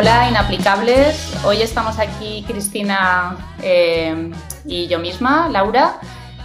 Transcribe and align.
Hola, 0.00 0.28
inaplicables. 0.28 1.44
Hoy 1.44 1.60
estamos 1.60 1.98
aquí 1.98 2.44
Cristina 2.46 3.36
eh, 3.60 4.30
y 4.64 4.86
yo 4.86 5.00
misma, 5.00 5.48
Laura. 5.48 5.98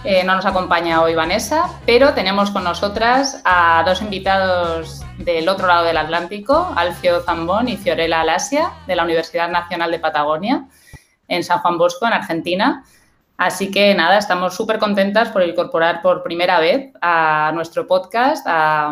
Eh, 0.04 0.24
no 0.24 0.34
nos 0.34 0.48
acompaña 0.48 1.04
hoy 1.04 1.14
Vanessa, 1.14 1.70
pero 1.86 2.16
tenemos 2.16 2.50
con 2.50 2.64
nosotras 2.64 3.44
a 3.46 3.84
dos 3.86 4.02
invitados 4.02 5.02
del 5.20 5.48
otro 5.48 5.68
lado 5.68 5.86
del 5.86 5.98
Atlántico, 5.98 6.74
Alfio 6.76 7.22
Zambón 7.22 7.68
y 7.68 7.78
Fiorella 7.78 8.22
Alasia, 8.22 8.72
de 8.88 8.96
la 8.96 9.04
Universidad 9.04 9.52
Nacional 9.52 9.92
de 9.92 10.00
Patagonia, 10.00 10.66
en 11.28 11.44
San 11.44 11.60
Juan 11.60 11.78
Bosco, 11.78 12.08
en 12.08 12.14
Argentina. 12.14 12.84
Así 13.38 13.70
que 13.70 13.94
nada, 13.94 14.18
estamos 14.18 14.56
súper 14.56 14.80
contentas 14.80 15.30
por 15.30 15.44
incorporar 15.44 16.02
por 16.02 16.24
primera 16.24 16.60
vez 16.60 16.92
a 17.04 17.52
nuestro 17.54 17.86
podcast 17.86 18.48
a 18.48 18.92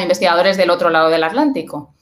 investigadores 0.00 0.56
del 0.56 0.70
otro 0.70 0.90
lado 0.90 1.08
del 1.08 1.24
Atlántico. 1.24 1.96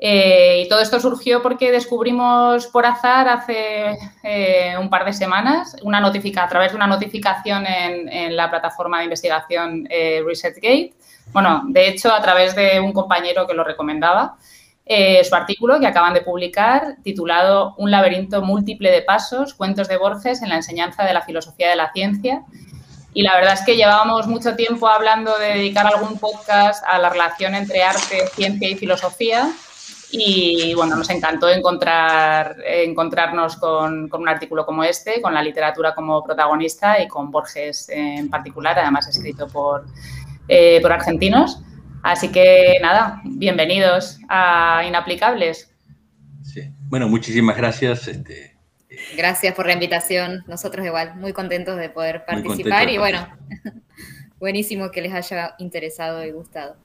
Eh, 0.00 0.62
y 0.64 0.68
todo 0.68 0.80
esto 0.80 1.00
surgió 1.00 1.42
porque 1.42 1.72
descubrimos 1.72 2.68
por 2.68 2.86
azar 2.86 3.28
hace 3.28 3.98
eh, 4.22 4.76
un 4.80 4.88
par 4.88 5.04
de 5.04 5.12
semanas 5.12 5.74
una 5.82 6.00
notifica, 6.00 6.44
a 6.44 6.48
través 6.48 6.70
de 6.70 6.76
una 6.76 6.86
notificación 6.86 7.66
en, 7.66 8.36
la 8.36 8.48
plataforma 8.48 8.98
de 8.98 9.04
investigación 9.04 9.88
eh, 9.90 10.22
ResetGate. 10.24 10.94
Bueno, 11.32 11.62
de 11.66 11.88
hecho, 11.88 12.12
a 12.12 12.22
través 12.22 12.54
de 12.54 12.78
un 12.80 12.92
compañero 12.92 13.46
que 13.46 13.54
lo 13.54 13.64
recomendaba, 13.64 14.36
su 14.88 15.34
artículo 15.34 15.78
que 15.78 15.86
acaban 15.86 16.14
de 16.14 16.22
publicar 16.22 16.96
titulado 17.02 17.74
Un 17.76 17.90
laberinto 17.90 18.40
múltiple 18.40 18.90
de 18.90 19.02
pasos, 19.02 19.52
cuentos 19.52 19.86
de 19.86 19.98
Borges 19.98 20.40
en 20.40 20.48
la 20.48 20.56
enseñanza 20.56 21.04
de 21.04 21.12
la 21.12 21.20
filosofía 21.20 21.68
de 21.68 21.76
la 21.76 21.92
ciencia. 21.92 22.44
Y 23.12 23.20
la 23.20 23.34
verdad 23.34 23.52
es 23.52 23.62
que 23.62 23.76
llevábamos 23.76 24.26
mucho 24.26 24.56
tiempo 24.56 24.88
hablando 24.88 25.36
de 25.36 25.48
dedicar 25.48 25.86
algún 25.86 26.18
podcast 26.18 26.82
a 26.86 26.98
la 26.98 27.10
relación 27.10 27.54
entre 27.54 27.82
arte, 27.82 28.28
ciencia 28.34 28.70
y 28.70 28.76
filosofía 28.76 29.52
y 30.10 30.72
bueno, 30.74 30.96
nos 30.96 31.10
encantó 31.10 31.48
encontrar, 31.48 32.56
encontrarnos 32.64 33.56
con, 33.56 34.10
un 34.12 34.28
artículo 34.28 34.64
como 34.64 34.82
este, 34.82 35.20
con 35.20 35.34
la 35.34 35.42
literatura 35.42 35.94
como 35.94 36.24
protagonista 36.24 37.02
y 37.02 37.08
con 37.08 37.30
Borges 37.30 37.88
en 37.90 38.30
particular, 38.30 38.78
además 38.78 39.06
escrito 39.08 39.46
por, 39.48 39.86
eh, 40.48 40.80
por 40.80 40.92
argentinos. 40.92 41.62
Así 42.02 42.28
que 42.30 42.78
nada, 42.80 43.20
bienvenidos 43.24 44.18
a 44.28 44.82
Inaplicables. 44.86 45.70
Sí. 46.42 46.70
Bueno, 46.88 47.08
muchísimas 47.08 47.56
gracias. 47.56 48.08
Este, 48.08 48.56
gracias 49.16 49.54
por 49.54 49.66
la 49.66 49.74
invitación. 49.74 50.42
Nosotros 50.46 50.86
igual, 50.86 51.16
muy 51.16 51.34
contentos 51.34 51.76
de 51.76 51.90
poder 51.90 52.24
participar 52.24 52.88
y 52.88 52.96
bueno, 52.96 53.28
buenísimo 54.38 54.90
que 54.90 55.02
les 55.02 55.12
haya 55.12 55.54
interesado 55.58 56.24
y 56.24 56.30
gustado. 56.30 56.76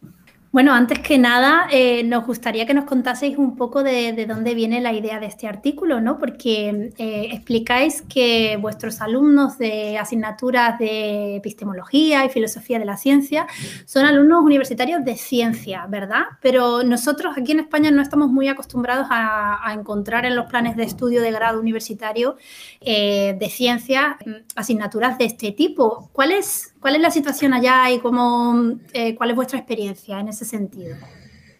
Bueno, 0.53 0.71
antes 0.75 0.99
que 0.99 1.17
nada, 1.17 1.67
eh, 1.71 2.03
nos 2.03 2.27
gustaría 2.27 2.67
que 2.67 2.75
nos 2.75 2.85
contaseis 2.85 3.39
un 3.39 3.55
poco 3.55 3.81
de, 3.81 4.27
dónde 4.27 4.53
viene 4.53 4.81
la 4.81 4.93
idea 4.93 5.19
de 5.19 5.25
este 5.25 5.47
artículo, 5.47 5.99
¿no? 5.99 6.19
Porque 6.19 6.93
eh, 6.95 7.29
explicáis 7.31 8.03
que 8.03 8.59
vuestros 8.61 9.01
alumnos 9.01 9.57
de 9.57 9.97
asignaturas 9.97 10.77
de 10.77 11.37
epistemología 11.37 12.23
y 12.23 12.29
filosofía 12.29 12.77
de 12.77 12.85
la 12.85 12.97
ciencia 12.97 13.47
son 13.85 14.05
alumnos 14.05 14.43
universitarios 14.43 15.03
de 15.03 15.17
ciencia, 15.17 15.87
¿verdad? 15.87 16.21
Pero 16.39 16.83
nosotros 16.83 17.33
aquí 17.35 17.53
en 17.53 17.61
España 17.61 17.89
no 17.89 18.03
estamos 18.03 18.29
muy 18.29 18.47
acostumbrados 18.47 19.07
a, 19.09 19.73
encontrar 19.73 20.27
en 20.27 20.35
los 20.35 20.45
planes 20.45 20.75
de 20.75 20.83
estudio 20.83 21.23
de 21.23 21.31
grado 21.31 21.59
universitario 21.59 22.37
eh, 22.79 23.35
de 23.39 23.49
ciencia 23.49 24.19
mm, 24.23 24.31
asignaturas 24.55 25.17
de 25.17 25.25
este 25.25 25.51
tipo. 25.51 26.11
¿Cuál 26.13 26.31
es, 26.31 26.72
¿Cuál 26.83 26.97
es 26.97 27.01
la 27.01 27.11
situación 27.11 27.53
allá 27.53 27.89
y 27.89 27.99
cómo, 27.99 28.77
eh, 28.91 29.15
cuál 29.15 29.29
es 29.29 29.37
vuestra 29.37 29.57
experiencia 29.57 30.19
en 30.19 30.27
ese 30.27 30.43
sentido? 30.43 30.97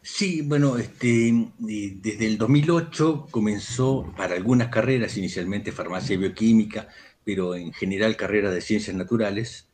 Sí, 0.01 0.41
bueno, 0.41 0.77
este, 0.77 1.47
desde 1.59 2.27
el 2.27 2.37
2008 2.37 3.27
comenzó 3.31 4.13
para 4.17 4.35
algunas 4.35 4.67
carreras, 4.67 5.15
inicialmente 5.15 5.71
farmacia 5.71 6.15
y 6.15 6.17
bioquímica, 6.17 6.89
pero 7.23 7.55
en 7.55 7.71
general 7.71 8.17
carreras 8.17 8.53
de 8.53 8.59
ciencias 8.59 8.97
naturales, 8.97 9.69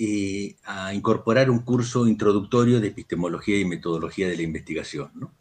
eh, 0.00 0.56
a 0.64 0.92
incorporar 0.92 1.50
un 1.50 1.60
curso 1.60 2.08
introductorio 2.08 2.80
de 2.80 2.88
epistemología 2.88 3.60
y 3.60 3.64
metodología 3.64 4.26
de 4.26 4.38
la 4.38 4.42
investigación, 4.42 5.12
¿no? 5.14 5.32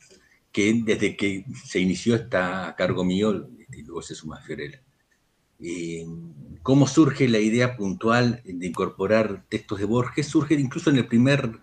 que 0.51 0.79
desde 0.85 1.17
que 1.17 1.45
se 1.65 1.79
inició 1.79 2.13
está 2.13 2.67
a 2.67 2.75
cargo 2.75 3.03
mío 3.03 3.49
y 3.73 3.81
luego 3.81 4.03
se 4.03 4.13
suma 4.13 4.41
Fiorella. 4.41 4.79
Eh, 5.61 6.05
cómo 6.63 6.87
surge 6.87 7.27
la 7.27 7.39
idea 7.39 7.75
puntual 7.75 8.41
de 8.45 8.67
incorporar 8.67 9.45
textos 9.49 9.79
de 9.79 9.85
Borges, 9.85 10.27
surge 10.27 10.53
incluso 10.55 10.89
en 10.89 10.97
el 10.97 11.07
primer 11.07 11.59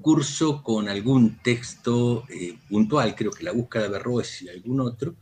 curso 0.00 0.62
con 0.62 0.88
algún 0.88 1.38
texto 1.42 2.24
eh, 2.28 2.58
puntual, 2.68 3.14
creo 3.14 3.30
que 3.30 3.44
La 3.44 3.52
búsqueda 3.52 3.84
de 3.84 3.88
Berroes 3.90 4.42
y 4.42 4.48
algún 4.48 4.80
otro, 4.80 5.14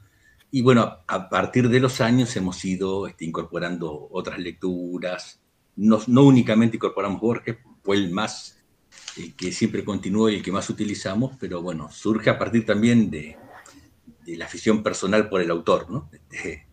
y 0.50 0.62
bueno, 0.62 0.98
a 1.06 1.28
partir 1.28 1.68
de 1.68 1.80
los 1.80 2.00
años 2.00 2.34
hemos 2.36 2.64
ido 2.64 3.06
este, 3.06 3.24
incorporando 3.24 4.08
otras 4.10 4.38
lecturas, 4.38 5.40
no, 5.76 6.00
únicamente 6.22 6.76
incorporamos 6.76 7.20
Borges, 7.20 7.58
fue 7.82 7.96
el 7.96 8.10
más 8.10 8.56
que 9.36 9.52
siempre 9.52 9.84
continuó 9.84 10.28
y 10.28 10.36
el 10.36 10.42
que 10.42 10.52
más 10.52 10.70
utilizamos, 10.70 11.36
pero 11.38 11.60
bueno, 11.60 11.90
surge 11.90 12.30
a 12.30 12.38
partir 12.38 12.64
también 12.64 13.10
de, 13.10 13.36
la 14.26 14.44
afición 14.44 14.82
personal 14.82 15.28
por 15.28 15.40
el 15.40 15.50
autor, 15.50 15.90
¿no? 15.90 16.10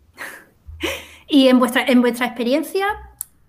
y 1.35 1.49
en 1.49 1.59
vuestra, 1.59 1.83
en 1.85 1.99
vuestra 1.99 2.27
experiencia, 2.27 2.87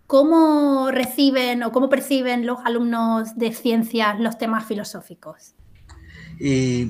¿cómo 0.08 0.90
reciben 0.90 1.62
o 1.62 1.70
cómo 1.70 1.88
perciben 1.88 2.44
los 2.44 2.58
alumnos 2.64 3.38
de 3.38 3.52
ciencias 3.52 4.18
los 4.18 4.38
temas 4.38 4.66
filosóficos? 4.66 5.54
Eh, 6.40 6.88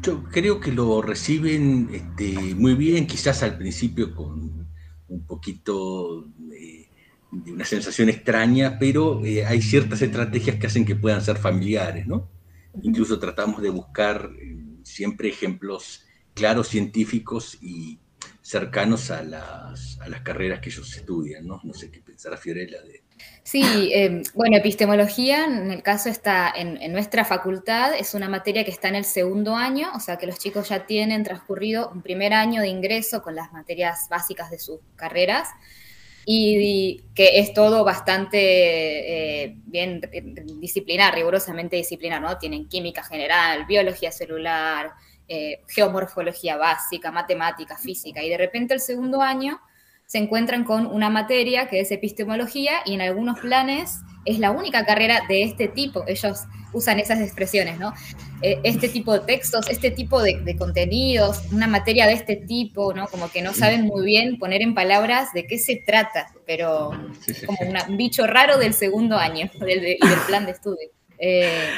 yo 0.00 0.24
creo 0.24 0.58
que 0.58 0.72
lo 0.72 1.02
reciben 1.02 1.90
este, 1.92 2.54
muy 2.54 2.74
bien, 2.74 3.06
quizás 3.06 3.42
al 3.42 3.58
principio 3.58 4.14
con 4.14 4.66
un 5.08 5.26
poquito 5.26 6.24
de, 6.38 6.88
una 7.30 7.66
sensación 7.66 8.08
extraña, 8.08 8.78
pero 8.80 9.22
eh, 9.22 9.44
hay 9.44 9.60
ciertas 9.60 10.00
estrategias 10.00 10.56
que 10.56 10.68
hacen 10.68 10.86
que 10.86 10.96
puedan 10.96 11.20
ser 11.20 11.36
familiares, 11.36 12.06
¿no? 12.06 12.30
Incluso 12.82 13.18
tratamos 13.18 13.60
de 13.60 13.68
buscar 13.68 14.30
eh, 14.40 14.56
siempre 14.84 15.28
ejemplos 15.28 16.06
claros 16.32 16.68
científicos 16.68 17.58
y 17.60 17.98
cercanos 18.50 19.10
a 19.12 19.22
las, 19.22 19.98
a 20.00 20.08
las 20.08 20.22
carreras 20.22 20.60
que 20.60 20.70
ellos 20.70 20.96
estudian, 20.96 21.46
¿no? 21.46 21.60
No 21.62 21.72
sé 21.72 21.90
qué 21.90 22.00
pensará 22.00 22.36
Fiorella 22.36 22.82
de... 22.82 23.02
Sí, 23.44 23.90
em, 23.92 24.22
bueno, 24.34 24.56
epistemología, 24.56 25.44
en 25.44 25.70
el 25.70 25.82
caso 25.82 26.08
está 26.08 26.50
en, 26.54 26.80
en, 26.82 26.92
nuestra 26.92 27.24
facultad, 27.24 27.94
es 27.94 28.14
una 28.14 28.28
materia 28.28 28.64
que 28.64 28.70
está 28.70 28.88
en 28.88 28.96
el 28.96 29.04
segundo 29.04 29.54
año, 29.54 29.90
o 29.94 30.00
sea 30.00 30.16
que 30.16 30.26
los 30.26 30.38
chicos 30.38 30.68
ya 30.70 30.86
tienen 30.86 31.22
transcurrido 31.22 31.90
un 31.94 32.02
primer 32.02 32.32
año 32.32 32.60
de 32.62 32.68
ingreso 32.68 33.22
con 33.22 33.34
las 33.36 33.52
materias 33.52 34.08
básicas 34.10 34.50
de 34.50 34.58
sus 34.58 34.80
carreras 34.96 35.48
y, 36.24 37.02
que 37.14 37.40
es 37.40 37.52
todo 37.52 37.84
bastante 37.84 39.44
eh, 39.44 39.56
bien 39.64 40.00
disciplinar, 40.60 41.14
rigurosamente 41.14 41.76
disciplinar, 41.76 42.20
¿no? 42.20 42.38
Tienen 42.38 42.68
química 42.68 43.02
general, 43.02 43.66
biología 43.66 44.12
celular, 44.12 44.92
eh, 45.32 45.60
geomorfología 45.68 46.56
básica, 46.56 47.12
matemática, 47.12 47.78
física, 47.78 48.20
y 48.20 48.28
de 48.28 48.36
repente 48.36 48.74
el 48.74 48.80
segundo 48.80 49.22
año 49.22 49.60
se 50.04 50.18
encuentran 50.18 50.64
con 50.64 50.86
una 50.88 51.08
materia 51.08 51.68
que 51.68 51.78
es 51.78 51.92
epistemología 51.92 52.72
y 52.84 52.94
en 52.94 53.00
algunos 53.00 53.38
planes 53.38 54.00
es 54.24 54.40
la 54.40 54.50
única 54.50 54.84
carrera 54.84 55.20
de 55.28 55.44
este 55.44 55.68
tipo. 55.68 56.02
Ellos 56.08 56.40
usan 56.72 56.98
esas 56.98 57.20
expresiones, 57.20 57.78
¿no? 57.78 57.94
Eh, 58.42 58.58
este 58.64 58.88
tipo 58.88 59.12
de 59.12 59.20
textos, 59.20 59.68
este 59.70 59.92
tipo 59.92 60.20
de, 60.20 60.56
contenidos, 60.58 61.44
una 61.52 61.68
materia 61.68 62.08
de 62.08 62.14
este 62.14 62.34
tipo, 62.34 62.92
¿no? 62.92 63.06
Como 63.06 63.30
que 63.30 63.40
no 63.40 63.54
saben 63.54 63.82
muy 63.82 64.04
bien 64.04 64.36
poner 64.36 64.62
en 64.62 64.74
palabras 64.74 65.32
de 65.32 65.46
qué 65.46 65.58
se 65.58 65.76
trata, 65.86 66.32
pero 66.44 66.90
como 67.46 67.58
un 67.88 67.96
bicho 67.96 68.26
raro 68.26 68.58
del 68.58 68.74
segundo 68.74 69.16
año 69.16 69.48
del, 69.60 69.80
del 69.80 70.18
plan 70.26 70.44
de 70.44 70.50
estudio. 70.50 70.90
Eh, 71.20 71.68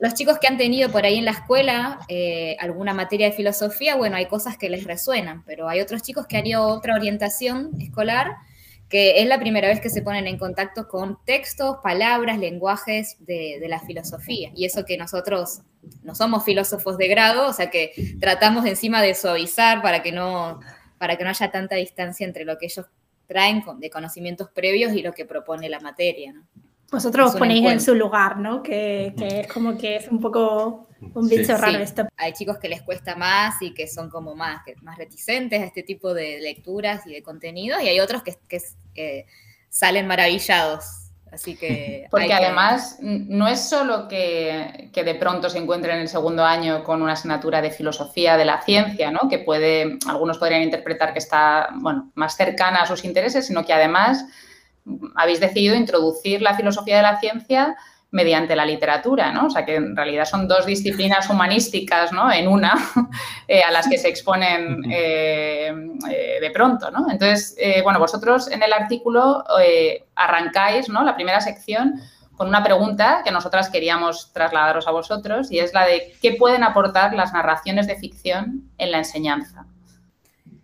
los 0.00 0.14
chicos 0.14 0.38
que 0.38 0.46
han 0.46 0.58
tenido 0.58 0.90
por 0.90 1.04
ahí 1.04 1.18
en 1.18 1.24
la 1.24 1.32
escuela 1.32 2.00
eh, 2.08 2.56
alguna 2.60 2.94
materia 2.94 3.26
de 3.26 3.32
filosofía, 3.32 3.96
bueno, 3.96 4.16
hay 4.16 4.26
cosas 4.26 4.56
que 4.56 4.70
les 4.70 4.84
resuenan, 4.84 5.44
pero 5.44 5.68
hay 5.68 5.80
otros 5.80 6.02
chicos 6.02 6.26
que 6.26 6.36
han 6.36 6.46
ido 6.46 6.66
otra 6.66 6.94
orientación 6.94 7.70
escolar 7.80 8.36
que 8.88 9.20
es 9.20 9.28
la 9.28 9.38
primera 9.38 9.68
vez 9.68 9.80
que 9.80 9.90
se 9.90 10.02
ponen 10.02 10.26
en 10.26 10.38
contacto 10.38 10.88
con 10.88 11.18
textos, 11.24 11.76
palabras, 11.82 12.38
lenguajes 12.38 13.16
de, 13.20 13.62
la 13.68 13.80
filosofía. 13.80 14.50
Y 14.54 14.64
eso 14.64 14.84
que 14.84 14.96
nosotros 14.96 15.60
no 16.02 16.14
somos 16.14 16.44
filósofos 16.44 16.96
de 16.96 17.08
grado, 17.08 17.48
o 17.48 17.52
sea 17.52 17.70
que 17.70 17.92
tratamos 18.18 18.64
encima 18.64 19.02
de 19.02 19.14
suavizar 19.14 19.82
para 19.82 20.02
que 20.02 20.10
no, 20.10 20.60
para 20.96 21.16
que 21.16 21.24
no 21.24 21.30
haya 21.30 21.50
tanta 21.50 21.76
distancia 21.76 22.26
entre 22.26 22.44
lo 22.44 22.56
que 22.56 22.66
ellos 22.66 22.86
traen 23.26 23.62
de 23.78 23.90
conocimientos 23.90 24.48
previos 24.54 24.94
y 24.94 25.02
lo 25.02 25.12
que 25.12 25.26
propone 25.26 25.68
la 25.68 25.80
materia. 25.80 26.32
¿no? 26.32 26.46
Vosotros 26.90 27.34
os 27.34 27.36
ponéis 27.36 27.70
en 27.70 27.80
su 27.80 27.94
lugar, 27.94 28.38
¿no? 28.38 28.62
Que, 28.62 29.12
es 29.18 29.46
como 29.52 29.76
que 29.76 29.96
es 29.96 30.08
un 30.08 30.20
poco 30.20 30.88
un 31.14 31.28
bicho 31.28 31.56
raro 31.56 31.78
esto. 31.78 32.08
Hay 32.16 32.32
chicos 32.32 32.58
que 32.58 32.68
les 32.68 32.82
cuesta 32.82 33.14
más 33.14 33.60
y 33.60 33.74
que 33.74 33.86
son 33.86 34.08
como 34.08 34.34
más, 34.34 34.62
más 34.82 34.96
reticentes 34.96 35.60
a 35.60 35.64
este 35.64 35.82
tipo 35.82 36.14
de 36.14 36.40
lecturas 36.40 37.06
y 37.06 37.12
de 37.12 37.22
contenidos, 37.22 37.82
y 37.82 37.88
hay 37.88 38.00
otros 38.00 38.22
que, 38.22 39.26
salen 39.70 40.06
maravillados 40.06 41.08
Así 41.30 41.56
que... 41.56 42.06
Porque 42.10 42.32
además 42.32 42.96
no 43.00 43.48
es 43.48 43.68
solo 43.68 44.08
que, 44.08 44.90
de 44.94 45.14
pronto 45.16 45.50
se 45.50 45.58
encuentre 45.58 45.92
en 45.92 46.00
el 46.00 46.08
segundo 46.08 46.42
año 46.42 46.82
con 46.84 47.02
una 47.02 47.12
asignatura 47.12 47.60
de 47.60 47.70
filosofía 47.70 48.38
de 48.38 48.46
la 48.46 48.62
ciencia, 48.62 49.10
¿no? 49.10 49.28
que 49.28 49.38
puede, 49.38 49.98
algunos 50.08 50.38
podrían 50.38 50.62
interpretar 50.62 51.12
que 51.12 51.18
está 51.18 51.68
bueno, 51.74 52.10
más 52.14 52.34
cercana 52.34 52.80
a 52.80 52.86
sus 52.86 53.04
intereses, 53.04 53.46
sino 53.46 53.64
que 53.64 53.74
además 53.74 54.24
habéis 55.14 55.40
decidido 55.40 55.74
introducir 55.74 56.42
la 56.42 56.54
filosofía 56.54 56.96
de 56.96 57.02
la 57.02 57.20
ciencia 57.20 57.76
mediante 58.10 58.56
la 58.56 58.64
literatura, 58.64 59.32
¿no? 59.32 59.46
O 59.46 59.50
sea, 59.50 59.66
que 59.66 59.76
en 59.76 59.94
realidad 59.94 60.24
son 60.24 60.48
dos 60.48 60.64
disciplinas 60.64 61.28
humanísticas, 61.28 62.10
¿no? 62.10 62.32
En 62.32 62.48
una, 62.48 62.74
eh, 63.48 63.62
a 63.62 63.70
las 63.70 63.86
que 63.86 63.98
se 63.98 64.08
exponen 64.08 64.82
eh, 64.90 65.72
eh, 66.10 66.38
de 66.40 66.50
pronto, 66.50 66.90
¿no? 66.90 67.10
Entonces, 67.10 67.56
bueno, 67.82 67.98
vosotros 67.98 68.50
en 68.50 68.62
el 68.62 68.72
artículo 68.72 69.44
arrancáis, 70.14 70.88
¿no? 70.88 71.04
La 71.04 71.14
primera 71.14 71.40
sección 71.40 72.00
con 72.36 72.48
una 72.48 72.62
pregunta 72.62 73.22
que 73.24 73.32
nosotras 73.32 73.68
queríamos 73.68 74.32
trasladaros 74.32 74.86
a 74.86 74.92
vosotros 74.92 75.50
y 75.50 75.58
es 75.58 75.74
la 75.74 75.84
de 75.84 76.14
¿qué 76.22 76.34
pueden 76.34 76.62
aportar 76.62 77.12
las 77.14 77.32
narraciones 77.32 77.88
de 77.88 77.96
ficción 77.96 78.70
en 78.78 78.92
la 78.92 78.98
enseñanza? 78.98 79.66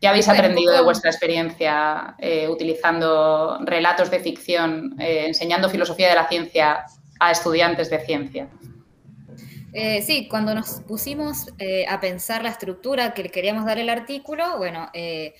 ¿Qué 0.00 0.08
habéis 0.08 0.28
aprendido 0.28 0.72
de 0.72 0.82
vuestra 0.82 1.10
experiencia 1.10 2.16
utilizando 2.48 3.58
relatos 3.64 4.10
de 4.10 4.20
ficción, 4.20 4.94
enseñando 4.98 5.70
filosofía 5.70 6.08
de 6.08 6.14
la 6.14 6.28
ciencia 6.28 6.84
a 7.20 7.30
estudiantes 7.30 7.90
de 7.90 7.98
ciencia. 8.00 8.48
Eh, 9.72 10.02
sí, 10.02 10.28
cuando 10.28 10.54
nos 10.54 10.80
pusimos 10.86 11.48
eh, 11.58 11.84
a 11.88 12.00
pensar 12.00 12.42
la 12.42 12.50
estructura 12.50 13.12
que 13.12 13.24
le 13.24 13.30
queríamos 13.30 13.64
dar 13.64 13.78
el 13.78 13.88
artículo, 13.88 14.56
bueno, 14.56 14.88
eh, 14.92 15.34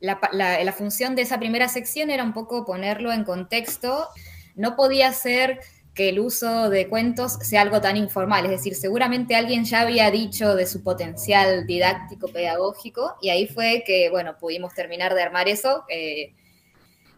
la, 0.00 0.72
función 0.72 1.14
de 1.14 1.22
esa 1.22 1.38
primera 1.38 1.68
sección 1.68 2.10
era 2.10 2.24
un 2.24 2.32
poco 2.32 2.64
ponerlo 2.64 3.12
en 3.12 3.24
contexto. 3.24 4.08
No 4.54 4.76
podía 4.76 5.12
ser 5.12 5.60
que 5.94 6.08
el 6.08 6.18
uso 6.18 6.70
de 6.70 6.88
cuentos 6.88 7.34
sea 7.34 7.62
algo 7.62 7.80
tan 7.80 7.96
informal, 7.96 8.44
es 8.44 8.50
decir, 8.50 8.74
seguramente 8.74 9.36
alguien 9.36 9.64
ya 9.64 9.82
había 9.82 10.10
dicho 10.10 10.56
de 10.56 10.66
su 10.66 10.82
potencial 10.82 11.66
didáctico 11.66 12.28
pedagógico 12.28 13.14
y 13.22 13.28
ahí 13.28 13.46
fue 13.46 13.84
que, 13.86 14.10
bueno, 14.10 14.36
pudimos 14.36 14.74
terminar 14.74 15.14
de 15.14 15.22
armar 15.22 15.48
eso. 15.48 15.84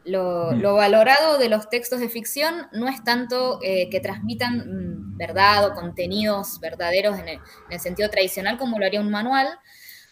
Lo, 0.06 0.74
valorado 0.74 1.36
de 1.38 1.48
los 1.48 1.68
textos 1.68 1.98
de 1.98 2.08
ficción 2.08 2.68
no 2.72 2.86
es 2.86 3.02
tanto 3.02 3.58
eh, 3.62 3.90
que 3.90 3.98
transmitan 3.98 4.58
mm, 4.58 5.16
verdad 5.16 5.66
o 5.66 5.74
contenidos 5.74 6.60
verdaderos 6.60 7.18
en 7.18 7.28
el, 7.70 7.80
sentido 7.80 8.08
tradicional 8.08 8.56
como 8.56 8.78
lo 8.78 8.86
haría 8.86 9.00
un 9.00 9.10
manual, 9.10 9.48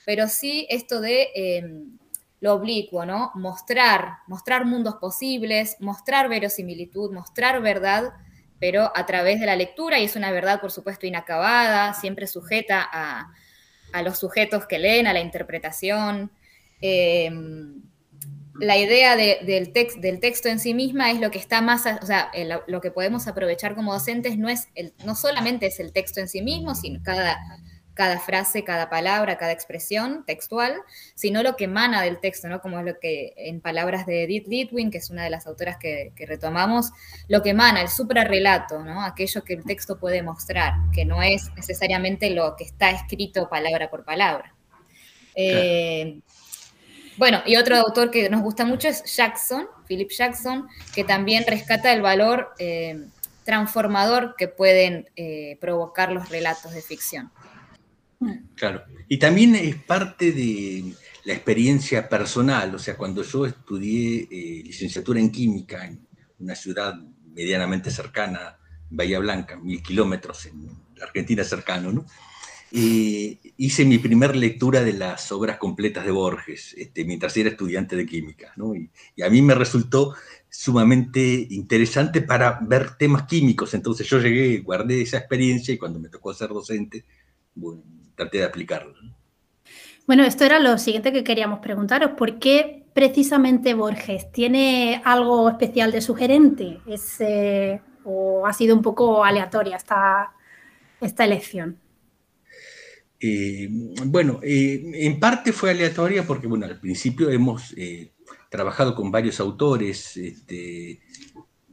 pero 0.05 0.27
sí 0.27 0.67
esto 0.69 1.01
de 1.01 1.29
em, 1.37 1.99
lo 2.41 2.55
oblicuo, 2.55 3.07
¿no? 3.07 3.31
Mostrar, 3.35 4.19
mostrar 4.27 4.65
mundos 4.65 4.97
posibles, 4.97 5.77
mostrar 5.81 6.29
verosimilitud, 6.29 7.13
mostrar 7.13 7.63
verdad, 7.63 8.13
pero 8.65 8.91
a 8.95 9.05
través 9.05 9.41
de 9.41 9.45
la 9.45 9.57
lectura, 9.57 9.99
y 9.99 10.07
es 10.07 10.17
una 10.17 10.31
verdad, 10.31 10.59
por 10.59 10.73
supuesto, 10.73 11.07
inacabada, 11.07 11.93
siempre 11.93 12.27
sujeta 12.27 12.83
a, 12.91 13.31
los 14.03 14.19
sujetos 14.19 14.65
que 14.67 14.79
leen, 14.79 15.07
a 15.07 15.13
la 15.13 15.21
interpretación. 15.21 16.33
Em, 16.81 17.83
la 18.59 18.79
idea 18.79 19.17
del, 19.17 19.71
del 19.75 20.21
texto 20.21 20.49
en 20.49 20.59
sí 20.59 20.73
misma 20.73 21.11
es 21.11 21.21
lo 21.21 21.31
que 21.31 21.39
está 21.39 21.61
más, 21.61 21.85
o 22.01 22.07
sea, 22.07 22.31
lo 22.67 22.81
que 22.81 22.91
podemos 22.91 23.27
aprovechar 23.27 23.75
como 23.75 23.93
docentes 23.93 24.39
no, 24.39 24.49
es 24.49 24.69
el, 24.75 24.95
no 25.05 25.15
solamente 25.15 25.67
es 25.67 25.79
el 25.79 25.93
texto 25.93 26.21
en 26.21 26.29
sí 26.29 26.41
mismo, 26.41 26.75
sino 26.75 27.03
cada, 27.03 27.39
cada 27.95 28.19
frase, 28.19 28.65
cada 28.65 28.91
palabra, 28.91 29.39
cada 29.39 29.53
expresión 29.53 30.25
textual, 30.27 30.75
sino 31.15 31.43
lo 31.43 31.57
que 31.57 31.65
emana 31.65 32.03
del 32.03 32.19
texto, 32.19 32.49
¿no? 32.49 32.61
Como 32.61 32.79
es 32.79 32.85
lo 32.85 32.99
que 32.99 33.33
en 33.37 33.61
palabras 33.61 34.05
de 34.07 34.25
Edith 34.25 34.49
Litwin, 34.49 34.91
que 34.91 34.99
es 34.99 35.11
una 35.11 35.25
de 35.25 35.31
las 35.31 35.47
autoras 35.47 35.77
que, 35.79 36.13
retomamos, 36.17 36.91
lo 37.29 37.43
que 37.43 37.51
emana, 37.51 37.81
el 37.81 37.89
suprarrelato, 37.89 38.81
¿no? 38.83 39.03
Aquello 39.03 39.45
que 39.45 39.55
el 39.55 39.65
texto 39.65 39.99
puede 39.99 40.23
mostrar, 40.23 40.75
que 40.93 41.05
no 41.05 41.23
es 41.23 41.51
necesariamente 41.57 42.31
lo 42.31 42.57
que 42.57 42.65
está 42.65 42.91
escrito 42.91 43.49
palabra 43.49 43.89
por 43.91 44.05
palabra. 44.05 44.55
Eh, 45.37 46.21
bueno, 47.17 47.43
y 47.47 47.57
otro 47.57 47.77
autor 47.77 48.11
que 48.11 48.29
nos 48.29 48.43
gusta 48.43 48.65
mucho 48.65 48.89
es 48.89 49.05
Jackson, 49.17 49.69
Philip 49.87 50.11
Jackson, 50.11 50.69
que 50.95 51.05
también 51.05 51.45
rescata 51.47 51.93
el 51.93 52.03
valor 52.03 52.53
eh, 52.59 53.07
transformador 53.45 54.35
que 54.37 54.49
pueden 54.49 55.09
eh, 55.15 55.57
provocar 55.61 56.11
los 56.11 56.29
relatos 56.29 56.73
de 56.73 56.83
ficción. 56.83 57.31
Claro, 58.55 58.85
y 59.09 59.19
también 59.19 59.55
es 59.55 59.77
parte 59.77 60.33
de 60.33 60.95
la 61.25 61.33
experiencia 61.33 62.09
personal, 62.09 62.75
o 62.75 62.79
sea, 62.79 62.97
cuando 62.97 63.23
yo 63.23 63.47
estudié 63.47 64.29
eh, 64.31 64.63
licenciatura 64.65 65.21
en 65.21 65.31
química 65.31 65.87
en 65.87 66.07
una 66.39 66.55
ciudad 66.55 66.95
medianamente 67.33 67.91
cercana, 67.91 68.59
Bahía 68.91 69.19
Blanca, 69.19 69.57
mil 69.57 69.83
kilómetros 69.83 70.47
en 70.47 70.67
la 70.97 71.05
Argentina 71.05 71.43
cercano, 71.45 71.93
¿no? 71.93 72.07
hice 72.77 73.85
mi 73.85 73.99
primer 73.99 74.35
lectura 74.35 74.83
de 74.83 74.95
las 74.95 75.31
obras 75.31 75.59
completas 75.59 76.05
de 76.05 76.11
Borges, 76.11 76.75
este, 76.77 77.05
mientras 77.05 77.37
era 77.37 77.51
estudiante 77.51 77.95
de 77.95 78.05
química, 78.05 78.53
y, 79.17 79.23
a 79.23 79.31
mí 79.31 79.43
me 79.43 79.55
resultó 79.55 80.15
sumamente 80.51 81.47
interesante 81.51 82.21
para 82.21 82.59
ver 82.63 82.97
temas 82.97 83.25
químicos. 83.25 83.75
Entonces 83.75 84.09
yo 84.09 84.19
llegué, 84.19 84.59
guardé 84.59 85.03
esa 85.03 85.19
experiencia 85.19 85.73
y 85.73 85.79
cuando 85.79 86.01
me 86.01 86.09
tocó 86.09 86.35
ser 86.35 86.49
docente, 86.49 87.05
traté 88.15 88.39
de 88.39 88.45
aplicarlo. 88.45 88.95
Bueno, 90.07 90.25
esto 90.25 90.45
era 90.45 90.59
lo 90.59 90.77
siguiente 90.79 91.13
que 91.13 91.25
queríamos 91.25 91.61
preguntaros. 91.61 92.13
¿Por 92.13 92.39
qué 92.39 92.85
precisamente 92.93 93.75
Borges? 93.75 94.31
¿Tiene 94.33 95.01
algo 95.05 95.49
especial 95.49 95.93
de 95.93 96.03
sugerente? 96.03 96.79
¿O 98.05 98.47
ha 98.47 98.53
sido 98.53 98.77
un 98.77 98.83
poco 98.83 99.25
aleatoria 99.25 99.77
esta, 99.77 100.33
esta 101.01 101.25
elección? 101.25 101.79
Eh, 103.27 103.69
bueno, 104.05 104.41
eh, 104.43 104.83
en 104.95 105.19
parte 105.19 105.53
fue 105.53 105.71
aleatoria 105.71 106.27
porque, 106.27 106.47
bueno, 106.47 106.67
al 106.67 106.79
principio 106.79 107.31
hemos 107.31 107.73
eh, 107.75 108.13
trabajado 108.51 108.95
con 108.95 109.11
varios 109.11 109.41
autores, 109.41 110.19
este, 110.19 111.01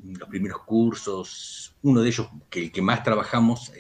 los 0.02 0.30
primeros 0.30 0.62
cursos, 0.62 1.76
uno 1.82 2.02
de 2.02 2.08
ellos 2.08 2.30
que 2.50 2.62
el 2.62 2.72
que 2.72 2.82
más 2.82 3.04
trabajamos, 3.04 3.74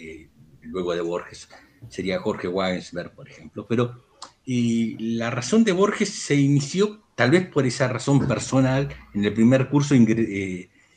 luego 0.61 0.93
de 0.93 0.99
Borges, 0.99 1.47
sería 1.89 2.19
Jorge 2.19 2.47
Wagensberg, 2.47 3.13
por 3.13 3.29
ejemplo, 3.29 3.65
pero 3.67 4.03
la 4.45 5.29
razón 5.29 5.63
de 5.63 5.71
Borges 5.71 6.09
se 6.09 6.35
inició 6.35 7.01
tal 7.15 7.31
vez 7.31 7.47
por 7.47 7.65
esa 7.65 7.87
razón 7.87 8.27
personal. 8.27 8.89
En 9.13 9.23
el 9.23 9.33
primer 9.33 9.69
curso 9.69 9.95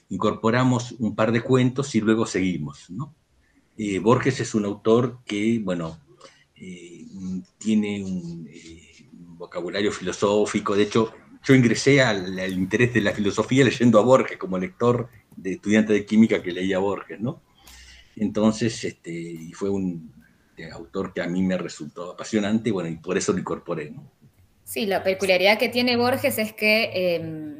incorporamos 0.08 0.92
un 0.98 1.14
par 1.14 1.32
de 1.32 1.42
cuentos 1.42 1.94
y 1.94 2.00
luego 2.00 2.26
seguimos, 2.26 2.90
¿no? 2.90 3.14
Borges 4.02 4.40
es 4.40 4.54
un 4.54 4.64
autor 4.64 5.18
que, 5.24 5.60
bueno, 5.62 5.98
eh, 6.56 7.04
tiene 7.58 7.96
eh, 7.96 8.02
un, 8.02 9.36
vocabulario 9.36 9.90
filosófico. 9.90 10.76
De 10.76 10.84
hecho, 10.84 11.12
yo 11.42 11.54
ingresé 11.54 12.00
al, 12.00 12.38
interés 12.52 12.94
de 12.94 13.00
la 13.00 13.12
filosofía 13.12 13.64
leyendo 13.64 13.98
a 13.98 14.02
Borges 14.02 14.38
como 14.38 14.58
lector 14.58 15.08
de 15.36 15.54
estudiante 15.54 15.92
de 15.92 16.06
química 16.06 16.42
que 16.42 16.52
leía 16.52 16.76
a 16.76 16.80
Borges, 16.80 17.20
¿no? 17.20 17.42
Entonces, 18.16 18.84
este, 18.84 19.50
fue 19.54 19.68
un 19.70 20.12
autor 20.72 21.12
que 21.12 21.22
a 21.22 21.26
mí 21.26 21.42
me 21.42 21.58
resultó 21.58 22.12
apasionante, 22.12 22.70
bueno, 22.70 22.88
y 22.88 22.96
por 22.96 23.16
eso 23.16 23.32
lo 23.32 23.38
incorporé. 23.38 23.92
Sí, 24.64 24.86
la 24.86 25.02
peculiaridad 25.02 25.58
que 25.58 25.68
tiene 25.68 25.96
Borges 25.96 26.38
es 26.38 26.52
que 26.52 27.16
em, 27.16 27.58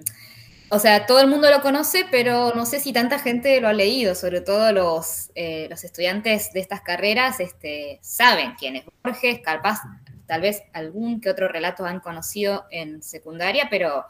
o 0.74 0.78
sea, 0.80 1.06
todo 1.06 1.20
el 1.20 1.28
mundo 1.28 1.48
lo 1.50 1.60
conoce, 1.60 2.04
pero 2.10 2.52
no 2.54 2.66
sé 2.66 2.80
si 2.80 2.92
tanta 2.92 3.20
gente 3.20 3.60
lo 3.60 3.68
ha 3.68 3.72
leído, 3.72 4.16
sobre 4.16 4.40
todo 4.40 4.72
los, 4.72 5.30
eh, 5.36 5.68
los 5.70 5.84
estudiantes 5.84 6.52
de 6.52 6.58
estas 6.58 6.80
carreras 6.80 7.38
este, 7.38 8.00
saben 8.02 8.54
quién 8.58 8.76
es 8.76 8.84
Borges, 9.04 9.40
capaz, 9.40 9.80
tal 10.26 10.40
vez 10.40 10.62
algún 10.72 11.20
que 11.20 11.30
otro 11.30 11.46
relato 11.46 11.84
han 11.84 12.00
conocido 12.00 12.64
en 12.72 13.02
secundaria, 13.02 13.68
pero 13.70 14.04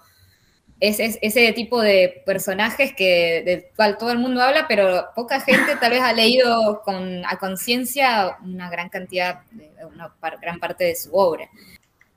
es, 0.80 1.18
ese 1.22 1.52
tipo 1.52 1.80
de 1.80 2.22
personajes 2.26 2.92
que, 2.94 3.42
del 3.44 3.66
cual 3.76 3.96
todo 3.98 4.10
el 4.10 4.18
mundo 4.18 4.42
habla, 4.42 4.66
pero 4.68 5.06
poca 5.14 5.40
gente 5.40 5.76
tal 5.80 5.90
vez 5.90 6.02
ha 6.02 6.12
leído 6.12 6.82
con, 6.84 7.24
a 7.24 7.38
conciencia 7.38 8.38
una 8.42 8.70
gran 8.70 8.88
cantidad, 8.88 9.40
una 9.92 10.12
gran 10.40 10.58
parte 10.58 10.84
de 10.84 10.96
su 10.96 11.14
obra. 11.14 11.48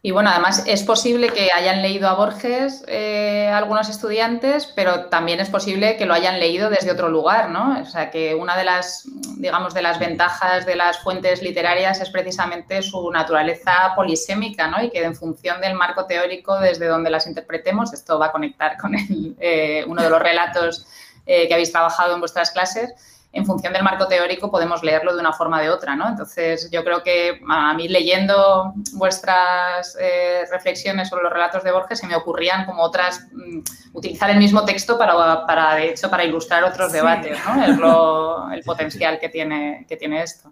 Y 0.07 0.11
bueno, 0.11 0.29
además 0.29 0.63
es 0.65 0.83
posible 0.83 1.27
que 1.27 1.51
hayan 1.51 1.81
leído 1.81 2.07
a 2.07 2.13
Borges 2.13 2.81
eh, 2.87 3.51
algunos 3.53 3.89
estudiantes, 3.89 4.65
pero 4.73 5.07
también 5.07 5.41
es 5.41 5.49
posible 5.49 5.97
que 5.97 6.05
lo 6.05 6.13
hayan 6.13 6.39
leído 6.39 6.69
desde 6.69 6.91
otro 6.91 7.09
lugar, 7.09 7.49
¿no? 7.49 7.81
O 7.81 7.85
sea, 7.85 8.09
que 8.09 8.33
una 8.33 8.55
de 8.55 8.63
las, 8.63 9.03
digamos, 9.35 9.73
de 9.73 9.81
las 9.81 9.99
ventajas 9.99 10.65
de 10.65 10.77
las 10.77 10.99
fuentes 10.99 11.41
literarias 11.41 11.99
es 11.99 12.09
precisamente 12.09 12.81
su 12.83 13.11
naturaleza 13.11 13.91
polisémica, 13.97 14.69
¿no? 14.69 14.81
Y 14.81 14.91
que 14.91 15.03
en 15.03 15.13
función 15.13 15.59
del 15.59 15.73
marco 15.73 16.05
teórico 16.05 16.57
desde 16.57 16.87
donde 16.87 17.09
las 17.09 17.27
interpretemos, 17.27 17.91
esto 17.91 18.17
va 18.17 18.27
a 18.27 18.31
conectar 18.31 18.77
con 18.77 18.95
eh, 18.95 19.83
uno 19.89 20.03
de 20.03 20.09
los 20.09 20.21
relatos 20.21 20.87
eh, 21.25 21.49
que 21.49 21.53
habéis 21.53 21.73
trabajado 21.73 22.13
en 22.13 22.21
vuestras 22.21 22.51
clases, 22.51 22.93
en 23.37 23.45
función 23.45 23.71
del 23.71 23.83
marco 23.83 24.07
teórico 24.07 24.49
podemos 24.49 24.83
leerlo 24.83 25.13
de 25.13 25.21
una 25.21 25.31
forma 25.31 25.59
o 25.59 25.61
de 25.61 25.69
otra, 25.69 25.95
¿no? 25.95 26.09
Entonces, 26.09 26.69
yo 26.71 26.83
creo 26.83 27.03
que 27.03 27.39
a 27.47 27.73
mí 27.75 27.87
leyendo 27.87 28.73
vuestras 28.93 29.95
eh, 29.99 30.43
reflexiones 30.51 31.09
sobre 31.09 31.23
los 31.23 31.31
relatos 31.31 31.63
de 31.63 31.71
Borges 31.71 31.99
se 31.99 32.07
me 32.07 32.15
ocurrían 32.15 32.65
como 32.65 32.81
otras, 32.81 33.27
mm, 33.31 33.59
utilizar 33.93 34.29
el 34.31 34.37
mismo 34.37 34.65
texto 34.65 34.97
para, 34.97 35.45
para, 35.45 35.75
de 35.75 35.91
hecho, 35.91 36.09
para 36.09 36.25
ilustrar 36.25 36.63
otros 36.63 36.91
debates, 36.91 37.37
¿no? 37.45 37.63
Es 37.63 38.57
el 38.57 38.63
potencial 38.63 39.19
que 39.19 39.29
tiene, 39.29 39.85
que 39.87 39.97
tiene 39.97 40.23
esto. 40.23 40.51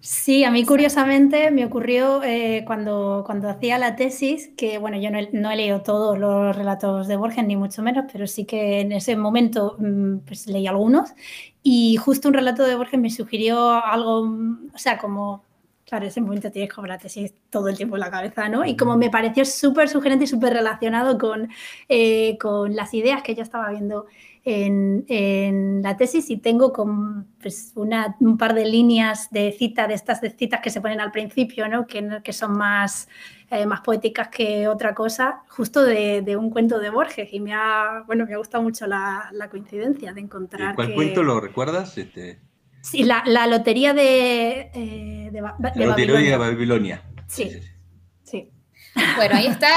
Sí, 0.00 0.44
a 0.44 0.52
mí 0.52 0.64
curiosamente 0.64 1.50
me 1.50 1.64
ocurrió 1.64 2.22
eh, 2.22 2.62
cuando, 2.64 3.24
cuando 3.26 3.48
hacía 3.48 3.76
la 3.76 3.96
tesis, 3.96 4.50
que 4.56 4.78
bueno, 4.78 4.98
yo 4.98 5.10
no 5.10 5.50
he, 5.50 5.56
leído 5.56 5.82
todos 5.82 6.16
los 6.16 6.54
relatos 6.54 7.08
de 7.08 7.16
Borges, 7.16 7.44
ni 7.44 7.56
mucho 7.56 7.82
menos, 7.82 8.04
pero 8.12 8.28
sí 8.28 8.44
que 8.44 8.80
en 8.80 8.92
ese 8.92 9.16
momento 9.16 9.74
mm, 9.78 10.18
pues, 10.18 10.46
leí 10.46 10.68
algunos 10.68 11.10
y 11.68 11.96
justo 11.96 12.28
un 12.28 12.34
relato 12.34 12.62
de 12.62 12.76
Borges 12.76 13.00
me 13.00 13.10
sugirió 13.10 13.84
algo, 13.84 14.20
o 14.72 14.78
sea, 14.78 14.98
como, 14.98 15.42
claro, 15.86 16.04
en 16.04 16.08
ese 16.08 16.20
momento 16.20 16.50
tienes 16.50 16.72
como 16.72 16.86
la 16.86 16.98
tesis 16.98 17.32
todo 17.48 17.68
el 17.68 17.76
tiempo 17.76 17.96
en 17.96 18.00
la 18.00 18.10
cabeza, 18.10 18.48
¿no? 18.48 18.64
Y 18.64 18.76
como 18.76 18.96
me 18.96 19.08
pareció 19.08 19.44
súper 19.44 19.88
sugerente 19.88 20.24
y 20.24 20.28
súper 20.28 20.52
relacionado 20.52 21.16
con, 21.16 21.48
eh, 21.88 22.36
con 22.38 22.74
las 22.74 22.92
ideas 22.92 23.22
que 23.22 23.34
yo 23.34 23.42
estaba 23.42 23.70
viendo 23.70 24.06
en, 24.44 25.82
la 25.82 25.96
tesis 25.96 26.30
y 26.30 26.36
tengo 26.38 26.72
con, 26.72 27.26
pues, 27.40 27.72
un 27.74 28.38
par 28.38 28.54
de 28.54 28.64
líneas 28.64 29.30
de 29.30 29.52
cita, 29.52 29.86
de 29.86 29.94
estas 29.94 30.20
de 30.20 30.30
citas 30.30 30.60
que 30.60 30.70
se 30.70 30.80
ponen 30.80 31.00
al 31.00 31.12
principio, 31.12 31.68
¿no? 31.68 31.86
que, 31.86 32.20
que 32.22 32.32
son 32.32 32.56
más, 32.56 33.08
eh, 33.50 33.66
más 33.66 33.80
poéticas 33.80 34.28
que 34.28 34.68
otra 34.68 34.94
cosa, 34.94 35.42
justo 35.48 35.84
de, 35.84 36.36
un 36.36 36.50
cuento 36.50 36.78
de 36.78 36.90
Borges. 36.90 37.32
Y 37.32 37.40
me 37.40 37.54
ha, 37.54 38.04
bueno, 38.06 38.26
me 38.26 38.34
ha 38.34 38.38
gustado 38.38 38.62
mucho 38.62 38.86
la, 38.86 39.30
coincidencia 39.50 40.12
de 40.12 40.20
encontrar. 40.20 40.74
¿Cuál 40.74 40.94
cuento 40.94 41.22
lo 41.22 41.40
recuerdas? 41.40 41.96
Este... 41.98 42.38
Sí, 42.90 43.02
la, 43.02 43.46
lotería 43.46 43.94
de, 43.94 44.70
eh, 44.74 45.28
de, 45.32 45.40
la 45.40 45.56
lotería 45.74 46.18
de 46.18 46.36
Babilonia. 46.36 47.02
sí. 47.26 47.60
sí. 48.22 48.50
Bueno, 49.16 49.36
ahí 49.36 49.46
está 49.46 49.68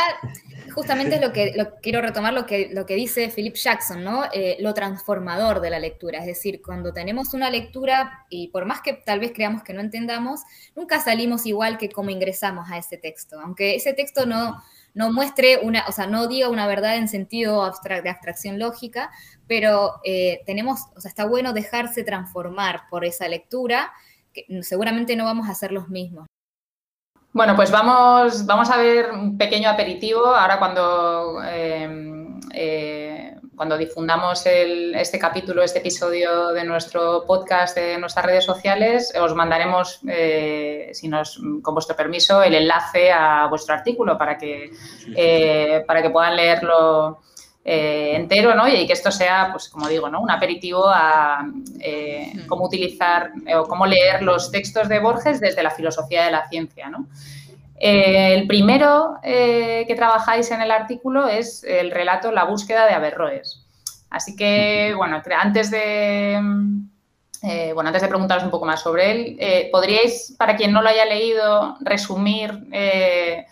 justamente 0.71 1.15
es 1.15 1.21
lo 1.21 1.33
que 1.33 1.53
quiero 1.81 2.01
retomar 2.01 2.33
lo 2.33 2.45
que, 2.45 2.69
lo 2.71 2.85
que 2.85 2.95
dice 2.95 3.29
Philip 3.29 3.55
Jackson, 3.55 4.03
¿no? 4.03 4.23
Eh, 4.33 4.57
lo 4.59 4.73
transformador 4.73 5.61
de 5.61 5.69
la 5.69 5.79
lectura. 5.79 6.19
Es 6.19 6.25
decir, 6.25 6.61
cuando 6.61 6.93
tenemos 6.93 7.33
una 7.33 7.49
lectura, 7.49 8.25
y 8.29 8.47
por 8.49 8.65
más 8.65 8.81
que 8.81 8.93
tal 8.93 9.19
vez 9.19 9.31
creamos 9.33 9.63
que 9.63 9.73
no 9.73 9.81
entendamos, 9.81 10.41
nunca 10.75 10.99
salimos 10.99 11.45
igual 11.45 11.77
que 11.77 11.89
como 11.89 12.09
ingresamos 12.09 12.69
a 12.69 12.77
ese 12.77 12.97
texto. 12.97 13.39
Aunque 13.39 13.75
ese 13.75 13.93
texto 13.93 14.25
no, 14.25 14.61
no 14.93 15.11
muestre 15.11 15.59
una, 15.61 15.85
o 15.87 15.91
sea, 15.91 16.07
no 16.07 16.27
diga 16.27 16.49
una 16.49 16.67
verdad 16.67 16.97
en 16.97 17.07
sentido 17.07 17.71
de 17.83 18.09
abstracción 18.09 18.59
lógica, 18.59 19.11
pero 19.49 19.95
eh, 20.03 20.41
tenemos, 20.45 20.81
o 20.95 21.01
sea, 21.01 21.09
está 21.09 21.25
bueno 21.25 21.51
dejarse 21.51 22.03
transformar 22.03 22.83
por 22.89 23.03
esa 23.03 23.27
lectura, 23.27 23.91
que 24.31 24.45
seguramente 24.61 25.15
no 25.15 25.25
vamos 25.25 25.49
a 25.49 25.55
ser 25.55 25.71
los 25.71 25.89
mismos. 25.89 26.27
Bueno, 27.33 27.55
pues 27.55 27.71
vamos, 27.71 28.45
vamos 28.45 28.69
a 28.69 28.77
ver 28.77 29.11
un 29.11 29.37
pequeño 29.37 29.69
aperitivo 29.69 30.25
ahora 30.27 30.59
cuando, 30.59 31.41
em, 31.43 32.39
eh, 32.53 33.35
cuando 33.55 33.75
difundamos 33.75 34.45
este 34.45 35.17
capítulo, 35.17 35.63
este 35.63 35.79
episodio 35.79 36.49
de 36.49 36.63
nuestro 36.63 37.25
podcast 37.25 37.75
de 37.75 37.97
nuestras 37.97 38.25
redes 38.25 38.45
sociales, 38.45 39.13
os 39.19 39.33
mandaremos, 39.33 39.99
eh, 40.07 40.91
si 40.93 41.07
nos, 41.07 41.41
con 41.63 41.73
vuestro 41.73 41.95
permiso, 41.95 42.43
el 42.43 42.53
enlace 42.53 43.11
a 43.11 43.47
vuestro 43.47 43.73
artículo 43.73 44.17
para 44.17 44.37
que, 44.37 44.71
eh, 45.15 45.83
para 45.87 46.03
que 46.03 46.09
puedan 46.11 46.35
leerlo 46.35 47.19
eh, 47.65 48.13
entero, 48.15 48.55
¿no? 48.55 48.67
Y 48.67 48.87
que 48.87 48.93
esto 48.93 49.11
sea, 49.11 49.49
pues 49.51 49.67
como 49.67 49.89
digo, 49.89 50.09
¿no? 50.09 50.21
Un 50.21 50.31
aperitivo 50.31 50.87
a 50.87 51.45
eh, 51.79 52.31
cómo 52.47 52.65
utilizar 52.65 53.31
eh, 53.45 53.55
o 53.55 53.65
cómo 53.65 53.85
leer 53.85 54.23
los 54.23 54.49
textos 54.49 54.87
de 54.87 54.99
Borges 54.99 55.41
desde 55.41 55.61
la 55.61 55.69
filosofía 55.69 56.23
de 56.23 56.31
la 56.31 56.47
ciencia, 56.47 56.89
¿no? 56.89 57.07
el 57.81 58.45
primero 58.45 59.19
que 59.23 59.93
trabajáis 59.95 60.51
en 60.51 60.61
el 60.61 60.69
artículo 60.69 61.29
es 61.29 61.63
el 61.63 61.91
relato 61.91 62.29
La 62.29 62.43
búsqueda 62.43 62.85
de 62.85 62.93
Averroes. 62.93 63.65
Así 64.09 64.35
que, 64.35 64.93
bueno, 64.97 65.21
antes 65.39 65.71
de, 65.71 66.37
bueno, 67.73 67.87
antes 67.87 68.01
de 68.01 68.09
preguntaros 68.09 68.43
un 68.43 68.51
poco 68.51 68.65
más 68.65 68.81
sobre 68.81 69.11
él, 69.11 69.69
¿podríais, 69.71 70.35
para 70.37 70.57
quien 70.57 70.73
no 70.73 70.81
lo 70.81 70.89
haya 70.89 71.05
leído, 71.05 71.77
resumir 71.79 72.67
eh, 72.73 73.45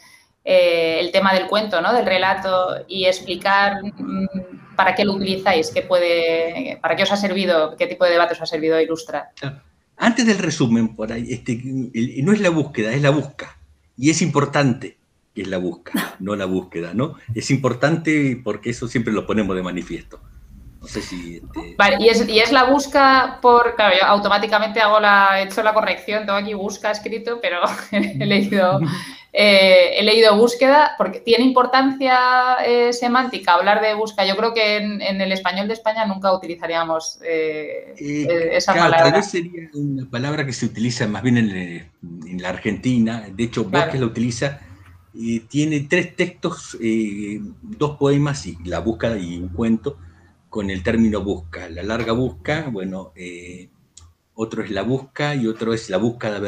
el 0.50 1.12
tema 1.12 1.34
del 1.34 1.48
cuento, 1.48 1.82
¿no? 1.82 1.92
del 1.92 2.06
relato 2.06 2.86
y 2.88 3.06
explicar 3.06 3.84
mm, 3.84 4.76
para 4.78 4.96
qué 4.96 5.04
lo 5.04 5.14
utilizáis, 5.14 5.72
qué 5.72 5.82
puede, 5.82 6.80
para 6.82 6.96
qué 6.96 7.04
os 7.04 7.12
ha 7.12 7.18
servido, 7.18 7.76
qué 7.76 7.86
tipo 7.86 8.06
de 8.06 8.12
debate 8.12 8.34
os 8.34 8.42
ha 8.42 8.46
servido 8.46 8.80
ilustrar. 8.80 9.32
Antes 9.98 10.26
del 10.26 10.38
resumen, 10.38 10.96
por 10.96 11.12
ahí, 11.12 11.26
este, 11.30 11.60
no 11.64 12.32
es 12.32 12.40
la 12.40 12.50
búsqueda, 12.50 12.94
es 12.94 13.02
la 13.02 13.10
busca. 13.10 13.58
Y 13.98 14.10
es 14.10 14.22
importante 14.22 14.98
que 15.36 15.42
es 15.42 15.50
la 15.50 15.58
busca, 15.58 16.16
no 16.20 16.34
la 16.38 16.46
búsqueda, 16.46 16.94
¿no? 16.94 17.16
Es 17.36 17.52
importante 17.52 18.40
porque 18.42 18.70
eso 18.70 18.88
siempre 18.88 19.12
lo 19.12 19.28
ponemos 19.28 19.54
de 19.54 19.64
manifiesto. 19.64 20.22
No 20.80 20.88
sé 20.88 21.02
si... 21.02 21.38
Este, 21.38 21.76
vale, 21.78 21.98
y 22.00 22.08
es, 22.08 22.26
y 22.30 22.40
es, 22.40 22.54
la 22.54 22.66
busca 22.66 23.40
por... 23.42 23.76
Claro, 23.76 23.96
yo 24.00 24.06
automáticamente 24.06 24.80
hago 24.80 25.02
la, 25.02 25.42
he 25.42 25.44
hecho 25.44 25.62
la 25.62 25.74
corrección, 25.74 26.26
tengo 26.26 26.38
aquí 26.38 26.54
busca 26.54 26.92
escrito, 26.92 27.40
pero 27.42 27.62
he 27.92 28.26
leído 28.26 28.80
eh, 29.40 30.00
he 30.00 30.04
leído 30.04 30.36
búsqueda 30.36 30.96
porque 30.98 31.20
tiene 31.20 31.44
importancia 31.44 32.56
eh, 32.66 32.92
semántica 32.92 33.54
hablar 33.54 33.84
de 33.84 33.94
búsqueda. 33.94 34.26
Yo 34.26 34.36
creo 34.36 34.52
que 34.52 34.78
en, 34.78 35.22
el 35.22 35.32
español 35.32 35.68
de 35.68 35.76
España 35.76 36.08
nunca 36.08 36.34
utilizaríamos 36.34 37.20
eh, 37.24 37.94
esa 38.52 38.74
palabra. 38.74 39.04
Tal 39.04 39.12
vez 39.12 39.30
sería 39.30 39.70
una 39.76 40.10
palabra 40.10 40.44
que 40.44 40.54
se 40.54 40.66
utiliza 40.66 41.06
más 41.06 41.22
bien 41.22 41.38
en, 41.38 42.42
la 42.42 42.50
Argentina. 42.50 43.28
De 43.32 43.44
hecho, 43.44 43.66
Borges 43.66 44.00
la 44.00 44.08
utiliza. 44.08 44.60
tiene 45.48 45.82
tres 45.82 46.16
textos, 46.16 46.76
dos 47.62 47.96
poemas 47.98 48.44
y 48.48 48.58
la 48.66 48.80
búsqueda 48.80 49.20
y 49.20 49.38
un 49.38 49.50
cuento 49.50 50.00
con 50.50 50.72
el 50.72 50.82
término 50.82 51.22
busca. 51.22 51.70
La 51.70 51.84
larga 51.84 52.14
busca, 52.14 52.70
bueno, 52.72 53.14
otro 54.34 54.64
es 54.64 54.72
la 54.72 54.82
busca 54.82 55.36
y 55.36 55.46
otro 55.46 55.76
es 55.76 55.92
la 55.92 55.98
busca 55.98 56.32
de 56.32 56.40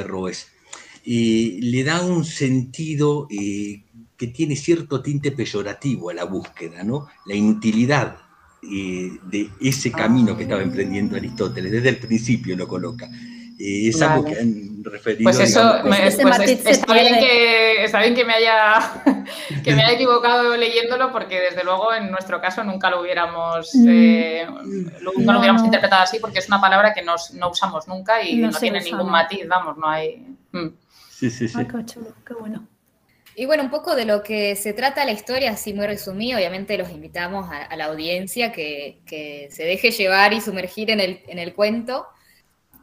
Averroes 1.06 1.64
le 1.64 1.84
da 1.84 2.02
un 2.02 2.26
sentido 2.26 3.28
eh, 3.30 3.84
que 4.18 4.28
tiene 4.28 4.56
cierto 4.56 5.02
tinte 5.02 5.32
peyorativo 5.32 6.10
a 6.10 6.14
la 6.14 6.26
búsqueda, 6.26 6.84
¿no? 6.84 7.08
La 7.26 7.36
inutilidad 7.36 8.18
eh, 8.62 9.18
de 9.24 9.50
ese 9.62 9.92
camino 9.92 10.36
que 10.36 10.44
estaba 10.44 10.62
emprendiendo 10.62 11.16
Aristóteles, 11.16 11.72
desde 11.72 11.90
el 11.90 11.98
principio 11.98 12.58
lo 12.58 12.68
coloca. 12.68 13.10
Eh, 13.58 13.90
es 13.90 14.02
algo 14.02 14.26
que 14.26 14.40
han 14.40 14.84
referido. 14.84 15.24
Pues 15.24 15.40
eso, 15.40 15.80
pues 15.84 16.18
está, 16.18 16.94
bien 16.94 17.20
que, 17.20 17.84
está, 17.84 18.00
bien 18.00 18.16
que, 18.16 18.26
me 18.26 18.34
haya, 18.34 19.04
que 19.64 19.76
me 19.76 19.84
haya 19.84 19.94
equivocado 19.94 20.56
leyéndolo, 20.56 21.12
porque 21.12 21.40
desde 21.40 21.64
luego 21.64 21.94
en 21.94 22.10
nuestro 22.12 22.40
caso 22.40 22.64
nunca 22.64 22.90
lo 22.90 23.02
hubiéramos, 23.02 23.74
mm. 23.74 25.04
nunca 25.04 25.34
lo 25.34 25.40
hubiéramos 25.40 25.64
interpretado 25.64 26.04
así, 26.04 26.20
porque 26.20 26.40
es 26.40 26.48
una 26.48 26.62
palabra 26.62 26.94
que 26.94 27.02
no 27.04 27.16
usamos 27.50 27.88
nunca 27.88 28.22
y 28.24 28.38
no, 28.38 28.52
tiene 28.52 28.82
ningún 28.82 29.10
matiz, 29.10 29.48
vamos, 29.48 29.78
no 29.78 29.88
hay. 29.88 30.26
Mm. 30.52 30.68
Sí, 31.20 31.30
sí, 31.30 31.50
sí. 31.50 31.60
qué 32.26 32.34
bueno. 32.34 32.66
Y 33.36 33.46
bueno, 33.46 33.64
un 33.64 33.70
poco 33.70 33.96
de 33.96 34.06
lo 34.06 34.24
que 34.24 34.56
se 34.56 34.72
trata 34.72 35.04
la 35.04 35.12
historia, 35.12 35.52
así 35.52 35.74
muy 35.74 35.86
resumido, 35.86 36.38
obviamente 36.38 36.78
los 36.78 36.90
invitamos 36.92 37.50
a, 37.52 37.76
la 37.76 37.86
audiencia 37.86 38.54
que, 38.54 39.02
se 39.52 39.64
deje 39.64 39.92
llevar 39.92 40.32
y 40.32 40.40
sumergir 40.40 40.92
en 40.92 41.02
el, 41.02 41.22
en 41.28 41.40
el, 41.40 41.54
cuento. 41.54 42.08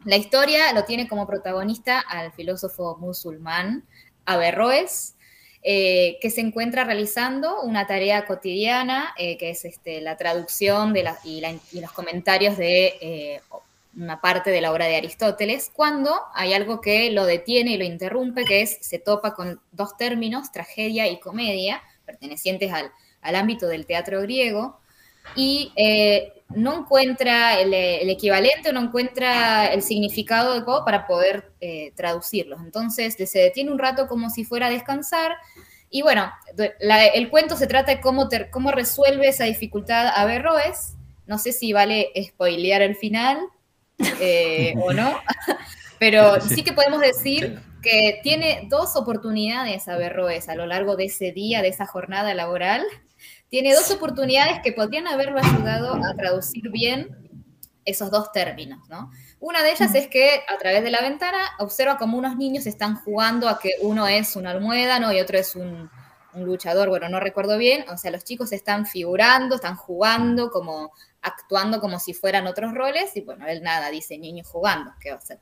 La 0.04 0.16
historia 0.16 0.72
lo 0.74 0.84
tiene 0.84 1.08
como 1.08 1.26
protagonista 1.26 2.00
al 2.00 2.30
filósofo 2.32 2.98
musulmán 2.98 3.84
Averroes, 4.26 5.16
eh, 5.62 6.18
que 6.20 6.28
se 6.28 6.42
encuentra 6.42 6.84
realizando 6.84 7.62
una 7.62 7.86
tarea 7.86 8.26
cotidiana, 8.26 9.14
eh, 9.16 9.38
que 9.38 9.50
es 9.50 9.64
este, 9.64 10.00
la 10.00 10.16
traducción 10.16 10.92
de 10.92 11.02
la, 11.04 11.18
y, 11.24 11.40
los 11.80 11.92
comentarios 11.92 12.58
de 12.58 12.94
eh, 13.00 13.40
una 13.96 14.20
parte 14.20 14.50
de 14.50 14.60
la 14.60 14.72
obra 14.72 14.86
de 14.86 14.96
Aristóteles, 14.96 15.70
cuando 15.72 16.14
hay 16.34 16.52
algo 16.52 16.80
que 16.80 17.10
lo 17.10 17.24
detiene 17.24 17.72
y 17.72 17.78
lo 17.78 17.84
interrumpe, 17.84 18.44
que 18.44 18.62
es, 18.62 18.78
se 18.80 18.98
topa 18.98 19.34
con 19.34 19.60
dos 19.72 19.96
términos, 19.96 20.52
tragedia 20.52 21.08
y 21.08 21.18
comedia, 21.18 21.82
pertenecientes 22.04 22.72
al, 22.72 22.92
ámbito 23.34 23.66
del 23.66 23.86
teatro 23.86 24.20
griego, 24.20 24.78
y 25.34 25.72
eh, 25.74 26.32
no 26.50 26.78
encuentra 26.78 27.58
el, 27.58 27.74
equivalente 28.08 28.70
o 28.70 28.72
no 28.72 28.80
encuentra 28.80 29.66
el 29.72 29.82
significado 29.82 30.54
de 30.54 30.64
para 30.84 31.06
poder 31.06 31.50
eh, 31.60 31.92
traducirlos. 31.96 32.60
Entonces 32.60 33.16
se 33.16 33.38
detiene 33.38 33.72
un 33.72 33.78
rato 33.78 34.06
como 34.06 34.30
si 34.30 34.44
fuera 34.44 34.66
a 34.66 34.70
descansar. 34.70 35.36
Y 35.90 36.02
bueno, 36.02 36.30
el 37.14 37.30
cuento 37.30 37.56
se 37.56 37.66
trata 37.66 37.92
de 37.92 38.00
cómo, 38.00 38.28
cómo 38.52 38.70
resuelve 38.70 39.28
esa 39.28 39.44
dificultad 39.44 40.06
Averroes. 40.14 40.94
No 41.26 41.38
sé 41.38 41.50
si 41.50 41.72
vale 41.72 42.12
spoilear 42.22 42.82
el 42.82 42.94
final, 42.94 43.38
eh, 44.20 44.74
o 44.80 44.92
no, 44.92 45.20
pero 45.98 46.40
sí 46.40 46.62
que 46.62 46.72
podemos 46.72 47.00
decir 47.00 47.60
que 47.82 48.20
tiene 48.22 48.66
dos 48.68 48.96
oportunidades 48.96 49.88
a 49.88 49.96
Berroes 49.96 50.48
a 50.48 50.54
lo 50.54 50.66
largo 50.66 50.96
de 50.96 51.04
ese 51.06 51.32
día, 51.32 51.62
de 51.62 51.68
esa 51.68 51.86
jornada 51.86 52.34
laboral. 52.34 52.84
Tiene 53.48 53.74
dos 53.74 53.90
oportunidades 53.92 54.60
que 54.62 54.72
podrían 54.72 55.06
haberlo 55.06 55.38
ayudado 55.38 55.94
a 55.94 56.14
traducir 56.14 56.68
bien 56.70 57.26
esos 57.84 58.10
dos 58.10 58.32
términos, 58.32 58.80
¿no? 58.88 59.10
Una 59.38 59.62
de 59.62 59.70
ellas 59.70 59.94
es 59.94 60.08
que 60.08 60.40
a 60.48 60.58
través 60.58 60.82
de 60.82 60.90
la 60.90 61.00
ventana 61.00 61.38
observa 61.60 61.96
como 61.96 62.18
unos 62.18 62.36
niños 62.36 62.66
están 62.66 62.96
jugando 62.96 63.48
a 63.48 63.60
que 63.60 63.70
uno 63.80 64.08
es 64.08 64.34
un 64.34 64.46
almuédano 64.46 65.12
y 65.12 65.20
otro 65.20 65.38
es 65.38 65.54
un, 65.54 65.88
luchador, 66.34 66.90
bueno, 66.90 67.08
no 67.08 67.18
recuerdo 67.18 67.56
bien, 67.56 67.86
o 67.88 67.96
sea, 67.96 68.10
los 68.10 68.22
chicos 68.22 68.52
están 68.52 68.84
figurando, 68.84 69.54
están 69.54 69.74
jugando, 69.74 70.50
como 70.50 70.92
actuando 71.26 71.80
como 71.80 71.98
si 71.98 72.14
fueran 72.14 72.46
otros 72.46 72.72
roles, 72.72 73.16
y 73.16 73.20
bueno, 73.20 73.46
él 73.46 73.62
nada, 73.62 73.90
dice 73.90 74.16
niños 74.16 74.46
jugando, 74.48 74.92
¿qué 75.00 75.10
va 75.10 75.16
a 75.16 75.18
hacer? 75.18 75.38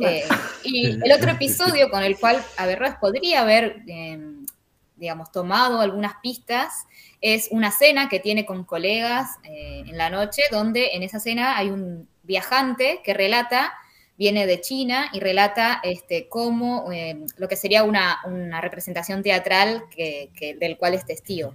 Eh, 0.00 0.24
y 0.62 0.86
el 0.88 1.12
otro 1.12 1.30
episodio 1.30 1.90
con 1.90 2.02
el 2.02 2.18
cual 2.18 2.42
Averroes 2.58 2.96
podría 3.00 3.40
haber, 3.40 3.82
em, 3.86 4.44
digamos, 4.96 5.32
tomado 5.32 5.80
algunas 5.80 6.16
pistas 6.22 6.86
es 7.20 7.48
una 7.50 7.70
cena 7.70 8.08
que 8.08 8.20
tiene 8.20 8.44
con 8.44 8.64
colegas 8.64 9.38
eh, 9.44 9.84
en 9.86 9.96
la 9.96 10.10
noche, 10.10 10.42
donde 10.50 10.90
en 10.92 11.02
esa 11.02 11.18
cena 11.18 11.56
hay 11.56 11.70
un 11.70 12.08
viajante 12.22 13.00
que 13.04 13.14
relata, 13.14 13.72
viene 14.18 14.46
de 14.46 14.60
China 14.60 15.08
y 15.12 15.20
relata 15.20 15.80
este, 15.82 16.28
cómo, 16.28 16.90
eh, 16.92 17.24
lo 17.36 17.48
que 17.48 17.56
sería 17.56 17.84
una, 17.84 18.20
representación 18.60 19.22
teatral 19.22 19.84
que, 19.90 20.56
del 20.58 20.76
cual 20.76 20.94
es 20.94 21.04
testigo. 21.04 21.54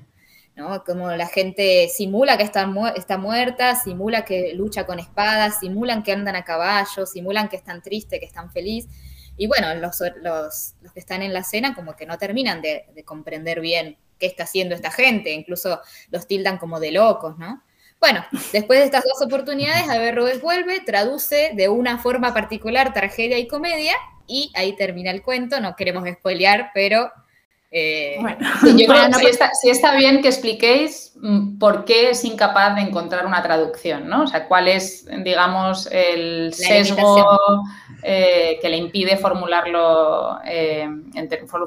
¿No? 0.56 0.84
Como 0.84 1.12
la 1.12 1.28
gente 1.28 1.90
simula 1.90 2.38
que 2.38 2.44
está, 2.44 2.72
está 2.96 3.18
muerta, 3.18 3.76
simula 3.76 4.26
que 4.26 4.54
lucha 4.54 4.86
con 4.86 5.00
espadas, 5.00 5.60
simulan 5.60 6.04
que 6.04 6.12
andan 6.12 6.36
a 6.36 6.44
caballo, 6.44 7.06
simulan 7.06 7.50
que 7.50 7.56
están 7.56 7.82
tristes, 7.82 8.20
que 8.20 8.26
están 8.26 8.52
felices. 8.52 8.92
Y 9.38 9.48
bueno, 9.48 9.74
los, 9.76 10.02
los, 10.22 10.76
que 10.94 11.00
están 11.00 11.22
en 11.22 11.34
la 11.34 11.44
cena 11.44 11.74
como 11.74 11.96
que 11.96 12.06
no 12.06 12.18
terminan 12.18 12.62
de, 12.62 12.86
de 12.94 13.04
comprender 13.04 13.62
bien 13.62 13.98
qué 14.20 14.28
está 14.28 14.44
haciendo 14.44 14.76
esta 14.76 14.92
gente, 14.92 15.32
incluso 15.32 15.82
los 16.10 16.28
tildan 16.28 16.58
como 16.58 16.80
de 16.80 16.92
locos, 16.92 17.38
¿no? 17.38 17.64
Bueno, 18.00 18.26
después 18.52 18.80
de 18.80 18.86
estas 18.86 19.04
dos 19.04 19.22
oportunidades, 19.22 19.88
Averroes 19.88 20.42
vuelve, 20.42 20.80
traduce 20.80 21.52
de 21.54 21.70
una 21.70 22.00
forma 22.00 22.34
particular 22.34 22.94
tragedia 22.94 23.38
y 23.38 23.48
comedia, 23.48 23.94
y 24.32 24.52
ahí 24.56 24.76
termina 24.76 25.12
el 25.12 25.22
cuento. 25.22 25.60
No 25.60 25.76
queremos 25.76 26.08
spoilear, 26.10 26.72
pero. 26.74 27.12
Eh, 27.74 28.18
bueno, 28.20 28.38
yo 28.64 28.86
creo 28.86 29.10
que 29.18 29.34
sí 29.62 29.70
está, 29.70 29.96
bien 29.96 30.22
que 30.22 30.28
expliquéis 30.28 31.14
mm, 31.16 31.58
por 31.58 31.86
qué 31.86 32.10
es 32.10 32.26
incapaz 32.26 32.76
de 32.76 32.82
encontrar 32.82 33.26
una 33.26 33.42
traducción, 33.42 34.10
¿no? 34.10 34.24
O 34.24 34.28
sea, 34.28 34.48
cuál 34.48 34.68
es, 34.68 35.08
digamos, 35.24 35.88
el 35.90 36.54
sesgo 36.54 37.64
eh, 38.04 38.60
que 38.62 38.70
le 38.70 38.76
impide 38.78 39.16
formularlo, 39.16 40.40
eh, 40.46 40.86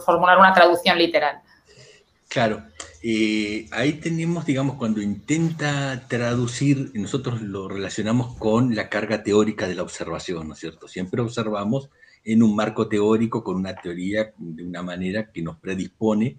formular 0.04 0.38
una 0.38 0.52
traducción 0.52 0.98
literal. 0.98 1.40
Claro, 2.28 2.64
eh, 3.02 3.68
ahí 3.70 3.92
tenemos, 3.94 4.44
digamos, 4.44 4.76
cuando 4.76 5.00
intenta 5.00 6.02
traducir, 6.08 6.90
nosotros 6.94 7.42
lo 7.42 7.68
relacionamos 7.68 8.34
con 8.36 8.74
la 8.74 8.88
carga 8.88 9.22
teórica 9.22 9.68
de 9.68 9.74
la 9.74 9.82
observación, 9.82 10.48
¿no 10.48 10.54
es 10.54 10.60
cierto? 10.60 10.88
Siempre 10.88 11.20
observamos 11.20 11.90
en 12.24 12.42
un 12.42 12.56
marco 12.56 12.88
teórico 12.88 13.44
con 13.44 13.56
una 13.56 13.74
teoría 13.74 14.32
de 14.38 14.64
una 14.64 14.82
manera 14.82 15.30
que 15.30 15.42
nos 15.42 15.58
predispone 15.58 16.38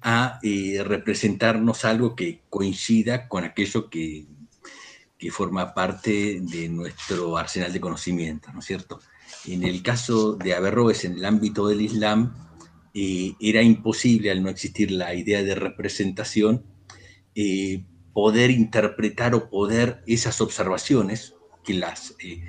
a 0.00 0.38
eh, 0.42 0.82
representarnos 0.84 1.84
algo 1.84 2.16
que 2.16 2.42
coincida 2.48 3.28
con 3.28 3.44
aquello 3.44 3.88
que, 3.88 4.26
que 5.18 5.30
forma 5.30 5.74
parte 5.74 6.40
de 6.40 6.68
nuestro 6.68 7.36
arsenal 7.36 7.72
de 7.72 7.80
conocimiento, 7.80 8.52
¿no 8.52 8.58
es 8.58 8.64
cierto? 8.64 9.00
En 9.46 9.62
el 9.62 9.82
caso 9.82 10.34
de 10.34 10.54
Averroes, 10.54 11.04
en 11.04 11.14
el 11.14 11.24
ámbito 11.24 11.68
del 11.68 11.80
Islam, 11.80 12.34
eh, 12.94 13.34
era 13.40 13.62
imposible, 13.62 14.30
al 14.30 14.42
no 14.42 14.50
existir 14.50 14.90
la 14.90 15.14
idea 15.14 15.42
de 15.42 15.54
representación, 15.54 16.64
eh, 17.34 17.84
poder 18.12 18.50
interpretar 18.50 19.34
o 19.34 19.48
poder 19.48 20.02
esas 20.06 20.40
observaciones, 20.40 21.34
que 21.64 21.74
las 21.74 22.14
eh, 22.18 22.42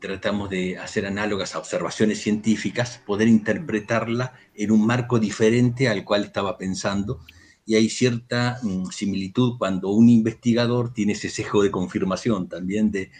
tratamos 0.00 0.50
de 0.50 0.78
hacer 0.78 1.06
análogas 1.06 1.54
a 1.54 1.58
observaciones 1.58 2.20
científicas, 2.20 3.02
poder 3.06 3.28
interpretarla 3.28 4.34
en 4.54 4.70
un 4.70 4.86
marco 4.86 5.18
diferente 5.18 5.88
al 5.88 6.04
cual 6.04 6.24
estaba 6.24 6.58
pensando. 6.58 7.20
Y 7.66 7.74
hay 7.74 7.88
cierta 7.88 8.58
mm, 8.62 8.86
similitud 8.86 9.58
cuando 9.58 9.90
un 9.90 10.08
investigador 10.08 10.92
tiene 10.92 11.12
ese 11.12 11.28
sesgo 11.28 11.62
de 11.62 11.70
confirmación 11.70 12.48
también 12.48 12.90
de 12.90 13.10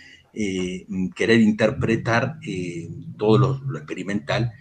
querer 1.16 1.40
interpretar 1.40 2.38
todo 3.16 3.60
lo 3.66 3.78
experimental 3.78 4.52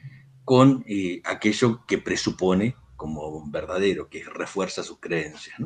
con 0.48 0.86
eh, 0.88 1.22
aquello 1.26 1.86
que 1.86 1.98
presupone 1.98 2.76
como 2.96 3.46
verdadero, 3.52 4.10
que 4.10 4.24
refuerza 4.24 4.82
sus 4.82 5.00
creencias. 5.00 5.58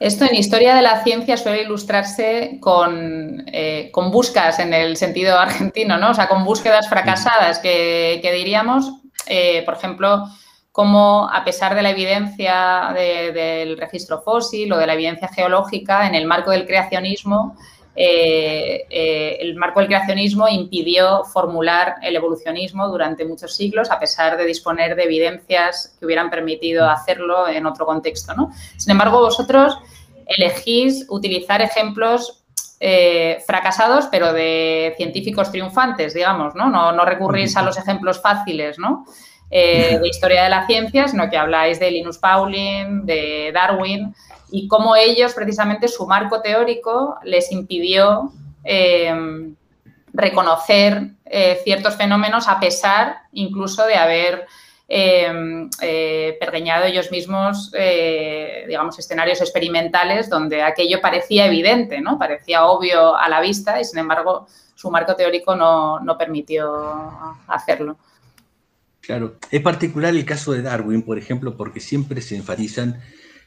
Esto 0.00 0.24
en 0.24 0.34
historia 0.34 0.74
de 0.74 0.82
la 0.82 1.02
ciencia 1.04 1.36
suele 1.36 1.62
ilustrarse 1.62 2.58
con, 2.60 3.44
eh, 3.46 3.90
con, 3.92 4.10
búsquedas 4.10 4.58
en 4.58 4.74
el 4.74 4.96
sentido 4.96 5.38
argentino, 5.38 5.96
¿no? 5.96 6.10
O 6.10 6.14
sea, 6.14 6.28
con 6.28 6.44
búsquedas 6.44 6.88
fracasadas 6.88 7.60
que, 7.60 8.20
diríamos, 8.34 8.92
eh, 9.26 9.62
por 9.64 9.74
ejemplo, 9.74 10.24
como 10.72 11.28
a 11.30 11.44
pesar 11.44 11.74
de 11.74 11.82
la 11.82 11.90
evidencia 11.90 12.92
del 12.94 13.76
registro 13.78 14.22
fósil 14.22 14.72
o 14.72 14.78
de 14.78 14.86
la 14.86 14.94
evidencia 14.94 15.28
geológica, 15.28 16.06
en 16.06 16.14
el 16.14 16.26
marco 16.26 16.50
del 16.50 16.66
creacionismo, 16.66 17.56
eh, 17.94 18.86
eh, 18.88 19.36
el 19.40 19.54
marco 19.56 19.80
del 19.80 19.88
creacionismo 19.88 20.48
impidió 20.48 21.24
formular 21.24 21.96
el 22.02 22.16
evolucionismo 22.16 22.88
durante 22.88 23.26
muchos 23.26 23.54
siglos, 23.54 23.90
a 23.90 23.98
pesar 23.98 24.38
de 24.38 24.46
disponer 24.46 24.96
de 24.96 25.04
evidencias 25.04 25.94
que 25.98 26.06
hubieran 26.06 26.30
permitido 26.30 26.88
hacerlo 26.88 27.48
en 27.48 27.66
otro 27.66 27.84
contexto. 27.84 28.32
Sin 28.76 28.92
embargo, 28.92 29.20
vosotros 29.20 29.78
elegís 30.26 31.04
utilizar 31.10 31.60
ejemplos 31.60 32.44
eh, 32.80 33.42
fracasados, 33.46 34.06
pero 34.10 34.32
de 34.32 34.94
científicos 34.96 35.50
triunfantes, 35.52 36.14
digamos, 36.14 36.54
¿no? 36.54 36.70
No, 36.70 37.04
recurrís 37.04 37.56
a 37.56 37.62
los 37.62 37.76
ejemplos 37.76 38.20
fáciles, 38.22 38.76
de 39.50 40.08
historia 40.08 40.44
de 40.44 40.48
la 40.48 40.66
ciencia, 40.66 41.06
sino 41.08 41.28
que 41.28 41.36
habláis 41.36 41.78
de 41.78 41.90
Linus 41.90 42.16
Pauling, 42.16 43.04
de 43.04 43.50
Darwin, 43.52 44.14
y 44.52 44.68
cómo 44.68 44.94
ellos, 44.94 45.32
precisamente, 45.32 45.88
su 45.88 46.06
marco 46.06 46.42
teórico 46.42 47.16
les 47.24 47.50
impidió 47.50 48.30
eh, 48.62 49.54
reconocer 50.12 51.12
eh, 51.24 51.58
ciertos 51.64 51.96
fenómenos 51.96 52.46
a 52.48 52.60
pesar 52.60 53.16
incluso 53.32 53.86
de 53.86 53.94
haber 53.94 54.46
eh, 54.88 56.36
pergeñado 56.38 56.84
ellos 56.84 57.10
mismos, 57.10 57.72
digamos, 57.72 58.98
escenarios 58.98 59.40
experimentales 59.40 60.28
donde 60.28 60.62
aquello 60.62 61.00
parecía 61.00 61.46
evidente, 61.46 62.02
¿no? 62.02 62.18
Parecía 62.18 62.66
obvio 62.66 63.16
a 63.16 63.26
la 63.30 63.40
vista 63.40 63.80
y, 63.80 63.86
sin 63.86 64.00
embargo, 64.00 64.46
su 64.74 64.90
marco 64.90 65.16
teórico 65.16 65.56
no, 65.56 65.98
no 66.00 66.18
permitió 66.18 66.70
hacerlo. 67.46 67.96
Claro, 69.00 69.36
es 69.50 69.62
particular 69.62 70.14
el 70.14 70.26
caso 70.26 70.52
de 70.52 70.60
Darwin, 70.60 71.02
por 71.02 71.16
ejemplo, 71.16 71.56
porque 71.56 71.80
siempre 71.80 72.20
se 72.20 72.36
enfatizan 72.36 73.00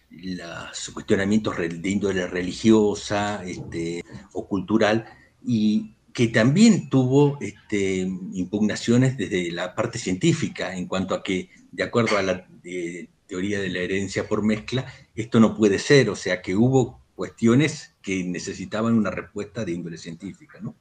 los 0.09 0.89
cuestionamientos 0.93 1.57
de 1.57 1.89
índole 1.89 2.27
religiosa 2.27 3.43
este, 3.45 4.03
o 4.33 4.47
cultural, 4.47 5.05
y 5.43 5.95
que 6.13 6.29
también 6.29 6.89
tuvo 6.89 7.37
este, 7.41 8.07
impugnaciones 8.33 9.17
desde 9.17 9.51
la 9.51 9.75
parte 9.75 9.99
científica 9.99 10.75
en 10.75 10.87
cuanto 10.87 11.13
a 11.13 11.21
que, 11.21 11.49
de 11.71 11.83
acuerdo 11.83 12.17
a 12.17 12.23
la 12.23 12.47
eh, 12.63 13.09
teoría 13.27 13.59
de 13.59 13.69
la 13.69 13.79
herencia 13.79 14.27
por 14.27 14.41
mezcla, 14.41 14.85
esto 15.13 15.39
no 15.39 15.55
puede 15.55 15.77
ser, 15.77 16.09
o 16.09 16.15
sea 16.15 16.41
que 16.41 16.55
hubo 16.55 17.01
cuestiones 17.15 17.95
que 18.01 18.23
necesitaban 18.23 18.93
una 18.93 19.11
respuesta 19.11 19.65
de 19.65 19.73
índole 19.73 19.97
científica, 19.97 20.59
¿no? 20.61 20.75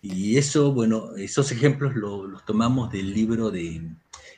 Y 0.00 0.36
eso, 0.36 0.72
bueno, 0.72 1.16
esos 1.16 1.50
ejemplos 1.50 1.96
los 1.96 2.44
tomamos 2.44 2.92
del 2.92 3.12
libro 3.12 3.50
de 3.50 3.82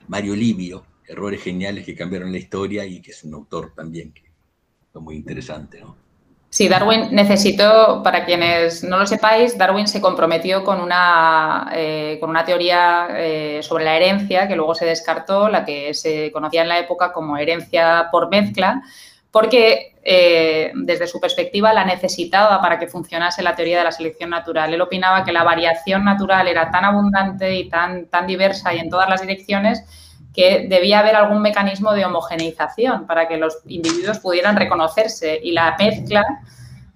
Mario 0.07 0.35
Livio, 0.35 0.87
errores 1.09 1.43
geniales 1.43 1.85
que 1.85 1.95
cambiaron 1.95 2.31
la 2.31 2.39
historia 2.39 2.85
y 2.85 3.01
que 3.01 3.11
es 3.13 3.25
un 3.25 3.35
autor 3.35 3.73
también 3.75 4.13
que 4.13 4.23
es 4.23 5.01
muy 5.01 5.17
interesante, 5.17 5.81
¿no? 5.81 6.09
Sí, 6.51 6.67
Darwin 6.67 7.09
necesitó, 7.11 8.03
para 8.03 8.25
quienes 8.25 8.83
no 8.83 8.97
lo 8.97 9.07
sepáis, 9.07 9.59
Darwin 9.59 9.87
se 9.87 10.01
comprometió 10.01 10.65
con 10.65 10.81
una, 10.81 11.71
eh, 11.75 12.17
con 12.21 12.31
una 12.31 12.43
teoría 12.43 13.09
eh, 13.11 13.61
sobre 13.63 13.85
la 13.85 13.97
herencia 13.97 14.49
que 14.49 14.57
luego 14.57 14.75
se 14.75 14.87
descartó, 14.87 15.51
la 15.51 15.67
que 15.67 15.93
se 15.93 16.33
conocía 16.33 16.63
en 16.63 16.69
la 16.69 16.79
época 16.79 17.13
como 17.13 17.37
herencia 17.37 18.09
por 18.11 18.31
mezcla, 18.31 18.83
porque 19.31 19.95
eh, 20.03 20.73
desde 20.75 21.07
su 21.07 21.21
perspectiva 21.21 21.75
la 21.75 21.85
necesitaba 21.85 22.63
para 22.63 22.79
que 22.79 22.89
funcionase 22.89 23.43
la 23.43 23.55
teoría 23.55 23.79
de 23.79 23.85
la 23.85 23.93
selección 23.93 24.31
natural. 24.31 24.73
Él 24.73 24.81
opinaba 24.81 25.25
que 25.25 25.33
la 25.33 25.45
variación 25.45 26.03
natural 26.03 26.49
era 26.49 26.71
tan 26.71 26.87
abundante 26.87 27.55
y 27.55 27.69
tan, 27.69 28.07
tan 28.07 28.27
diversa 28.27 28.73
y 28.73 28.79
en 28.79 28.89
todas 28.89 29.11
las 29.11 29.21
direcciones 29.21 29.85
que 30.39 30.69
debía 30.69 31.01
haber 31.01 31.17
algún 31.17 31.43
mecanismo 31.43 31.93
de 31.95 32.05
homogeneización 32.05 33.09
para 33.09 33.27
que 33.27 33.39
los 33.39 33.59
individuos 33.67 34.21
pudieran 34.21 34.55
reconocerse 34.55 35.41
y 35.43 35.51
la 35.51 35.75
mezcla 35.77 36.23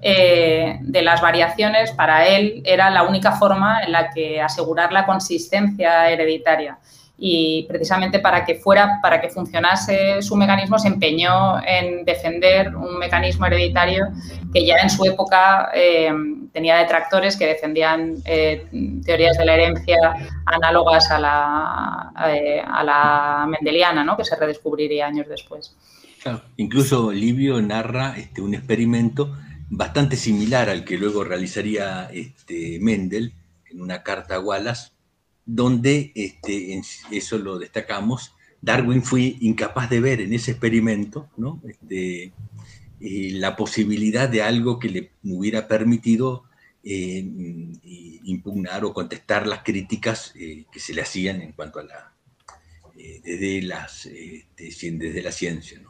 eh, 0.00 0.78
de 0.80 1.02
las 1.02 1.20
variaciones 1.20 1.90
para 1.90 2.28
él 2.28 2.62
era 2.64 2.88
la 2.88 3.02
única 3.02 3.32
forma 3.32 3.82
en 3.82 3.90
la 3.90 4.10
que 4.10 4.40
asegurar 4.40 4.92
la 4.92 5.06
consistencia 5.06 6.08
hereditaria. 6.08 6.78
Y 7.24 7.66
precisamente 7.68 8.18
para 8.18 8.44
que 8.44 8.56
fuera, 8.56 8.98
para 9.00 9.20
que 9.20 9.30
funcionase 9.30 10.20
su 10.22 10.34
mecanismo, 10.34 10.76
se 10.76 10.88
empeñó 10.88 11.62
en 11.64 12.04
defender 12.04 12.74
un 12.74 12.98
mecanismo 12.98 13.46
hereditario 13.46 14.08
que 14.52 14.66
ya 14.66 14.78
en 14.78 14.90
su 14.90 15.04
época 15.04 15.70
eh, 15.72 16.10
tenía 16.52 16.78
detractores 16.78 17.36
que 17.36 17.46
defendían 17.46 18.16
eh, 18.24 18.66
teorías 19.06 19.38
de 19.38 19.44
la 19.44 19.54
herencia 19.54 19.96
análogas 20.46 21.12
a 21.12 21.20
la, 21.20 22.12
eh, 22.26 22.60
a 22.60 22.82
la 22.82 23.46
mendeliana, 23.48 24.02
¿no? 24.02 24.16
que 24.16 24.24
se 24.24 24.34
redescubriría 24.34 25.06
años 25.06 25.28
después. 25.28 25.76
Incluso 26.56 27.12
Livio 27.12 27.62
narra 27.62 28.14
este, 28.16 28.42
un 28.42 28.54
experimento 28.54 29.32
bastante 29.70 30.16
similar 30.16 30.68
al 30.68 30.84
que 30.84 30.98
luego 30.98 31.22
realizaría 31.22 32.10
este, 32.12 32.78
Mendel 32.80 33.32
en 33.70 33.80
una 33.80 34.02
carta 34.02 34.34
a 34.34 34.40
Wallace, 34.40 34.91
donde, 35.44 36.12
este, 36.14 36.80
eso 37.10 37.38
lo 37.38 37.58
destacamos, 37.58 38.34
Darwin 38.62 39.02
fue 39.02 39.36
incapaz 39.40 39.90
de 39.90 40.00
ver 40.00 40.20
en 40.20 40.32
ese 40.32 40.52
experimento 40.52 41.28
este, 41.68 42.32
eh, 43.04 43.30
la 43.32 43.56
posibilidad 43.56 44.28
de 44.28 44.42
algo 44.42 44.78
que 44.78 44.88
le 44.88 45.10
hubiera 45.24 45.66
permitido 45.66 46.44
eh, 46.84 47.24
impugnar 48.22 48.84
o 48.84 48.94
contestar 48.94 49.48
las 49.48 49.64
críticas 49.64 50.32
eh, 50.36 50.66
que 50.72 50.78
se 50.78 50.94
le 50.94 51.02
hacían 51.02 51.42
en 51.42 51.52
cuanto 51.52 51.80
a 51.80 51.82
la, 51.82 52.12
desde, 52.94 53.62
las, 53.62 54.06
este, 54.06 54.92
desde 54.92 55.22
la 55.22 55.32
ciencia. 55.32 55.80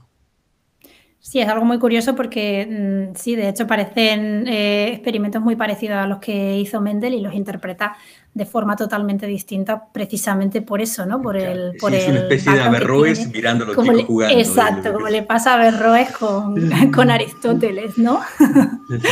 Sí, 1.18 1.40
es 1.40 1.48
algo 1.48 1.66
muy 1.66 1.78
curioso 1.78 2.16
porque 2.16 2.66
mm, 3.12 3.16
sí, 3.16 3.36
de 3.36 3.50
hecho 3.50 3.66
parecen 3.66 4.48
experimentos 4.48 5.42
muy 5.42 5.54
parecidos 5.54 5.98
a 5.98 6.06
los 6.06 6.18
que 6.18 6.58
hizo 6.58 6.80
Mendel 6.80 7.12
y 7.12 7.20
los 7.20 7.34
interpreta 7.34 7.96
de 8.34 8.46
forma 8.46 8.76
totalmente 8.76 9.26
distinta, 9.26 9.88
precisamente 9.92 10.62
por 10.62 10.80
eso, 10.80 11.04
¿no? 11.04 11.20
Por 11.20 11.36
el, 11.36 11.74
por 11.78 11.94
es 11.94 12.08
una 12.08 12.20
especie 12.20 12.52
de 12.52 12.62
Averroes 12.62 13.30
mirando 13.30 13.64
a 13.64 13.66
los 13.68 13.76
chicos 13.76 14.04
jugando. 14.04 14.38
Exacto, 14.38 14.92
como 14.92 15.08
le 15.08 15.22
pasa 15.22 15.52
a 15.52 15.54
Averroes 15.56 16.12
con, 16.12 16.70
con 16.94 17.10
Aristóteles, 17.10 17.98
¿no? 17.98 18.20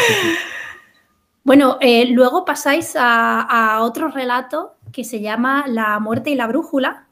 bueno, 1.44 1.76
eh, 1.80 2.06
luego 2.10 2.46
pasáis 2.46 2.96
a, 2.96 3.42
a 3.42 3.82
otro 3.82 4.08
relato 4.08 4.76
que 4.90 5.04
se 5.04 5.20
llama 5.20 5.66
La 5.68 5.98
muerte 5.98 6.30
y 6.30 6.34
la 6.34 6.46
brújula, 6.46 7.06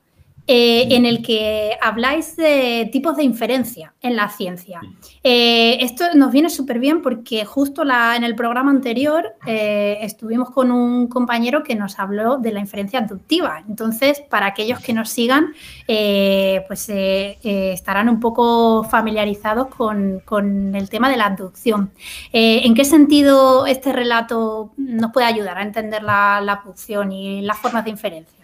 eh, 0.51 0.95
en 0.97 1.05
el 1.05 1.21
que 1.21 1.77
habláis 1.79 2.35
de 2.35 2.89
tipos 2.91 3.19
de 3.19 3.23
inferencia 3.23 3.93
en 4.01 4.17
la 4.17 4.31
ciencia. 4.31 4.81
Eh, 5.23 5.77
esto 5.83 6.05
nos 6.15 6.33
viene 6.33 6.49
súper 6.49 6.79
bien 6.79 7.03
porque 7.03 7.45
justo 7.45 7.83
en 7.83 8.25
el 8.25 8.35
programa 8.35 8.71
anterior 8.71 9.35
eh, 9.47 9.99
estuvimos 10.01 10.49
con 10.49 10.73
un 10.73 11.07
compañero 11.09 11.63
que 11.63 11.75
nos 11.75 11.99
habló 11.99 12.39
de 12.39 12.53
la 12.53 12.61
inferencia 12.61 13.01
abductiva. 13.01 13.63
Entonces, 13.69 14.23
para 14.31 14.47
aquellos 14.47 14.81
que 14.81 14.95
nos 14.95 15.11
sigan, 15.11 15.53
pues 15.87 16.89
estarán 16.89 18.09
un 18.09 18.19
poco 18.19 18.85
familiarizados 18.85 19.67
con, 19.67 20.75
el 20.75 20.89
tema 20.89 21.11
de 21.11 21.19
la 21.19 21.27
abducción. 21.27 21.91
¿En 22.33 22.75
qué 22.75 22.87
sentido 22.87 23.67
este 23.67 23.93
relato 23.93 24.73
nos 24.79 25.13
puede 25.13 25.27
ayudar 25.27 25.59
a 25.59 25.63
entender 25.63 26.03
la 26.03 26.39
abducción 26.39 27.13
y 27.13 27.43
las 27.43 27.59
formas 27.59 27.85
de 27.85 27.91
inferencia? 27.91 28.38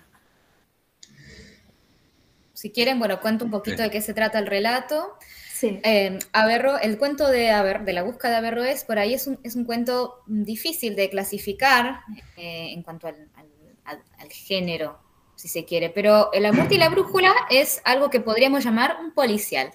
Si 2.64 2.70
quieren, 2.70 2.98
bueno, 2.98 3.20
cuento 3.20 3.44
un 3.44 3.50
poquito 3.50 3.82
de 3.82 3.90
qué 3.90 4.00
se 4.00 4.14
trata 4.14 4.38
el 4.38 4.46
relato. 4.46 5.18
Sí. 5.52 5.80
Eh, 5.84 6.18
Averro, 6.32 6.78
el 6.78 6.96
cuento 6.96 7.28
de, 7.28 7.52
de 7.84 7.92
la 7.92 8.02
búsqueda 8.02 8.30
de 8.30 8.36
Averroes, 8.38 8.84
por 8.84 8.98
ahí 8.98 9.12
es 9.12 9.26
un, 9.26 9.38
es 9.42 9.54
un 9.54 9.66
cuento 9.66 10.22
difícil 10.26 10.96
de 10.96 11.10
clasificar 11.10 12.00
eh, 12.38 12.70
en 12.72 12.82
cuanto 12.82 13.06
al, 13.06 13.28
género, 14.30 14.98
si 15.34 15.48
se 15.48 15.66
quiere, 15.66 15.90
pero 15.90 16.30
La 16.40 16.52
muerte 16.52 16.76
y 16.76 16.78
la 16.78 16.88
brújula 16.88 17.34
es 17.50 17.82
algo 17.84 18.08
que 18.08 18.20
podríamos 18.20 18.64
llamar 18.64 18.96
un 18.98 19.12
policial, 19.12 19.70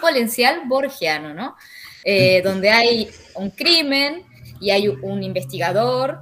policial 0.00 0.62
borgiano, 0.64 1.34
¿no? 1.34 1.56
Eh, 2.04 2.40
donde 2.42 2.70
hay 2.70 3.10
un 3.34 3.50
crimen 3.50 4.24
y 4.60 4.70
hay 4.70 4.88
un 4.88 5.22
investigador, 5.22 6.20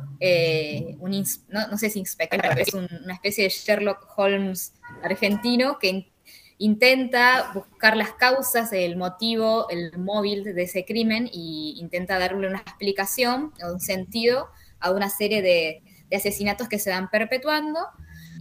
un 1.00 1.24
no, 1.48 1.78
sé 1.78 1.90
si 1.90 1.98
inspector, 1.98 2.58
es 2.58 2.72
una 2.72 3.14
especie 3.14 3.44
de 3.44 3.50
Sherlock 3.50 4.06
Holmes 4.16 4.74
argentino 5.02 5.78
que 5.78 6.10
intenta 6.58 7.52
buscar 7.54 7.96
las 7.96 8.12
causas, 8.12 8.72
el 8.72 8.96
motivo, 8.96 9.68
el 9.70 9.96
móvil 9.98 10.44
de 10.44 10.62
ese 10.62 10.84
crimen 10.84 11.26
e 11.26 11.30
intenta 11.76 12.18
darle 12.18 12.48
una 12.48 12.58
explicación, 12.58 13.52
un 13.62 13.80
sentido 13.80 14.48
a 14.80 14.90
una 14.90 15.08
serie 15.08 15.42
de, 15.42 15.82
asesinatos 16.14 16.68
que 16.68 16.78
se 16.78 16.90
van 16.90 17.10
perpetuando. 17.10 17.80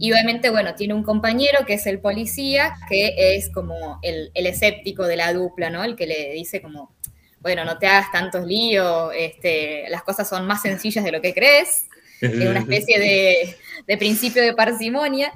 Y 0.00 0.12
obviamente, 0.12 0.50
bueno, 0.50 0.74
tiene 0.74 0.94
un 0.94 1.02
compañero 1.02 1.66
que 1.66 1.74
es 1.74 1.86
el 1.86 2.00
policía, 2.00 2.76
que 2.88 3.36
es 3.36 3.50
como 3.50 3.98
el, 4.02 4.30
escéptico 4.34 5.06
de 5.06 5.16
la 5.16 5.32
dupla, 5.32 5.70
¿no? 5.70 5.82
El 5.82 5.96
que 5.96 6.06
le 6.06 6.32
dice 6.32 6.62
como, 6.62 6.94
bueno, 7.40 7.64
no 7.64 7.78
te 7.78 7.86
hagas 7.86 8.10
tantos 8.12 8.46
líos, 8.46 9.12
este, 9.16 9.88
las 9.88 10.02
cosas 10.02 10.28
son 10.28 10.46
más 10.46 10.62
sencillas 10.62 11.04
de 11.04 11.12
lo 11.12 11.20
que 11.20 11.34
crees. 11.34 11.86
Es 12.20 12.34
una 12.34 12.58
especie 12.60 12.98
de, 12.98 13.56
de 13.86 13.96
principio 13.96 14.42
de 14.42 14.54
parsimonia. 14.54 15.32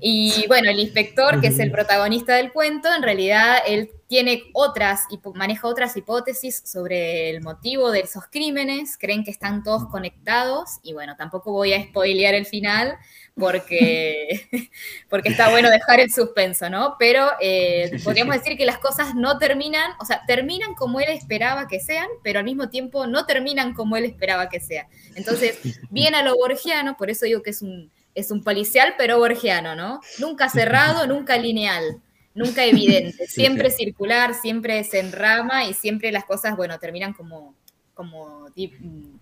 Y 0.00 0.46
bueno, 0.48 0.70
el 0.70 0.80
inspector, 0.80 1.40
que 1.40 1.48
es 1.48 1.58
el 1.58 1.70
protagonista 1.70 2.34
del 2.34 2.52
cuento, 2.52 2.88
en 2.92 3.02
realidad 3.02 3.58
él 3.66 3.90
tiene 4.08 4.42
otras, 4.52 5.06
maneja 5.34 5.68
otras 5.68 5.96
hipótesis 5.96 6.62
sobre 6.64 7.30
el 7.30 7.42
motivo 7.42 7.90
de 7.90 8.00
esos 8.00 8.24
crímenes, 8.30 8.98
creen 8.98 9.22
que 9.22 9.30
están 9.30 9.62
todos 9.62 9.88
conectados, 9.88 10.80
y 10.82 10.92
bueno, 10.92 11.16
tampoco 11.16 11.52
voy 11.52 11.72
a 11.72 11.82
spoilear 11.82 12.34
el 12.34 12.46
final 12.46 12.98
porque, 13.34 14.46
porque 15.08 15.30
está 15.30 15.50
bueno 15.50 15.70
dejar 15.70 16.00
el 16.00 16.12
suspenso, 16.12 16.68
¿no? 16.70 16.96
Pero 16.98 17.30
eh, 17.40 17.90
podríamos 18.04 18.36
decir 18.36 18.56
que 18.56 18.66
las 18.66 18.78
cosas 18.78 19.14
no 19.14 19.38
terminan, 19.38 19.92
o 20.00 20.04
sea, 20.04 20.22
terminan 20.26 20.74
como 20.74 21.00
él 21.00 21.08
esperaba 21.08 21.66
que 21.66 21.80
sean, 21.80 22.08
pero 22.22 22.38
al 22.38 22.44
mismo 22.44 22.68
tiempo 22.68 23.06
no 23.06 23.26
terminan 23.26 23.74
como 23.74 23.96
él 23.96 24.04
esperaba 24.04 24.48
que 24.48 24.60
sea. 24.60 24.88
Entonces, 25.14 25.58
bien 25.90 26.14
a 26.14 26.22
lo 26.22 26.36
borgiano, 26.36 26.96
por 26.96 27.10
eso 27.10 27.24
digo 27.24 27.42
que 27.42 27.50
es 27.50 27.62
un 27.62 27.90
es 28.14 28.30
un 28.30 28.42
policial, 28.42 28.94
pero 28.98 29.18
borgiano, 29.18 29.74
¿no? 29.74 30.00
Nunca 30.18 30.48
cerrado, 30.48 31.06
nunca 31.06 31.36
lineal, 31.38 32.00
nunca 32.34 32.64
evidente, 32.64 33.26
siempre 33.26 33.70
circular, 33.70 34.28
circular, 34.28 34.34
siempre 34.34 34.84
se 34.84 35.00
enrama 35.00 35.64
y 35.64 35.74
siempre 35.74 36.12
las 36.12 36.24
cosas, 36.24 36.56
bueno, 36.56 36.78
terminan 36.78 37.12
como, 37.12 37.54
como 37.94 38.48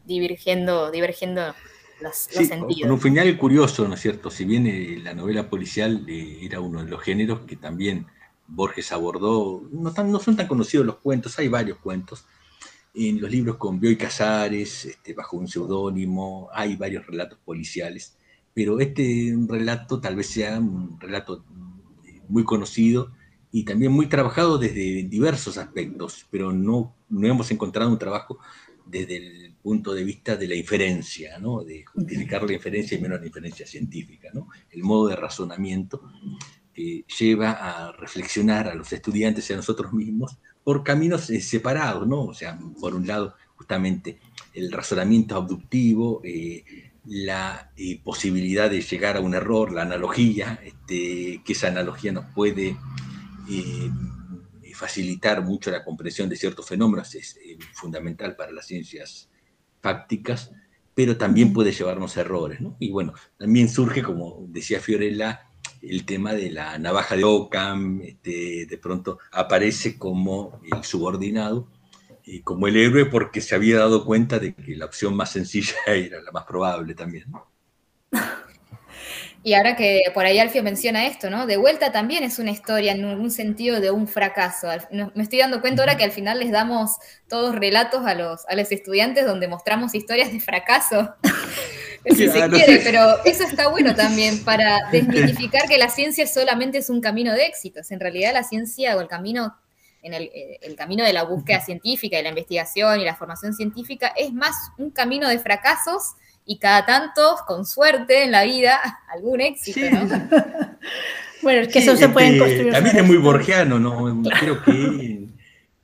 divergiendo, 0.04 0.90
divergiendo 0.90 1.54
los, 2.00 2.14
sentidos. 2.16 2.82
Con 2.82 2.90
un 2.90 3.00
final 3.00 3.36
curioso, 3.36 3.86
¿no 3.86 3.94
es 3.94 4.00
cierto? 4.00 4.30
Si 4.30 4.44
bien 4.44 4.66
eh, 4.66 5.00
la 5.02 5.14
novela 5.14 5.48
policial 5.48 6.04
eh, 6.08 6.38
era 6.42 6.60
uno 6.60 6.84
de 6.84 6.90
los 6.90 7.00
géneros 7.00 7.40
que 7.40 7.56
también 7.56 8.06
Borges 8.46 8.92
abordó, 8.92 9.62
no, 9.70 9.90
no 9.90 10.20
son 10.20 10.36
tan 10.36 10.48
conocidos 10.48 10.86
los 10.86 10.96
cuentos, 10.96 11.38
hay 11.38 11.48
varios 11.48 11.78
cuentos. 11.78 12.24
En 12.92 13.20
los 13.20 13.30
libros 13.30 13.56
con 13.56 13.78
Bioy 13.78 13.96
Casares, 13.96 14.84
este, 14.84 15.14
bajo 15.14 15.36
un 15.36 15.46
seudónimo, 15.46 16.48
hay 16.52 16.76
varios 16.76 17.06
relatos 17.06 17.38
policiales 17.44 18.16
pero 18.54 18.80
este 18.80 19.34
relato 19.46 20.00
tal 20.00 20.16
vez 20.16 20.28
sea 20.28 20.58
un 20.58 20.98
relato 21.00 21.44
muy 22.28 22.44
conocido 22.44 23.12
y 23.52 23.64
también 23.64 23.92
muy 23.92 24.06
trabajado 24.06 24.58
desde 24.58 25.04
diversos 25.04 25.58
aspectos, 25.58 26.26
pero 26.30 26.52
no, 26.52 26.94
no 27.08 27.26
hemos 27.26 27.50
encontrado 27.50 27.90
un 27.90 27.98
trabajo 27.98 28.38
desde 28.86 29.16
el 29.16 29.49
punto 29.62 29.94
de 29.94 30.04
vista 30.04 30.36
de 30.36 30.48
la 30.48 30.54
inferencia, 30.54 31.38
¿no? 31.38 31.62
de 31.62 31.84
justificar 31.84 32.42
la 32.42 32.52
inferencia 32.52 32.96
y 32.96 33.00
menos 33.00 33.20
la 33.20 33.26
inferencia 33.26 33.66
científica, 33.66 34.28
¿no? 34.32 34.48
el 34.70 34.82
modo 34.82 35.08
de 35.08 35.16
razonamiento 35.16 36.02
que 36.72 37.04
lleva 37.18 37.52
a 37.52 37.92
reflexionar 37.92 38.68
a 38.68 38.74
los 38.74 38.92
estudiantes 38.92 39.48
y 39.48 39.52
a 39.52 39.56
nosotros 39.56 39.92
mismos 39.92 40.38
por 40.64 40.82
caminos 40.84 41.30
eh, 41.30 41.40
separados, 41.40 42.06
¿no? 42.06 42.22
o 42.22 42.34
sea, 42.34 42.58
por 42.80 42.94
un 42.94 43.06
lado 43.06 43.34
justamente 43.56 44.18
el 44.54 44.72
razonamiento 44.72 45.36
abductivo, 45.36 46.20
eh, 46.24 46.64
la 47.06 47.72
eh, 47.76 48.00
posibilidad 48.02 48.70
de 48.70 48.80
llegar 48.80 49.16
a 49.16 49.20
un 49.20 49.34
error, 49.34 49.72
la 49.72 49.82
analogía, 49.82 50.60
este, 50.64 51.42
que 51.44 51.52
esa 51.52 51.68
analogía 51.68 52.12
nos 52.12 52.26
puede 52.34 52.76
facilitar 54.74 55.42
mucho 55.44 55.70
la 55.70 55.84
comprensión 55.84 56.28
de 56.28 56.36
ciertos 56.36 56.66
fenómenos, 56.66 57.14
es 57.14 57.36
fundamental 57.74 58.36
para 58.36 58.52
las 58.52 58.66
ciencias 58.66 59.29
fácticas, 59.80 60.52
pero 60.94 61.16
también 61.16 61.52
puede 61.52 61.72
llevarnos 61.72 62.16
a 62.16 62.20
errores. 62.22 62.60
Y 62.78 62.90
bueno, 62.90 63.14
también 63.38 63.68
surge, 63.68 64.02
como 64.02 64.44
decía 64.48 64.80
Fiorella, 64.80 65.48
el 65.82 66.04
tema 66.04 66.34
de 66.34 66.50
la 66.50 66.78
navaja 66.78 67.16
de 67.16 67.24
Ockham, 67.24 68.00
este, 68.02 68.66
de 68.66 68.78
pronto 68.78 69.18
aparece 69.32 69.98
como 69.98 70.60
el 70.70 70.84
subordinado 70.84 71.68
como 72.44 72.68
el 72.68 72.76
héroe 72.76 73.06
porque 73.06 73.40
se 73.40 73.54
había 73.54 73.78
dado 73.78 74.04
cuenta 74.04 74.38
de 74.38 74.54
que 74.54 74.76
la 74.76 74.86
opción 74.86 75.16
más 75.16 75.32
sencilla 75.32 75.74
era 75.86 76.20
la 76.20 76.30
más 76.30 76.44
probable 76.44 76.94
también. 76.94 77.24
Y 79.42 79.54
ahora 79.54 79.74
que 79.74 80.02
por 80.12 80.26
ahí 80.26 80.38
Alfio 80.38 80.62
menciona 80.62 81.06
esto, 81.06 81.30
¿no? 81.30 81.46
De 81.46 81.56
vuelta 81.56 81.92
también 81.92 82.24
es 82.24 82.38
una 82.38 82.50
historia 82.50 82.92
en 82.92 83.04
algún 83.06 83.30
sentido 83.30 83.80
de 83.80 83.90
un 83.90 84.06
fracaso. 84.06 84.68
Me 84.90 85.22
estoy 85.22 85.38
dando 85.38 85.62
cuenta 85.62 85.82
ahora 85.82 85.96
que 85.96 86.04
al 86.04 86.12
final 86.12 86.40
les 86.40 86.50
damos 86.50 86.96
todos 87.26 87.54
relatos 87.54 88.04
a 88.04 88.14
los, 88.14 88.46
a 88.48 88.54
los 88.54 88.70
estudiantes 88.70 89.24
donde 89.24 89.48
mostramos 89.48 89.94
historias 89.94 90.30
de 90.30 90.40
fracaso. 90.40 91.14
si 92.04 92.28
se 92.28 92.48
quiere, 92.50 92.80
pero 92.84 93.24
eso 93.24 93.44
está 93.44 93.68
bueno 93.68 93.94
también 93.94 94.44
para 94.44 94.90
desmitificar 94.92 95.66
que 95.66 95.78
la 95.78 95.88
ciencia 95.88 96.26
solamente 96.26 96.76
es 96.78 96.90
un 96.90 97.00
camino 97.00 97.32
de 97.32 97.46
éxitos. 97.46 97.90
En 97.92 98.00
realidad 98.00 98.34
la 98.34 98.44
ciencia 98.44 98.94
o 98.94 99.00
el 99.00 99.08
camino 99.08 99.56
en 100.02 100.14
el, 100.14 100.24
eh, 100.34 100.58
el, 100.62 100.76
camino 100.76 101.04
de 101.04 101.12
la 101.12 101.24
búsqueda 101.24 101.60
científica 101.60 102.18
y 102.18 102.22
la 102.22 102.30
investigación 102.30 103.00
y 103.00 103.04
la 103.04 103.16
formación 103.16 103.54
científica 103.54 104.12
es 104.16 104.32
más 104.32 104.54
un 104.78 104.90
camino 104.90 105.28
de 105.28 105.38
fracasos 105.38 106.14
y 106.50 106.58
cada 106.58 106.84
tanto, 106.84 107.36
con 107.46 107.64
suerte 107.64 108.24
en 108.24 108.32
la 108.32 108.42
vida, 108.42 108.80
algún 109.14 109.40
éxito, 109.40 109.88
¿no? 109.88 110.08
bueno, 111.42 111.60
es 111.60 111.68
que 111.68 111.78
eso 111.78 111.96
se 111.96 112.08
puede 112.08 112.26
este, 112.26 112.38
construir. 112.40 112.72
También 112.72 112.96
es 112.96 113.06
muy 113.06 113.18
borgiano, 113.18 113.78
¿no? 113.78 114.20
Creo 114.40 114.60
que 114.64 115.28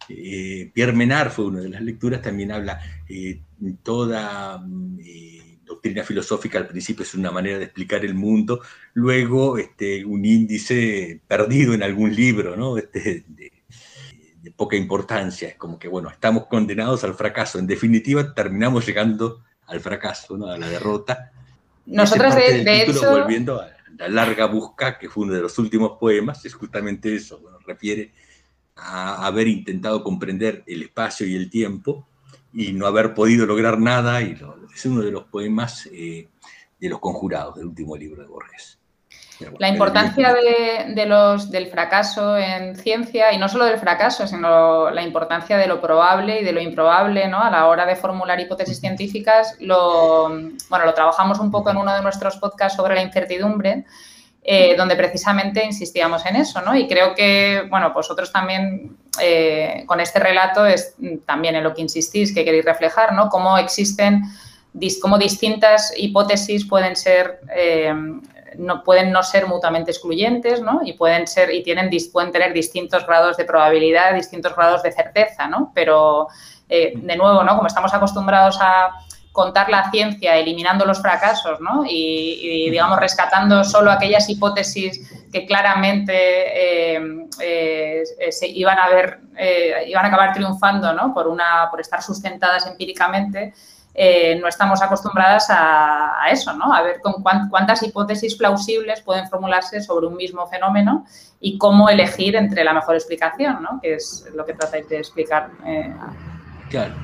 eh, 0.08 0.68
Pierre 0.74 0.92
Menard 0.92 1.30
fue 1.30 1.44
una 1.44 1.60
de 1.60 1.68
las 1.68 1.82
lecturas, 1.82 2.20
también 2.20 2.50
habla 2.50 2.80
eh, 3.08 3.42
toda 3.84 4.60
eh, 4.98 5.58
doctrina 5.64 6.02
filosófica 6.02 6.58
al 6.58 6.66
principio 6.66 7.04
es 7.04 7.14
una 7.14 7.30
manera 7.30 7.58
de 7.58 7.64
explicar 7.66 8.04
el 8.04 8.14
mundo, 8.14 8.60
luego 8.94 9.58
este, 9.58 10.04
un 10.04 10.24
índice 10.24 11.20
perdido 11.28 11.74
en 11.74 11.84
algún 11.84 12.12
libro, 12.12 12.56
¿no? 12.56 12.76
Este, 12.76 13.24
de, 13.28 13.52
poca 14.56 14.76
importancia, 14.76 15.48
es 15.48 15.56
como 15.56 15.78
que, 15.78 15.86
bueno, 15.86 16.08
estamos 16.08 16.46
condenados 16.46 17.04
al 17.04 17.14
fracaso, 17.14 17.60
en 17.60 17.66
definitiva 17.68 18.34
terminamos 18.34 18.86
llegando 18.86 19.44
al 19.66 19.80
fracaso, 19.80 20.36
¿no? 20.36 20.46
a 20.46 20.58
la 20.58 20.68
derrota. 20.68 21.32
Nosotros, 21.86 22.34
de, 22.34 22.82
hecho... 22.82 23.10
Volviendo 23.10 23.60
a 23.60 23.70
la 23.98 24.08
larga 24.08 24.46
busca, 24.46 24.98
que 24.98 25.08
fue 25.08 25.24
uno 25.24 25.34
de 25.34 25.42
los 25.42 25.58
últimos 25.58 25.98
poemas, 25.98 26.44
es 26.44 26.54
justamente 26.54 27.14
eso, 27.14 27.38
bueno, 27.40 27.58
refiere 27.64 28.12
a 28.76 29.26
haber 29.26 29.48
intentado 29.48 30.02
comprender 30.02 30.62
el 30.66 30.82
espacio 30.82 31.26
y 31.26 31.34
el 31.34 31.48
tiempo 31.48 32.06
y 32.52 32.72
no 32.72 32.86
haber 32.86 33.14
podido 33.14 33.46
lograr 33.46 33.78
nada, 33.78 34.22
y 34.22 34.36
es 34.74 34.86
uno 34.86 35.02
de 35.02 35.10
los 35.10 35.24
poemas 35.24 35.88
eh, 35.92 36.28
de 36.78 36.88
los 36.88 37.00
conjurados 37.00 37.56
del 37.56 37.66
último 37.66 37.96
libro 37.96 38.22
de 38.22 38.28
Borges. 38.28 38.75
La 39.58 39.68
importancia 39.68 40.34
de, 40.34 41.06
los, 41.06 41.50
del 41.50 41.66
fracaso 41.66 42.36
en 42.36 42.76
ciencia, 42.76 43.32
y 43.32 43.38
no 43.38 43.48
solo 43.48 43.64
del 43.64 43.78
fracaso, 43.78 44.26
sino 44.26 44.90
la 44.90 45.02
importancia 45.02 45.58
de 45.58 45.66
lo 45.66 45.80
probable 45.80 46.40
y 46.40 46.44
de 46.44 46.52
lo 46.52 46.60
improbable 46.60 47.28
¿no? 47.28 47.42
a 47.42 47.50
la 47.50 47.66
hora 47.66 47.86
de 47.86 47.96
formular 47.96 48.40
hipótesis 48.40 48.80
científicas, 48.80 49.56
lo, 49.60 50.28
bueno, 50.28 50.84
lo 50.84 50.94
trabajamos 50.94 51.38
un 51.38 51.50
poco 51.50 51.70
en 51.70 51.76
uno 51.76 51.94
de 51.94 52.02
nuestros 52.02 52.36
podcasts 52.36 52.76
sobre 52.76 52.94
la 52.94 53.02
incertidumbre, 53.02 53.84
eh, 54.48 54.76
donde 54.76 54.94
precisamente 54.94 55.64
insistíamos 55.64 56.24
en 56.24 56.36
eso, 56.36 56.62
¿no? 56.62 56.76
Y 56.76 56.86
creo 56.86 57.16
que, 57.16 57.66
bueno, 57.68 57.92
vosotros 57.92 58.30
también 58.30 58.96
eh, 59.20 59.82
con 59.86 59.98
este 59.98 60.20
relato 60.20 60.64
es 60.64 60.94
también 61.24 61.56
en 61.56 61.64
lo 61.64 61.74
que 61.74 61.82
insistís, 61.82 62.32
que 62.32 62.44
queréis 62.44 62.64
reflejar, 62.64 63.12
¿no? 63.12 63.28
Cómo 63.28 63.58
existen, 63.58 64.22
cómo 65.02 65.18
distintas 65.18 65.92
hipótesis 65.96 66.64
pueden 66.64 66.94
ser, 66.94 67.40
eh, 67.56 67.92
no, 68.58 68.82
pueden 68.82 69.12
no 69.12 69.22
ser 69.22 69.46
mutuamente 69.46 69.90
excluyentes, 69.90 70.60
¿no? 70.60 70.80
Y 70.84 70.94
pueden 70.94 71.26
ser, 71.26 71.52
y 71.52 71.62
tienen, 71.62 71.90
pueden 72.12 72.32
tener 72.32 72.52
distintos 72.52 73.06
grados 73.06 73.36
de 73.36 73.44
probabilidad, 73.44 74.14
distintos 74.14 74.54
grados 74.54 74.82
de 74.82 74.92
certeza, 74.92 75.46
¿no? 75.46 75.72
Pero, 75.74 76.28
de 76.68 77.16
nuevo, 77.16 77.44
¿no? 77.44 77.56
Como 77.56 77.68
estamos 77.68 77.94
acostumbrados 77.94 78.58
a 78.60 78.90
contar 79.36 79.68
la 79.68 79.90
ciencia 79.90 80.34
eliminando 80.38 80.86
los 80.86 81.02
fracasos, 81.02 81.60
¿no? 81.60 81.84
Y, 81.86 82.70
digamos, 82.70 82.98
rescatando 82.98 83.62
solo 83.64 83.92
aquellas 83.92 84.30
hipótesis 84.30 85.28
que 85.30 85.44
claramente 85.44 86.14
eh, 86.14 86.98
eh, 87.42 88.02
se 88.30 88.48
iban 88.48 88.78
a 88.78 88.88
ver, 88.88 89.20
eh, 89.36 89.84
iban 89.88 90.06
a 90.06 90.08
acabar 90.08 90.32
triunfando, 90.32 90.94
¿no? 90.94 91.12
Por, 91.12 91.28
una, 91.28 91.68
por 91.70 91.82
estar 91.82 92.02
sustentadas 92.02 92.66
empíricamente. 92.66 93.52
No 94.40 94.48
estamos 94.48 94.82
acostumbradas 94.82 95.46
a, 95.48 96.26
eso, 96.30 96.52
¿no? 96.52 96.72
A 96.74 96.82
ver 96.82 97.00
con 97.00 97.22
cuántas 97.22 97.82
hipótesis 97.82 98.34
plausibles 98.34 99.00
pueden 99.00 99.28
formularse 99.28 99.80
sobre 99.80 100.06
un 100.06 100.16
mismo 100.16 100.46
fenómeno 100.48 101.06
y 101.40 101.56
cómo 101.56 101.88
elegir 101.88 102.36
entre 102.36 102.64
la 102.64 102.74
mejor 102.74 102.94
explicación, 102.94 103.62
¿no? 103.62 103.80
Que 103.80 103.94
es 103.94 104.26
lo 104.34 104.44
que 104.44 104.54
tratáis 104.54 104.88
de 104.88 104.98
explicar. 104.98 105.50
claro 106.68 106.94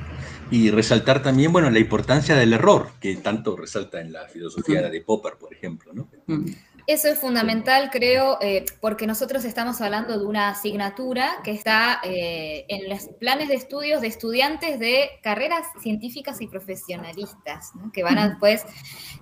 y 0.53 0.69
resaltar 0.69 1.23
también, 1.23 1.51
bueno, 1.51 1.71
la 1.71 1.79
importancia 1.79 2.35
del 2.35 2.53
error, 2.53 2.89
que 2.99 3.15
tanto 3.15 3.55
resalta 3.55 3.99
en 3.99 4.13
la 4.13 4.27
filosofía 4.27 4.87
de 4.87 5.01
Popper, 5.01 5.33
por 5.39 5.51
ejemplo, 5.51 5.93
¿no? 5.93 6.07
Eso 6.85 7.07
es 7.07 7.17
fundamental, 7.17 7.89
creo, 7.91 8.37
eh, 8.41 8.65
porque 8.81 9.07
nosotros 9.07 9.45
estamos 9.45 9.79
hablando 9.79 10.19
de 10.19 10.25
una 10.25 10.49
asignatura 10.49 11.37
que 11.41 11.51
está 11.51 12.01
eh, 12.03 12.65
en 12.67 12.89
los 12.89 13.07
planes 13.19 13.47
de 13.47 13.55
estudios 13.55 14.01
de 14.01 14.07
estudiantes 14.07 14.79
de 14.79 15.09
carreras 15.21 15.65
científicas 15.81 16.41
y 16.41 16.47
profesionalistas, 16.47 17.71
que 17.93 18.03
van 18.03 18.17
a 18.17 18.27
después, 18.27 18.65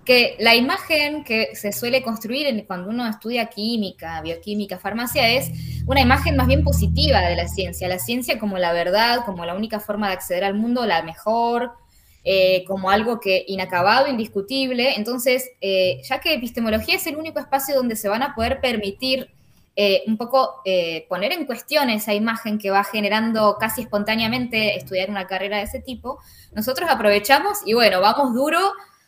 que 0.06 0.38
la 0.40 0.56
imagen 0.56 1.24
que 1.24 1.56
se 1.56 1.72
suele 1.72 2.02
construir 2.02 2.66
cuando 2.66 2.90
uno 2.90 3.08
estudia 3.08 3.46
química, 3.46 4.22
bioquímica, 4.22 4.80
farmacia, 4.80 5.30
es 5.30 5.52
una 5.86 6.02
imagen 6.02 6.36
más 6.38 6.48
bien 6.48 6.64
positiva 6.64 7.22
de 7.22 7.36
la 7.36 7.48
ciencia, 7.48 7.88
la 7.88 8.00
ciencia 8.00 8.40
como 8.40 8.58
la 8.58 8.74
verdad, 8.74 9.24
como 9.24 9.46
la 9.46 9.54
única 9.54 9.80
forma 9.80 10.08
de 10.08 10.14
acceder 10.14 10.44
al 10.44 10.56
mundo, 10.56 10.88
la 10.88 11.04
mejor, 11.04 11.74
eh, 12.24 12.64
como 12.68 12.92
algo 12.92 13.20
que 13.20 13.44
inacabado, 13.48 14.08
indiscutible. 14.08 14.96
Entonces, 14.96 15.52
eh, 15.60 16.02
ya 16.04 16.20
que 16.20 16.36
epistemología 16.36 16.96
es 16.96 17.08
el 17.08 17.16
único 17.18 17.40
espacio 17.40 17.76
donde 17.76 17.96
se 17.96 18.10
van 18.10 18.22
a 18.22 18.36
poder 18.36 18.62
permitir 18.62 19.32
eh, 19.76 20.04
un 20.06 20.18
poco 20.18 20.62
poner 21.08 21.32
en 21.32 21.46
cuestión 21.46 21.90
esa 21.90 22.14
imagen 22.14 22.60
que 22.60 22.70
va 22.70 22.84
generando 22.84 23.58
casi 23.60 23.82
espontáneamente 23.82 24.76
estudiar 24.76 25.10
una 25.10 25.28
carrera 25.28 25.58
de 25.58 25.64
ese 25.64 25.80
tipo, 25.80 26.20
nosotros 26.54 26.90
aprovechamos 26.90 27.60
y 27.66 27.74
bueno, 27.74 28.02
vamos 28.02 28.34
duro 28.36 28.60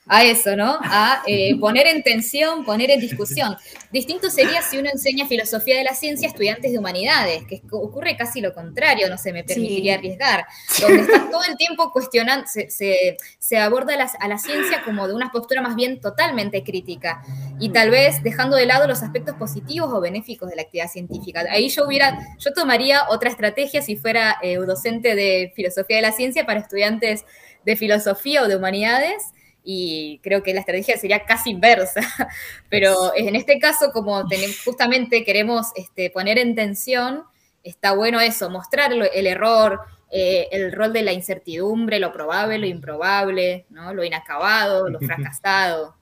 a 0.08 0.24
eso, 0.24 0.56
¿no? 0.56 0.80
A 0.84 1.24
eh, 1.28 1.56
poner 1.60 1.88
en 1.88 2.04
tensión, 2.04 2.66
poner 2.66 2.92
en 2.92 3.00
discusión. 3.00 3.56
Distinto 3.92 4.30
sería 4.30 4.62
si 4.62 4.78
uno 4.78 4.90
enseña 4.90 5.28
filosofía 5.28 5.78
de 5.78 5.84
la 5.84 5.94
ciencia 5.94 6.28
a 6.28 6.32
estudiantes 6.32 6.72
de 6.72 6.78
humanidades, 6.78 7.44
que 7.46 7.62
ocurre 7.72 8.18
casi 8.18 8.42
lo 8.42 8.54
contrario, 8.54 9.10
no 9.10 9.18
sé, 9.18 9.32
me 9.32 9.44
permitiría 9.44 9.96
arriesgar, 9.96 10.46
donde 10.82 11.02
están 11.02 11.30
todo 11.32 11.44
el 11.44 11.56
tiempo 11.58 11.92
cuestionando, 11.92 12.46
se, 12.48 13.58
aborda 13.58 13.94
a 14.20 14.28
la 14.28 14.38
ciencia 14.38 14.84
como 14.84 15.08
de 15.08 15.14
una 15.14 15.32
postura 15.32 15.62
más 15.62 15.76
bien 15.76 16.02
totalmente 16.02 16.64
crítica 16.64 17.22
y 17.60 17.70
tal 17.70 17.92
vez 17.92 18.24
dejando 18.24 18.58
de 18.58 18.66
lado 18.66 18.88
los 18.88 19.04
aspectos 19.04 19.36
positivos 19.36 19.92
o 19.94 20.02
benéficos 20.02 20.50
de 20.50 20.56
la 20.56 20.64
actividad 20.64 20.90
científica. 20.90 21.46
Ahí 21.50 21.70
yo 21.70 21.86
hubiera, 21.86 22.18
yo 22.40 22.52
tomaría 22.54 23.08
otra 23.10 23.30
estrategia 23.30 23.82
si 23.82 23.96
fuera 23.96 24.38
eh, 24.42 24.56
docente 24.56 25.16
de 25.16 25.54
filosofía 25.56 25.98
de 25.98 26.02
la 26.02 26.12
ciencia 26.12 26.46
para 26.46 26.60
estudiantes 26.60 27.26
de 27.64 27.76
filosofía 27.76 28.44
o 28.44 28.48
de 28.48 28.56
humanidades 28.56 29.34
y 29.64 30.20
creo 30.24 30.44
que 30.44 30.54
la 30.54 30.60
estrategia 30.60 30.98
sería 30.98 31.26
casi 31.26 31.52
inversa. 31.52 32.02
Pero 32.70 33.14
en 33.16 33.36
este 33.36 33.60
caso, 33.60 33.92
como 33.92 34.28
tenemos, 34.28 34.62
justamente 34.64 35.24
queremos 35.24 35.68
este, 35.76 36.10
poner 36.10 36.38
en 36.38 36.56
tensión, 36.56 37.24
está 37.64 37.94
bueno 37.94 38.20
eso, 38.20 38.50
mostrar 38.50 38.92
el 38.92 39.28
error, 39.28 39.80
eh, 40.12 40.48
el 40.52 40.72
rol 40.72 40.94
de 40.94 41.02
la 41.02 41.14
incertidumbre, 41.14 42.00
lo 42.00 42.12
probable, 42.12 42.58
lo 42.60 42.68
improbable, 42.68 43.66
¿no? 43.70 43.94
lo 43.94 44.04
inacabado, 44.04 44.90
lo 44.90 45.00
fracasado. 45.02 45.96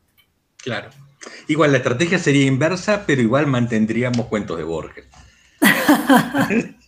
Claro. 0.58 0.89
Igual 1.47 1.71
la 1.71 1.78
estrategia 1.78 2.17
sería 2.17 2.45
inversa, 2.45 3.06
pero 3.06 3.21
igual 3.21 3.45
mantendríamos 3.45 4.26
cuentos 4.26 4.58
de 4.58 4.63
Borges. 4.63 5.06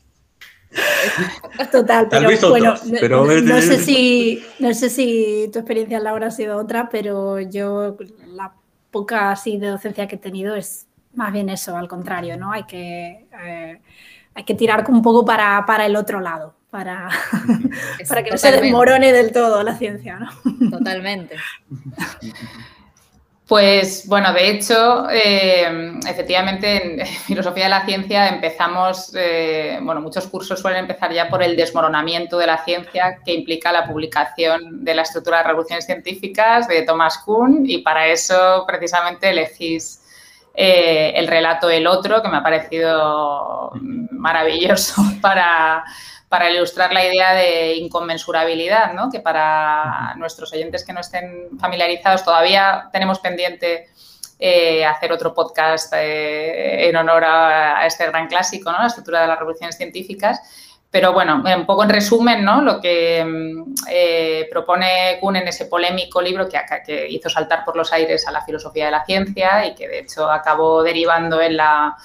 Total, 1.72 2.08
pero 2.10 2.50
bueno, 2.50 2.76
no, 3.42 3.62
sé 3.62 3.78
si, 3.80 4.44
no 4.60 4.74
sé 4.74 4.90
si 4.90 5.50
tu 5.52 5.60
experiencia, 5.60 6.00
Laura, 6.00 6.28
ha 6.28 6.32
sido 6.32 6.58
otra, 6.58 6.90
pero 6.90 7.40
yo 7.40 7.98
la 8.28 8.54
poca 8.92 9.32
así 9.32 9.58
de 9.58 9.68
docencia 9.68 10.08
que 10.08 10.16
he 10.16 10.20
tenido 10.20 10.56
es 10.56 10.88
más 11.14 11.32
bien 11.32 11.50
eso, 11.50 11.78
al 11.78 11.88
contrario, 11.88 12.38
¿no? 12.38 12.52
Hay 12.52 12.64
que, 12.64 13.28
eh, 13.44 13.82
hay 14.34 14.44
que 14.44 14.56
tirar 14.56 14.84
un 14.90 15.02
poco 15.02 15.26
para, 15.26 15.66
para 15.66 15.86
el 15.86 15.96
otro 15.96 16.20
lado, 16.20 16.56
para, 16.70 17.10
para 18.08 18.24
que 18.24 18.32
no 18.32 18.38
se 18.38 18.52
desmorone 18.52 19.12
del 19.12 19.32
todo 19.32 19.64
la 19.64 19.76
ciencia, 19.76 20.20
¿no? 20.20 20.70
Totalmente. 20.70 21.36
Pues 23.48 24.08
bueno, 24.08 24.32
de 24.32 24.50
hecho, 24.50 25.10
eh, 25.10 26.00
efectivamente 26.08 27.02
en 27.02 27.06
filosofía 27.06 27.66
de 27.66 27.70
la 27.70 27.86
ciencia 27.86 28.30
empezamos, 28.30 29.14
eh, 29.16 29.80
bueno, 29.82 30.00
muchos 30.00 30.28
cursos 30.28 30.62
suelen 30.62 30.82
empezar 30.82 31.12
ya 31.12 31.28
por 31.28 31.44
el 31.44 31.58
desmoronamiento 31.58 32.38
de 32.38 32.48
la 32.48 32.64
ciencia 32.64 33.20
que 33.26 33.34
implica 33.34 33.74
la 33.74 33.86
publicación 33.86 34.86
de 34.86 34.96
la 34.96 35.02
estructura 35.02 35.40
de 35.40 35.44
revoluciones 35.44 35.86
científicas 35.86 36.68
de 36.70 36.84
Thomas 36.84 37.18
Kuhn 37.18 37.66
y 37.66 37.80
para 37.80 38.08
eso 38.08 38.64
precisamente 38.66 39.30
elegís 39.30 40.00
eh, 40.56 41.14
el 41.16 41.28
relato 41.28 41.70
El 41.70 41.88
Otro, 41.88 42.22
que 42.22 42.30
me 42.30 42.38
ha 42.38 42.44
parecido 42.44 43.72
maravilloso 44.12 45.04
para 45.22 45.84
para 46.34 46.50
ilustrar 46.50 46.92
la 46.92 47.06
idea 47.06 47.36
de 47.36 47.76
inconmensurabilidad, 47.76 48.92
¿no? 48.94 49.12
que 49.12 49.20
para 49.20 50.16
nuestros 50.16 50.52
oyentes 50.52 50.84
que 50.84 50.92
no 50.92 51.02
estén 51.02 51.60
familiarizados 51.60 52.24
todavía 52.24 52.90
tenemos 52.92 53.20
pendiente 53.20 53.90
eh, 54.40 54.84
hacer 54.84 55.12
otro 55.12 55.32
podcast 55.32 55.94
eh, 55.96 56.90
en 56.90 56.96
honor 56.96 57.24
a, 57.24 57.86
este 57.86 58.08
gran 58.08 58.28
clásico, 58.28 58.72
¿no? 58.72 58.80
la 58.80 58.88
estructura 58.88 59.22
de 59.22 59.28
las 59.28 59.38
revoluciones 59.38 59.78
científicas. 59.78 60.42
Pero 60.90 61.14
bueno, 61.14 61.44
un 61.56 61.66
poco 61.68 61.84
en 61.84 61.90
resumen, 61.90 62.44
¿no? 62.44 62.62
Lo 62.64 62.82
que 62.82 63.24
mm, 63.24 63.76
eh, 63.92 64.48
propone 64.50 65.20
Kuhn 65.20 65.36
en 65.36 65.48
ese 65.48 65.66
polémico 65.66 66.20
libro 66.20 66.50
que, 66.50 66.60
que, 66.84 67.08
hizo 67.10 67.30
saltar 67.30 67.64
por 67.64 67.76
los 67.76 67.94
aires 67.94 68.28
a 68.28 68.32
la 68.32 68.42
filosofía 68.42 68.86
de 68.86 68.92
la 68.92 69.06
ciencia 69.06 69.68
y 69.68 69.76
que 69.76 69.88
de 69.88 70.00
hecho 70.00 70.32
acabó 70.32 70.82
derivando 70.82 71.40
en 71.40 71.58
la... 71.58 71.96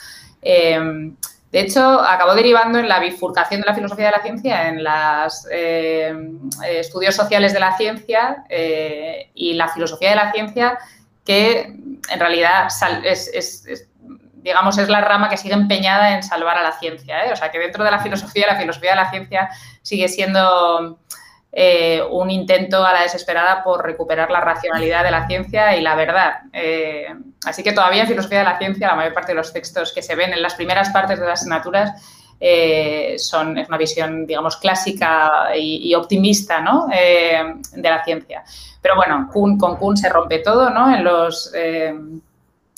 De 1.51 1.61
hecho, 1.61 2.01
acabó 2.01 2.35
derivando 2.35 2.79
en 2.79 2.89
la 2.89 3.01
bifurcación 3.01 3.63
de 3.63 3.67
la 3.67 3.75
filosofía 3.75 4.07
de 4.07 4.13
la 4.13 4.23
ciencia, 4.23 4.69
en 4.69 4.85
los 4.85 5.47
em, 5.51 6.39
estudios 6.67 7.15
sociales 7.15 7.55
de 7.55 7.61
la 7.61 7.77
ciencia 7.77 8.45
eh, 8.51 9.31
y 9.35 9.55
la 9.55 9.69
filosofía 9.69 10.11
de 10.11 10.17
la 10.17 10.31
ciencia, 10.33 10.79
que 11.25 11.61
en 11.63 12.21
realidad 12.21 12.69
es, 13.03 13.89
digamos, 14.35 14.77
es 14.77 14.89
la 14.91 15.01
rama 15.01 15.31
que 15.31 15.39
sigue 15.39 15.55
empeñada 15.55 16.15
en 16.15 16.23
salvar 16.23 16.59
a 16.59 16.63
la 16.63 16.73
ciencia. 16.73 17.25
¿eh? 17.25 17.33
O 17.33 17.37
sea, 17.37 17.51
que 17.51 17.59
dentro 17.59 17.83
de 17.83 17.93
la 17.93 18.01
filosofía, 18.01 18.47
la 18.47 18.57
filosofía 18.57 18.91
de 18.91 18.97
la 18.97 19.11
ciencia 19.11 19.49
sigue 19.81 20.09
siendo 20.09 20.99
eh, 21.61 22.01
un 22.09 22.31
intento 22.31 22.87
a 22.87 22.93
la 22.93 23.03
desesperada 23.03 23.65
por 23.65 23.85
recuperar 23.85 24.31
la 24.31 24.41
racionalidad 24.41 25.03
de 25.03 25.11
la 25.11 25.27
ciencia 25.27 25.77
y 25.77 25.81
la 25.81 25.97
verdad. 25.97 26.35
Eh, 26.53 27.13
así 27.45 27.65
que 27.65 27.73
todavía 27.73 28.03
en 28.03 28.07
filosofía 28.07 28.39
de 28.39 28.45
la 28.45 28.59
ciencia, 28.59 28.87
la 28.87 28.95
mayor 28.95 29.13
parte 29.13 29.33
de 29.33 29.37
los 29.39 29.53
textos 29.53 29.93
que 29.93 30.01
se 30.01 30.15
ven 30.15 30.33
en 30.33 30.41
las 30.41 30.55
primeras 30.55 30.91
partes 30.91 31.19
de 31.19 31.27
las 31.27 31.41
asignaturas 31.41 32.01
son, 33.19 33.59
es 33.59 33.69
una 33.69 33.77
visión, 33.77 34.25
digamos, 34.25 34.57
clásica 34.59 35.49
y, 35.57 35.93
optimista 35.97 36.61
¿no? 36.61 36.87
de 36.87 37.91
la 37.91 38.05
ciencia. 38.05 38.45
Pero 38.81 38.95
bueno, 38.95 39.29
con 39.33 39.59
Kuhn 39.59 39.97
se 39.97 40.09
rompe 40.09 40.39
todo 40.39 40.71
¿no? 40.71 40.95
en 40.95 41.03
los 41.03 41.53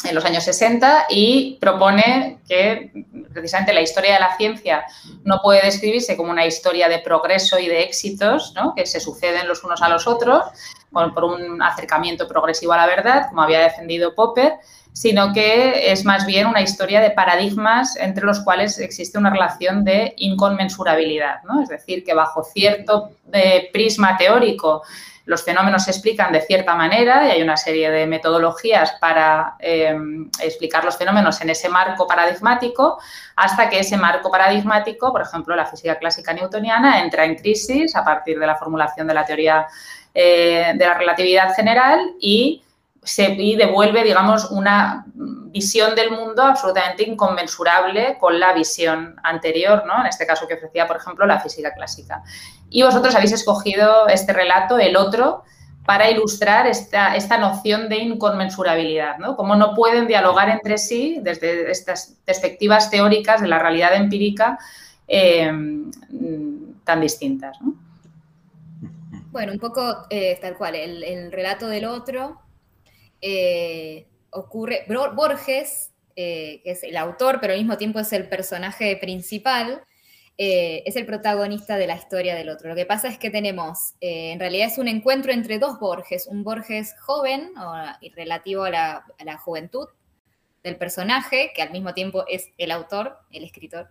en 0.05 0.15
los 0.15 0.25
años 0.25 0.45
60 0.45 1.07
y 1.11 1.59
propone 1.61 2.39
que 2.49 2.91
precisamente 3.33 3.73
la 3.73 3.83
historia 3.83 4.15
de 4.15 4.21
la 4.21 4.37
ciencia 4.37 4.85
no 5.25 5.41
puede 5.43 5.63
describirse 5.63 6.17
como 6.17 6.31
una 6.31 6.47
historia 6.47 6.89
de 6.89 7.01
progreso 7.01 7.59
y 7.59 7.69
de 7.69 7.83
éxitos 7.83 8.55
que 8.77 8.87
se 8.87 9.01
suceden 9.01 9.47
los 9.47 9.63
unos 9.65 9.83
a 9.83 9.89
los 9.89 10.07
otros 10.07 10.45
por, 10.91 11.25
un 11.25 11.63
acercamiento 11.63 12.27
progresivo 12.27 12.73
a 12.73 12.79
la 12.79 12.87
verdad, 12.87 13.29
como 13.29 13.43
había 13.43 13.61
defendido 13.61 14.15
Popper, 14.15 14.55
sino 14.93 15.33
que 15.33 15.93
es 15.93 16.05
más 16.05 16.27
bien 16.27 16.47
una 16.47 16.63
historia 16.63 17.01
de 17.01 17.11
paradigmas 17.11 17.97
entre 17.97 18.25
los 18.25 18.41
cuales 18.41 18.79
existe 18.79 19.19
una 19.19 19.31
relación 19.31 19.85
de 19.85 20.15
inconmensurabilidad. 20.17 21.41
Es 21.63 21.69
decir, 21.69 22.05
que 22.05 22.15
bajo 22.15 22.43
cierto 22.43 23.11
eh, 23.33 23.71
prisma 23.73 24.17
teórico 24.17 24.83
los 25.31 25.45
fenómenos 25.45 25.85
se 25.85 25.93
explican 25.93 26.33
de 26.33 26.41
cierta 26.41 26.75
manera 26.75 27.29
y 27.29 27.31
hay 27.31 27.41
una 27.41 27.57
serie 27.57 27.89
de 27.89 28.05
metodologías 28.05 28.95
para 29.01 29.55
eh, 29.61 29.97
explicar 30.43 30.85
los 30.85 30.97
fenómenos 30.97 31.41
en 31.41 31.51
ese 31.51 31.69
marco 31.69 32.05
paradigmático, 32.09 32.99
hasta 33.37 33.71
que 33.71 33.79
ese 33.79 33.97
marco 33.97 34.29
paradigmático, 34.29 35.13
por 35.13 35.23
ejemplo, 35.23 35.55
la 35.55 35.67
física 35.67 35.97
clásica 36.01 36.33
newtoniana, 36.33 37.01
entra 37.01 37.25
en 37.25 37.37
crisis 37.37 37.95
a 37.95 38.05
partir 38.05 38.41
de 38.41 38.47
la 38.49 38.57
formulación 38.57 39.07
de 39.07 39.15
la 39.15 39.25
teoría 39.25 39.69
eh, 40.13 40.73
de 40.75 40.85
la 40.85 40.95
relatividad 40.95 41.55
general 41.55 42.01
y 42.19 42.65
se 43.03 43.35
devuelve, 43.57 44.05
digamos, 44.05 44.51
una 44.51 45.07
visión 45.15 45.95
del 45.95 46.11
mundo 46.11 46.43
absolutamente 46.43 47.03
inconmensurable 47.03 48.19
con 48.19 48.39
la 48.39 48.53
visión 48.53 49.17
anterior, 49.23 49.85
¿no? 49.87 50.01
En 50.01 50.07
este 50.07 50.27
caso 50.27 50.47
que 50.47 50.55
ofrecía, 50.55 50.87
por 50.87 50.97
ejemplo, 50.97 51.27
la 51.27 51.41
física 51.41 51.73
clásica. 51.73 52.23
Y 52.69 52.83
vosotros 52.83 53.15
habéis 53.15 53.33
escogido 53.33 54.07
este 54.09 54.33
relato, 54.33 54.79
el 54.79 54.97
otro, 54.97 55.45
para 55.87 56.11
ilustrar 56.11 56.67
esta, 56.67 57.17
esta 57.17 57.39
noción 57.39 57.89
de 57.89 57.97
inconmensurabilidad, 57.97 59.17
¿no? 59.17 59.35
Cómo 59.35 59.57
no 59.57 59.75
pueden 59.75 60.07
dialogar 60.07 60.51
entre 60.51 60.77
sí 60.77 61.19
desde 61.23 61.71
estas 61.71 62.19
perspectivas 62.25 62.91
teóricas 62.91 63.41
de 63.41 63.49
la 63.49 63.59
realidad 63.59 63.95
empírica 63.95 64.59
eh, 65.09 65.51
tan 66.85 67.01
distintas, 67.01 67.59
Bueno, 69.33 69.53
un 69.53 69.59
poco 69.59 70.07
eh, 70.11 70.39
tal 70.41 70.57
cual, 70.57 70.77
el 70.77 71.33
relato 71.33 71.67
del 71.67 71.87
otro 71.87 72.41
eh, 73.21 74.07
ocurre, 74.31 74.85
Borges, 75.15 75.93
eh, 76.17 76.61
que 76.65 76.73
es 76.73 76.83
el 76.83 76.97
autor, 76.97 77.39
pero 77.41 77.53
al 77.53 77.59
mismo 77.59 77.77
tiempo 77.77 77.99
es 78.01 78.13
el 78.13 78.29
personaje 78.29 78.97
principal, 78.97 79.83
eh, 80.39 80.83
es 80.87 80.97
el 80.97 81.05
protagonista 81.05 81.77
de 81.77 81.87
la 81.87 81.97
historia 81.97 82.35
del 82.35 82.49
otro. 82.49 82.71
Lo 82.71 82.75
que 82.75 82.87
pasa 82.87 83.09
es 83.09 83.19
que 83.19 83.31
tenemos, 83.31 83.95
en 84.01 84.41
realidad 84.41 84.69
es 84.69 84.79
un 84.79 84.89
encuentro 84.89 85.33
entre 85.33 85.59
dos 85.59 85.79
Borges, 85.79 86.27
un 86.27 86.45
Borges 86.45 86.95
joven 87.01 87.53
y 88.01 88.11
relativo 88.11 88.65
a 88.65 88.71
la, 88.71 89.37
juventud 89.39 89.89
del 90.63 90.77
personaje, 90.77 91.53
que 91.55 91.63
al 91.63 91.73
mismo 91.73 91.93
tiempo 91.93 92.25
es 92.27 92.51
el 92.57 92.71
autor, 92.71 93.19
el 93.33 93.45
escritor, 93.45 93.89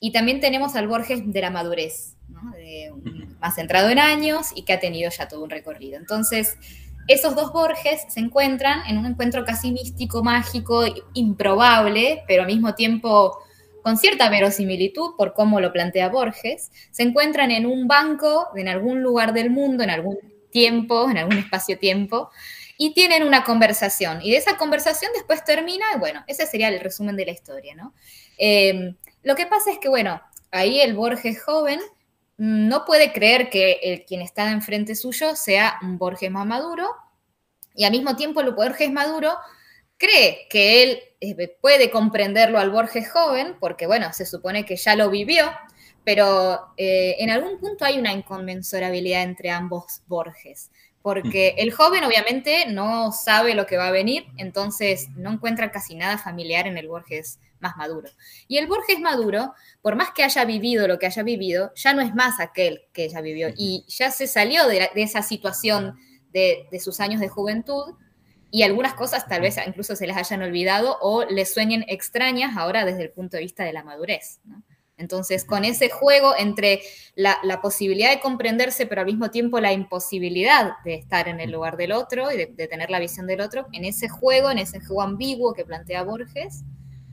y 0.00 0.12
también 0.12 0.40
tenemos 0.40 0.74
al 0.74 0.88
Borges 0.88 1.20
de 1.30 1.40
la 1.40 1.50
madurez, 1.50 2.16
más 3.40 3.54
centrado 3.54 3.90
en 3.90 3.98
años 3.98 4.48
y 4.54 4.64
que 4.64 4.72
ha 4.72 4.80
tenido 4.80 5.10
ya 5.10 5.28
todo 5.28 5.44
un 5.44 5.50
recorrido. 5.50 5.98
Entonces, 5.98 6.56
esos 7.08 7.34
dos 7.34 7.52
Borges 7.52 8.02
se 8.08 8.20
encuentran 8.20 8.82
en 8.86 8.98
un 8.98 9.06
encuentro 9.06 9.44
casi 9.44 9.72
místico, 9.72 10.22
mágico, 10.22 10.84
improbable, 11.12 12.22
pero 12.26 12.42
al 12.42 12.48
mismo 12.48 12.74
tiempo 12.74 13.38
con 13.84 13.98
cierta 13.98 14.30
verosimilitud 14.30 15.14
por 15.14 15.34
cómo 15.34 15.60
lo 15.60 15.70
plantea 15.70 16.08
Borges, 16.08 16.70
se 16.90 17.02
encuentran 17.02 17.50
en 17.50 17.66
un 17.66 17.86
banco 17.86 18.48
en 18.56 18.66
algún 18.66 19.02
lugar 19.02 19.34
del 19.34 19.50
mundo, 19.50 19.84
en 19.84 19.90
algún 19.90 20.18
tiempo, 20.50 21.10
en 21.10 21.18
algún 21.18 21.36
espacio-tiempo, 21.36 22.30
y 22.78 22.94
tienen 22.94 23.24
una 23.24 23.44
conversación. 23.44 24.22
Y 24.22 24.30
de 24.30 24.38
esa 24.38 24.56
conversación 24.56 25.12
después 25.12 25.44
termina, 25.44 25.84
bueno, 25.98 26.24
ese 26.26 26.46
sería 26.46 26.68
el 26.68 26.80
resumen 26.80 27.14
de 27.14 27.26
la 27.26 27.32
historia, 27.32 27.74
¿no? 27.74 27.92
Eh, 28.38 28.94
lo 29.22 29.34
que 29.34 29.44
pasa 29.44 29.70
es 29.70 29.78
que, 29.78 29.90
bueno, 29.90 30.18
ahí 30.50 30.80
el 30.80 30.94
Borges 30.94 31.42
joven 31.42 31.80
no 32.36 32.84
puede 32.84 33.12
creer 33.12 33.50
que 33.50 33.78
el 33.82 34.04
quien 34.04 34.20
está 34.20 34.50
enfrente 34.50 34.94
suyo 34.94 35.36
sea 35.36 35.78
un 35.82 35.98
Borges 35.98 36.30
más 36.30 36.46
maduro 36.46 36.88
y 37.74 37.84
al 37.84 37.92
mismo 37.92 38.16
tiempo 38.16 38.40
el 38.40 38.52
Borges 38.52 38.90
maduro 38.90 39.36
cree 39.96 40.46
que 40.50 40.82
él 40.82 40.98
eh, 41.20 41.56
puede 41.60 41.90
comprenderlo 41.90 42.58
al 42.58 42.70
Borges 42.70 43.10
joven 43.10 43.56
porque, 43.60 43.86
bueno, 43.86 44.12
se 44.12 44.26
supone 44.26 44.64
que 44.64 44.76
ya 44.76 44.96
lo 44.96 45.10
vivió, 45.10 45.50
pero 46.04 46.72
eh, 46.76 47.16
en 47.18 47.30
algún 47.30 47.58
punto 47.58 47.84
hay 47.84 47.98
una 47.98 48.12
inconmensurabilidad 48.12 49.22
entre 49.22 49.50
ambos 49.50 50.02
Borges 50.06 50.70
porque 51.04 51.56
el 51.58 51.70
joven 51.70 52.02
obviamente 52.04 52.64
no 52.66 53.12
sabe 53.12 53.54
lo 53.54 53.66
que 53.66 53.76
va 53.76 53.88
a 53.88 53.90
venir, 53.90 54.24
entonces 54.38 55.10
no 55.16 55.32
encuentra 55.32 55.70
casi 55.70 55.96
nada 55.96 56.16
familiar 56.16 56.66
en 56.66 56.78
el 56.78 56.88
Borges 56.88 57.40
más 57.64 57.76
maduro. 57.76 58.08
Y 58.46 58.58
el 58.58 58.66
Borges 58.66 59.00
maduro, 59.00 59.54
por 59.82 59.96
más 59.96 60.10
que 60.12 60.22
haya 60.22 60.44
vivido 60.44 60.86
lo 60.86 60.98
que 60.98 61.06
haya 61.06 61.22
vivido, 61.22 61.72
ya 61.74 61.94
no 61.94 62.02
es 62.02 62.14
más 62.14 62.38
aquel 62.38 62.82
que 62.92 63.04
ella 63.06 63.20
vivió 63.20 63.48
y 63.56 63.84
ya 63.88 64.10
se 64.10 64.26
salió 64.26 64.68
de, 64.68 64.90
esa 64.94 65.22
situación 65.22 65.98
de, 66.30 66.68
sus 66.78 67.00
años 67.00 67.20
de 67.20 67.28
juventud 67.28 67.94
y 68.50 68.62
algunas 68.62 68.94
cosas 68.94 69.26
tal 69.26 69.40
vez 69.40 69.56
incluso 69.66 69.96
se 69.96 70.06
les 70.06 70.16
hayan 70.16 70.42
olvidado 70.42 70.98
o 71.00 71.24
le 71.24 71.44
sueñen 71.46 71.84
extrañas 71.88 72.56
ahora 72.56 72.84
desde 72.84 73.02
el 73.02 73.10
punto 73.10 73.36
de 73.36 73.42
vista 73.42 73.64
de 73.64 73.72
la 73.72 73.82
madurez. 73.82 74.40
¿no? 74.44 74.62
Entonces, 74.96 75.44
con 75.44 75.64
ese 75.64 75.90
juego 75.90 76.34
entre 76.38 76.80
la, 77.16 77.38
posibilidad 77.60 78.10
de 78.10 78.20
comprenderse, 78.20 78.86
pero 78.86 79.00
al 79.00 79.06
mismo 79.06 79.30
tiempo 79.30 79.58
la 79.58 79.72
imposibilidad 79.72 80.74
de 80.84 80.94
estar 80.94 81.26
en 81.28 81.40
el 81.40 81.50
lugar 81.50 81.76
del 81.76 81.92
otro 81.92 82.30
y 82.30 82.36
de, 82.36 82.68
tener 82.68 82.90
la 82.90 83.00
visión 83.00 83.26
del 83.26 83.40
otro, 83.40 83.66
en 83.72 83.84
ese 83.84 84.08
juego, 84.08 84.50
en 84.50 84.58
ese 84.58 84.78
juego 84.80 85.02
ambiguo 85.02 85.52
que 85.52 85.64
plantea 85.64 86.04
Borges, 86.04 86.62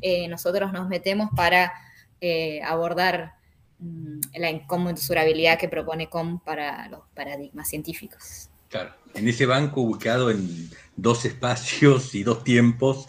eh, 0.01 0.27
nosotros 0.27 0.73
nos 0.73 0.87
metemos 0.87 1.29
para 1.35 1.73
eh, 2.19 2.61
abordar 2.63 3.33
mm, 3.79 4.19
la 4.37 4.49
inconmensurabilidad 4.49 5.57
que 5.57 5.67
propone 5.67 6.09
Com 6.09 6.39
para 6.39 6.87
los 6.89 7.01
paradigmas 7.15 7.67
científicos. 7.67 8.49
Claro, 8.69 8.93
en 9.13 9.27
ese 9.27 9.45
banco 9.45 9.81
ubicado 9.81 10.31
en 10.31 10.69
dos 10.95 11.25
espacios 11.25 12.15
y 12.15 12.23
dos 12.23 12.43
tiempos, 12.43 13.07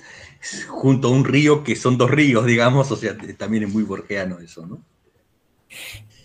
junto 0.68 1.08
a 1.08 1.10
un 1.12 1.24
río 1.24 1.62
que 1.62 1.76
son 1.76 1.98
dos 1.98 2.10
ríos, 2.10 2.46
digamos, 2.46 2.90
o 2.90 2.96
sea, 2.96 3.16
también 3.38 3.64
es 3.64 3.72
muy 3.72 3.84
borgeano 3.84 4.38
eso, 4.40 4.66
¿no? 4.66 4.82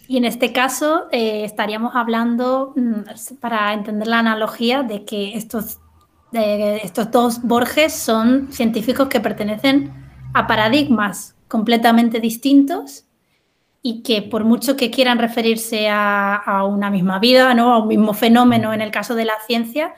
Y 0.08 0.18
en 0.18 0.26
este 0.26 0.54
caso 0.54 1.08
eh, 1.12 1.44
estaríamos 1.44 1.96
hablando, 1.96 2.74
mm, 2.76 3.38
para 3.40 3.74
entender 3.74 4.08
la 4.08 4.20
analogía, 4.20 4.82
de 4.82 5.06
que 5.06 5.36
estos, 5.36 5.80
estos 6.32 7.12
dos 7.12 7.42
Borges 7.42 7.94
son 7.94 8.52
científicos 8.52 9.08
que 9.08 9.20
pertenecen 9.20 10.07
a 10.38 10.46
paradigmas 10.46 11.36
completamente 11.48 12.20
distintos 12.20 13.06
y 13.82 14.04
que 14.04 14.22
por 14.22 14.44
mucho 14.44 14.76
que 14.76 14.92
quieran 14.92 15.18
referirse 15.18 15.88
a, 15.90 16.64
una 16.70 16.92
misma 16.92 17.20
vida, 17.20 17.54
¿no? 17.56 17.74
a 17.74 17.80
un 17.80 17.88
mismo 17.88 18.14
fenómeno 18.14 18.74
en 18.74 18.82
el 18.82 18.92
caso 18.92 19.16
de 19.16 19.26
la 19.26 19.34
ciencia, 19.48 19.96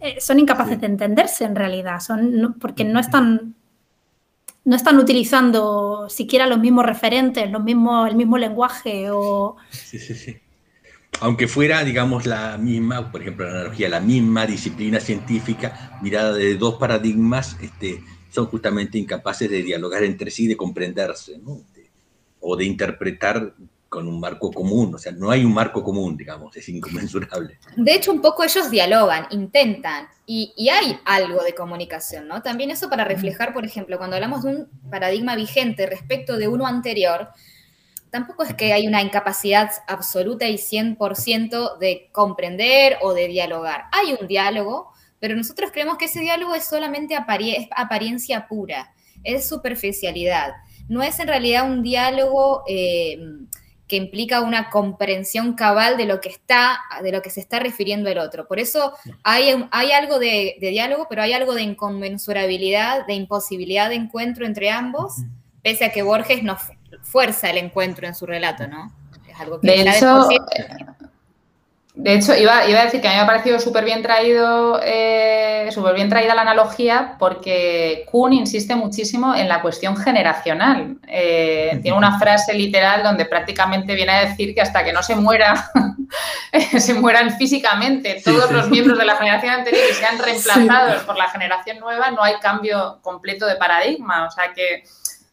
eh, 0.00 0.20
son 0.20 0.38
incapaces 0.38 0.80
de 0.80 0.86
entenderse 0.86 1.44
en 1.44 1.54
realidad, 1.54 2.00
son, 2.00 2.56
porque 2.58 2.84
no 2.84 2.98
están, 2.98 3.54
no 4.64 4.76
están 4.76 4.98
utilizando 4.98 6.08
siquiera 6.08 6.46
los 6.46 6.58
mismos 6.58 6.86
referentes, 6.86 7.50
los 7.50 7.62
mismos, 7.62 8.08
el 8.08 8.16
mismo 8.16 8.38
lenguaje. 8.38 9.10
O... 9.10 9.56
Sí, 9.70 9.98
sí, 9.98 10.14
sí. 10.14 10.36
Aunque 11.20 11.46
fuera, 11.46 11.84
digamos, 11.84 12.24
la 12.24 12.56
misma, 12.56 13.10
por 13.12 13.20
ejemplo, 13.20 13.44
la 13.46 13.52
analogía, 13.52 13.88
la 13.88 14.00
misma 14.00 14.46
disciplina 14.46 14.98
científica, 14.98 15.98
mirada 16.02 16.32
de 16.32 16.56
dos 16.56 16.74
paradigmas, 16.74 17.56
este, 17.60 18.02
son 18.34 18.46
justamente 18.46 18.98
incapaces 18.98 19.48
de 19.48 19.62
dialogar 19.62 20.02
entre 20.02 20.30
sí, 20.30 20.46
de 20.46 20.56
comprenderse, 20.56 21.38
¿no? 21.38 21.62
o 22.44 22.56
de 22.56 22.64
interpretar 22.64 23.54
con 23.88 24.08
un 24.08 24.18
marco 24.18 24.50
común, 24.50 24.94
o 24.94 24.98
sea, 24.98 25.12
no 25.12 25.30
hay 25.30 25.44
un 25.44 25.54
marco 25.54 25.82
común, 25.82 26.16
digamos, 26.16 26.54
es 26.56 26.68
inconmensurable. 26.68 27.58
De 27.76 27.94
hecho, 27.94 28.10
un 28.10 28.20
poco 28.20 28.42
ellos 28.42 28.70
dialogan, 28.70 29.26
intentan, 29.30 30.08
y, 30.26 30.52
y, 30.56 30.68
hay 30.68 30.98
algo 31.04 31.42
de 31.42 31.54
comunicación, 31.54 32.26
¿no? 32.26 32.42
También 32.42 32.70
eso 32.70 32.90
para 32.90 33.04
reflejar, 33.04 33.52
por 33.52 33.64
ejemplo, 33.64 33.96
cuando 33.98 34.16
hablamos 34.16 34.42
de 34.42 34.48
un 34.48 34.68
paradigma 34.90 35.36
vigente 35.36 35.86
respecto 35.86 36.36
de 36.36 36.48
uno 36.48 36.66
anterior, 36.66 37.28
tampoco 38.10 38.42
es 38.42 38.54
que 38.54 38.72
hay 38.72 38.88
una 38.88 39.02
incapacidad 39.02 39.70
absoluta 39.86 40.48
y 40.48 40.56
100% 40.56 41.78
de 41.78 42.08
comprender 42.10 42.96
o 43.02 43.12
de 43.12 43.28
dialogar. 43.28 43.84
Hay 43.92 44.16
un 44.18 44.26
diálogo, 44.26 44.93
pero 45.24 45.36
nosotros 45.36 45.70
creemos 45.72 45.96
que 45.96 46.04
ese 46.04 46.20
diálogo 46.20 46.54
es 46.54 46.66
solamente 46.66 47.16
apariencia 47.16 48.46
pura, 48.46 48.92
es 49.22 49.48
superficialidad. 49.48 50.52
No 50.86 51.02
es 51.02 51.18
en 51.18 51.28
realidad 51.28 51.66
un 51.66 51.82
diálogo 51.82 52.62
eh, 52.68 53.18
que 53.88 53.96
implica 53.96 54.42
una 54.42 54.68
comprensión 54.68 55.54
cabal 55.54 55.96
de 55.96 56.04
lo 56.04 56.20
que 56.20 56.28
está, 56.28 56.78
de 57.02 57.10
lo 57.10 57.22
que 57.22 57.30
se 57.30 57.40
está 57.40 57.58
refiriendo 57.58 58.10
el 58.10 58.18
otro. 58.18 58.46
Por 58.46 58.58
eso 58.58 58.92
hay, 59.22 59.66
hay 59.70 59.92
algo 59.92 60.18
de, 60.18 60.58
diálogo, 60.60 61.06
pero 61.08 61.22
hay 61.22 61.32
algo 61.32 61.54
de 61.54 61.62
inconmensurabilidad, 61.62 63.06
de 63.06 63.14
imposibilidad 63.14 63.88
de 63.88 63.94
encuentro 63.94 64.44
entre 64.44 64.68
ambos, 64.68 65.14
pese 65.62 65.86
a 65.86 65.90
que 65.90 66.02
Borges 66.02 66.42
nos 66.42 66.60
fuerza 67.00 67.48
el 67.48 67.56
encuentro 67.56 68.06
en 68.06 68.14
su 68.14 68.26
relato, 68.26 68.68
¿no? 68.68 68.94
Es 69.26 69.40
algo 69.40 69.58
que 69.58 69.68
de 69.68 69.88
hecho, 69.88 70.28
de 71.96 72.14
hecho, 72.14 72.34
iba, 72.34 72.58
a 72.58 72.84
decir 72.84 73.00
que 73.00 73.06
a 73.06 73.12
mí 73.12 73.16
me 73.16 73.22
ha 73.22 73.26
parecido 73.26 73.60
súper 73.60 73.84
bien 73.84 74.02
traído, 74.02 74.80
eh, 74.82 75.68
súper 75.70 75.94
bien 75.94 76.08
traída 76.08 76.34
la 76.34 76.42
analogía, 76.42 77.14
porque 77.20 78.04
Kuhn 78.10 78.32
insiste 78.32 78.74
muchísimo 78.74 79.32
en 79.32 79.48
la 79.48 79.62
cuestión 79.62 79.96
generacional. 79.96 80.96
Eh, 81.06 81.78
tiene 81.82 81.96
una 81.96 82.18
frase 82.18 82.52
literal 82.52 83.04
donde 83.04 83.26
prácticamente 83.26 83.94
viene 83.94 84.10
a 84.10 84.26
decir 84.26 84.56
que 84.56 84.60
hasta 84.60 84.82
que 84.82 84.92
no 84.92 85.04
se 85.04 85.14
muera, 85.14 85.70
se 86.78 86.94
mueran 86.94 87.30
físicamente 87.36 88.20
todos 88.24 88.50
los 88.50 88.68
miembros 88.68 88.98
de 88.98 89.04
la 89.04 89.14
generación 89.14 89.54
anterior 89.54 89.84
y 89.88 89.94
sean 89.94 90.18
reemplazados 90.24 91.04
por 91.04 91.16
la 91.16 91.28
generación 91.28 91.78
nueva, 91.78 92.10
no 92.10 92.24
hay 92.24 92.34
cambio 92.40 92.98
completo 93.02 93.46
de 93.46 93.54
paradigma. 93.54 94.26
O 94.26 94.32
sea 94.32 94.52
que, 94.52 94.82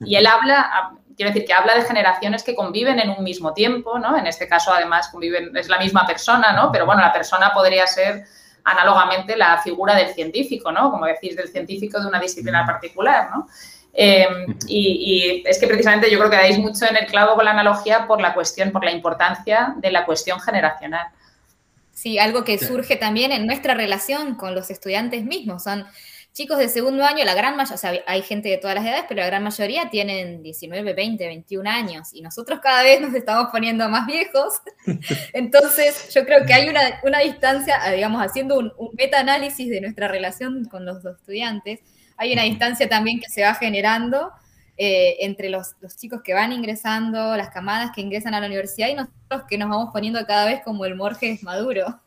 y 0.01 0.15
él 0.15 0.27
habla, 0.27 0.91
quiero 1.15 1.31
decir 1.31 1.45
que 1.45 1.53
habla 1.53 1.75
de 1.75 1.83
generaciones 1.83 2.43
que 2.43 2.55
conviven 2.55 2.99
en 2.99 3.09
un 3.09 3.23
mismo 3.23 3.53
tiempo, 3.53 3.99
¿no? 3.99 4.17
En 4.17 4.27
este 4.27 4.47
caso, 4.47 4.73
además, 4.73 5.09
conviven, 5.09 5.55
es 5.55 5.69
la 5.69 5.79
misma 5.79 6.05
persona, 6.05 6.53
¿no? 6.53 6.71
Pero 6.71 6.85
bueno, 6.85 7.01
la 7.01 7.13
persona 7.13 7.51
podría 7.53 7.87
ser 7.87 8.25
análogamente 8.63 9.35
la 9.35 9.61
figura 9.61 9.95
del 9.95 10.13
científico, 10.13 10.71
¿no? 10.71 10.91
Como 10.91 11.05
decís, 11.05 11.35
del 11.35 11.47
científico 11.47 11.99
de 11.99 12.07
una 12.07 12.19
disciplina 12.19 12.65
particular, 12.65 13.29
¿no? 13.31 13.47
Em, 13.93 14.55
y, 14.67 15.43
es 15.45 15.59
que 15.59 15.67
precisamente 15.67 16.09
yo 16.09 16.17
creo 16.17 16.29
que 16.29 16.37
dais 16.37 16.57
mucho 16.57 16.85
en 16.85 16.95
el 16.95 17.07
clavo 17.07 17.35
con 17.35 17.43
la 17.43 17.51
analogía 17.51 18.07
por 18.07 18.21
la 18.21 18.33
cuestión, 18.33 18.71
por 18.71 18.85
la 18.85 18.91
importancia 18.91 19.73
de 19.77 19.91
la 19.91 20.05
cuestión 20.05 20.39
generacional. 20.39 21.07
Sí, 21.93 22.17
algo 22.17 22.43
que 22.43 22.57
surge 22.57 22.95
también 22.95 23.31
en 23.31 23.45
nuestra 23.45 23.73
relación 23.73 24.35
con 24.35 24.55
los 24.55 24.69
estudiantes 24.69 25.25
mismos. 25.25 25.63
Son 25.63 25.85
chicos 26.33 26.57
de 26.57 26.69
segundo 26.69 27.03
año, 27.03 27.25
la 27.25 27.33
gran 27.33 27.55
mayoría, 27.55 27.75
o 27.75 27.77
sea, 27.77 27.93
hay 28.07 28.21
gente 28.21 28.49
de 28.49 28.57
todas 28.57 28.75
las 28.75 28.85
edades, 28.85 29.05
pero 29.07 29.21
la 29.21 29.27
gran 29.27 29.43
mayoría 29.43 29.89
tienen 29.89 30.41
19, 30.41 30.93
20, 30.93 31.27
21 31.27 31.69
años 31.69 32.13
y 32.13 32.21
nosotros 32.21 32.59
cada 32.61 32.83
vez 32.83 33.01
nos 33.01 33.13
estamos 33.13 33.47
poniendo 33.51 33.87
más 33.89 34.07
viejos. 34.07 34.61
Entonces, 35.33 36.13
yo 36.13 36.25
creo 36.25 36.45
que 36.45 36.53
hay 36.53 36.69
una, 36.69 37.19
distancia, 37.19 37.79
digamos, 37.93 38.21
haciendo 38.23 38.57
un, 38.57 38.71
un 38.77 38.89
meta-análisis 38.97 39.69
de 39.69 39.81
nuestra 39.81 40.07
relación 40.07 40.65
con 40.65 40.85
los 40.85 41.03
estudiantes, 41.03 41.79
hay 42.17 42.33
una 42.33 42.43
distancia 42.43 42.87
también 42.87 43.19
que 43.19 43.29
se 43.29 43.41
va 43.41 43.55
generando 43.55 44.31
eh, 44.77 45.17
entre 45.25 45.49
los, 45.49 45.75
los, 45.81 45.95
chicos 45.95 46.21
que 46.23 46.33
van 46.33 46.51
ingresando, 46.51 47.35
las 47.35 47.49
camadas 47.49 47.91
que 47.93 48.01
ingresan 48.01 48.33
a 48.33 48.39
la 48.39 48.47
universidad 48.47 48.87
y 48.87 48.95
nosotros 48.95 49.43
que 49.47 49.57
nos 49.57 49.69
vamos 49.69 49.89
poniendo 49.93 50.25
cada 50.25 50.45
vez 50.45 50.61
como 50.63 50.85
el 50.85 50.95
Morges 50.95 51.43
maduro. 51.43 52.01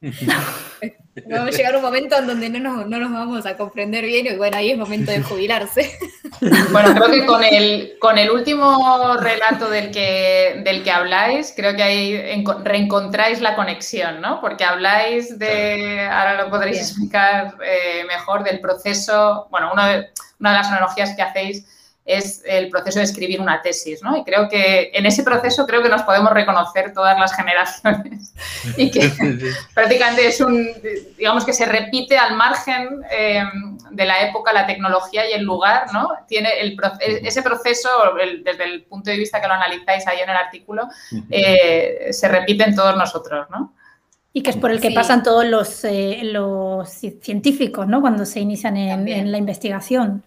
Vamos 1.26 1.48
a 1.48 1.56
llegar 1.56 1.74
un 1.74 1.82
momento 1.82 2.16
en 2.16 2.26
donde 2.26 2.48
no 2.48 2.60
nos, 2.60 2.86
no 2.86 2.98
nos, 2.98 3.12
vamos 3.12 3.44
a 3.44 3.56
comprender 3.56 4.04
bien 4.04 4.26
y 4.26 4.36
bueno, 4.36 4.56
ahí 4.56 4.70
es 4.70 4.78
momento 4.78 5.10
de 5.10 5.22
jubilarse. 5.22 5.98
Bueno, 6.70 6.94
creo 6.94 7.10
que 7.10 7.26
con 7.26 7.42
el, 7.42 7.94
con 7.98 8.16
el 8.16 8.30
último 8.30 9.16
relato 9.16 9.68
del 9.68 9.90
que, 9.90 10.62
del 10.64 10.84
que 10.84 10.90
habláis, 10.92 11.52
creo 11.56 11.74
que 11.74 11.82
ahí 11.82 12.44
reencontráis 12.62 13.40
la 13.40 13.56
conexión, 13.56 14.20
¿no? 14.20 14.40
Porque 14.40 14.62
habláis 14.62 15.36
de, 15.36 16.00
ahora 16.08 16.44
lo 16.44 16.48
podréis 16.48 16.78
explicar 16.78 17.56
eh, 17.64 18.04
mejor, 18.06 18.44
del 18.44 18.60
proceso, 18.60 19.48
bueno, 19.50 19.72
una 19.72 19.88
de, 19.88 20.10
una 20.38 20.50
de 20.50 20.56
las 20.58 20.68
analogías 20.68 21.16
que 21.16 21.22
hacéis 21.22 21.64
es 22.08 22.42
el 22.46 22.70
proceso 22.70 22.98
de 23.00 23.04
escribir 23.04 23.38
una 23.38 23.60
tesis, 23.60 24.02
¿no? 24.02 24.16
Y 24.16 24.24
creo 24.24 24.48
que 24.48 24.90
en 24.94 25.04
ese 25.04 25.22
proceso 25.22 25.66
creo 25.66 25.82
que 25.82 25.90
nos 25.90 26.02
podemos 26.02 26.32
reconocer 26.32 26.94
todas 26.94 27.18
las 27.20 27.36
generaciones 27.36 28.32
y 28.78 28.90
que 28.90 29.10
prácticamente 29.74 30.26
es 30.26 30.40
un, 30.40 30.66
digamos 31.18 31.44
que 31.44 31.52
se 31.52 31.66
repite 31.66 32.16
al 32.16 32.34
margen 32.34 33.02
eh, 33.10 33.42
de 33.90 34.04
la 34.06 34.26
época, 34.26 34.54
la 34.54 34.66
tecnología 34.66 35.28
y 35.28 35.34
el 35.34 35.42
lugar, 35.42 35.92
¿no? 35.92 36.08
Tiene 36.26 36.48
el, 36.60 36.78
ese 37.00 37.42
proceso, 37.42 37.90
desde 38.42 38.64
el 38.64 38.84
punto 38.84 39.10
de 39.10 39.18
vista 39.18 39.38
que 39.38 39.46
lo 39.46 39.54
analizáis 39.54 40.06
ahí 40.06 40.20
en 40.20 40.30
el 40.30 40.36
artículo, 40.36 40.88
eh, 41.28 42.08
se 42.10 42.26
repite 42.28 42.64
en 42.64 42.74
todos 42.74 42.96
nosotros, 42.96 43.48
¿no? 43.50 43.74
Y 44.32 44.42
que 44.42 44.50
es 44.50 44.56
por 44.56 44.70
el 44.70 44.80
que 44.80 44.92
pasan 44.92 45.22
todos 45.22 45.44
los, 45.44 45.84
eh, 45.84 46.20
los 46.22 46.88
científicos, 46.88 47.86
¿no? 47.86 48.00
Cuando 48.00 48.24
se 48.24 48.40
inician 48.40 48.78
en, 48.78 49.08
en 49.08 49.30
la 49.30 49.36
investigación. 49.36 50.22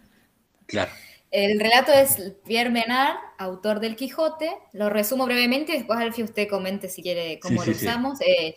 Claro. 0.68 0.92
El 1.32 1.62
relato 1.62 1.94
es 1.94 2.34
Pierre 2.46 2.70
Menard, 2.70 3.16
autor 3.38 3.80
del 3.80 3.96
Quijote. 3.96 4.52
Lo 4.74 4.90
resumo 4.90 5.26
brevemente 5.26 5.72
y 5.72 5.78
después 5.78 5.98
Alfie 5.98 6.26
usted 6.26 6.50
comente 6.50 6.90
si 6.90 7.02
quiere 7.02 7.40
cómo 7.40 7.64
lo 7.64 7.72
usamos. 7.72 8.20
Eh, 8.20 8.56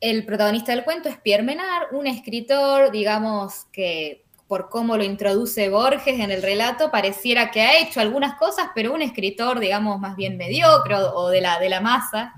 el 0.00 0.24
protagonista 0.24 0.72
del 0.72 0.84
cuento 0.84 1.10
es 1.10 1.18
Pierre 1.18 1.42
Menard, 1.42 1.94
un 1.94 2.06
escritor, 2.06 2.90
digamos 2.90 3.66
que 3.70 4.24
por 4.48 4.70
cómo 4.70 4.96
lo 4.96 5.04
introduce 5.04 5.68
Borges 5.68 6.20
en 6.20 6.30
el 6.30 6.40
relato, 6.40 6.90
pareciera 6.90 7.50
que 7.50 7.62
ha 7.62 7.80
hecho 7.80 8.00
algunas 8.00 8.36
cosas, 8.36 8.68
pero 8.74 8.94
un 8.94 9.02
escritor, 9.02 9.58
digamos, 9.58 10.00
más 10.00 10.16
bien 10.16 10.36
mediocre 10.36 10.94
o 10.94 11.28
de 11.28 11.40
la, 11.40 11.58
de 11.58 11.68
la 11.68 11.80
masa, 11.80 12.32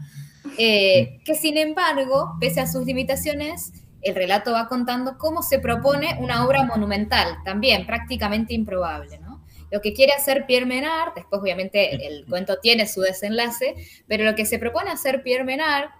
eh, 0.57 1.20
que 1.24 1.35
sin 1.35 1.59
embargo, 1.59 2.37
pese 2.41 2.61
a 2.61 2.66
sus 2.66 2.87
limitaciones, 2.87 3.72
el 4.01 4.14
relato 4.14 4.53
va 4.53 4.68
contando 4.68 5.18
cómo 5.18 5.43
se 5.43 5.59
propone 5.59 6.16
una 6.20 6.47
obra 6.47 6.64
monumental, 6.64 7.37
también 7.45 7.87
prácticamente 7.87 8.55
improbable. 8.55 9.18
¿no? 9.18 9.28
Lo 9.70 9.80
que 9.80 9.92
quiere 9.92 10.12
hacer 10.12 10.46
Pierre 10.46 10.66
Menard, 10.66 11.14
después 11.14 11.40
obviamente 11.40 12.06
el 12.06 12.24
cuento 12.26 12.58
tiene 12.58 12.86
su 12.86 13.00
desenlace, 13.00 13.74
pero 14.06 14.24
lo 14.24 14.34
que 14.34 14.46
se 14.46 14.58
propone 14.58 14.90
hacer 14.90 15.22
Pierre 15.22 15.44
Menard 15.44 15.90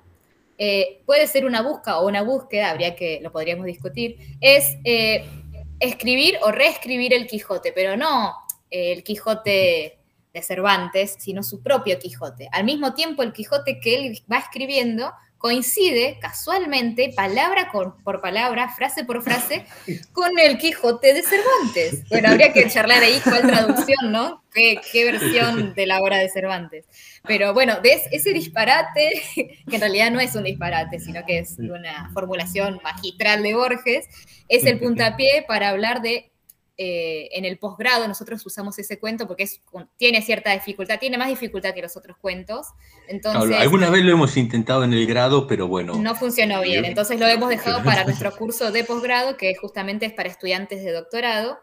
eh, 0.59 1.03
puede 1.07 1.29
ser 1.29 1.45
una 1.45 1.63
búsqueda 1.63 2.01
o 2.01 2.09
una 2.09 2.23
búsqueda, 2.23 2.71
habría 2.71 2.97
que, 2.97 3.21
lo 3.23 3.31
podríamos 3.31 3.67
discutir, 3.67 4.17
es 4.41 4.77
eh, 4.83 5.25
escribir 5.79 6.37
o 6.43 6.51
reescribir 6.51 7.15
el 7.15 7.29
Quijote, 7.29 7.73
pero 7.73 7.97
no 7.97 8.35
eh, 8.71 8.93
el 8.93 9.05
Quijote 9.05 9.99
de 10.35 10.43
Cervantes, 10.43 11.15
sino 11.19 11.45
su 11.45 11.63
propio 11.63 11.99
Quijote. 12.01 12.49
Al 12.51 12.65
mismo 12.65 12.95
tiempo, 12.95 13.23
el 13.23 13.33
Quijote 13.33 13.79
que 13.79 13.95
él 13.95 14.23
va 14.31 14.39
escribiendo 14.39 15.13
coincide 15.39 16.19
casualmente, 16.21 17.13
palabra 17.15 17.71
por 17.73 18.21
palabra, 18.21 18.69
frase 18.69 19.05
por 19.05 19.23
frase, 19.23 19.65
con 20.13 20.37
el 20.39 20.59
Quijote 20.59 21.15
de 21.15 21.23
Cervantes. 21.23 22.09
Bueno, 22.09 22.29
habría 22.29 22.53
que 22.53 22.69
charlar 22.69 23.03
ahí 23.03 23.21
cuál 23.23 23.43
traducción, 23.43 24.11
¿no? 24.11 24.43
¿Qué, 24.53 24.81
versión 25.05 25.75
de 25.75 25.87
la 25.87 26.01
obra 26.01 26.19
de 26.19 26.29
Cervantes? 26.29 26.87
Pero 27.25 27.55
bueno, 27.55 27.79
ese 27.85 28.33
disparate, 28.33 29.23
que 29.35 29.77
en 29.77 29.81
realidad 29.81 30.11
no 30.11 30.19
es 30.19 30.35
un 30.35 30.43
disparate, 30.43 30.99
sino 30.99 31.25
que 31.25 31.39
es 31.39 31.57
una 31.59 32.11
formulación 32.13 32.81
magistral 32.83 33.45
de 33.45 33.55
Borges, 33.55 34.07
es 34.49 34.65
el 34.65 34.81
puntapié 34.81 35.45
para 35.47 35.69
hablar 35.69 36.03
de 36.03 36.33
eh, 36.81 37.29
en 37.33 37.45
el 37.45 37.59
posgrado 37.59 38.07
nosotros 38.07 38.47
usamos 38.47 38.79
ese 38.79 39.01
cuento 39.01 39.27
porque 39.27 39.43
es, 39.43 39.61
tiene 39.97 40.23
cierta 40.23 40.53
dificultad, 40.53 41.01
tiene 41.01 41.19
más 41.19 41.27
dificultad 41.27 41.75
que 41.75 41.83
los 41.83 41.97
otros 41.97 42.17
cuentos. 42.19 42.69
Entonces, 43.09 43.59
alguna 43.59 43.91
vez 43.91 44.05
lo 44.05 44.13
hemos 44.13 44.37
intentado 44.37 44.85
en 44.85 44.93
el 44.93 45.05
grado, 45.05 45.49
pero 45.49 45.67
bueno. 45.67 45.95
No 45.97 46.15
funcionó 46.15 46.63
bien, 46.63 46.85
entonces 46.85 47.19
lo 47.19 47.27
hemos 47.27 47.49
dejado 47.49 47.83
para 47.83 48.05
nuestro 48.05 48.31
curso 48.37 48.71
de 48.71 48.85
posgrado, 48.85 49.37
que 49.37 49.57
justamente 49.57 50.07
es 50.07 50.13
para 50.13 50.29
estudiantes 50.29 50.85
de 50.85 50.93
doctorado. 50.93 51.59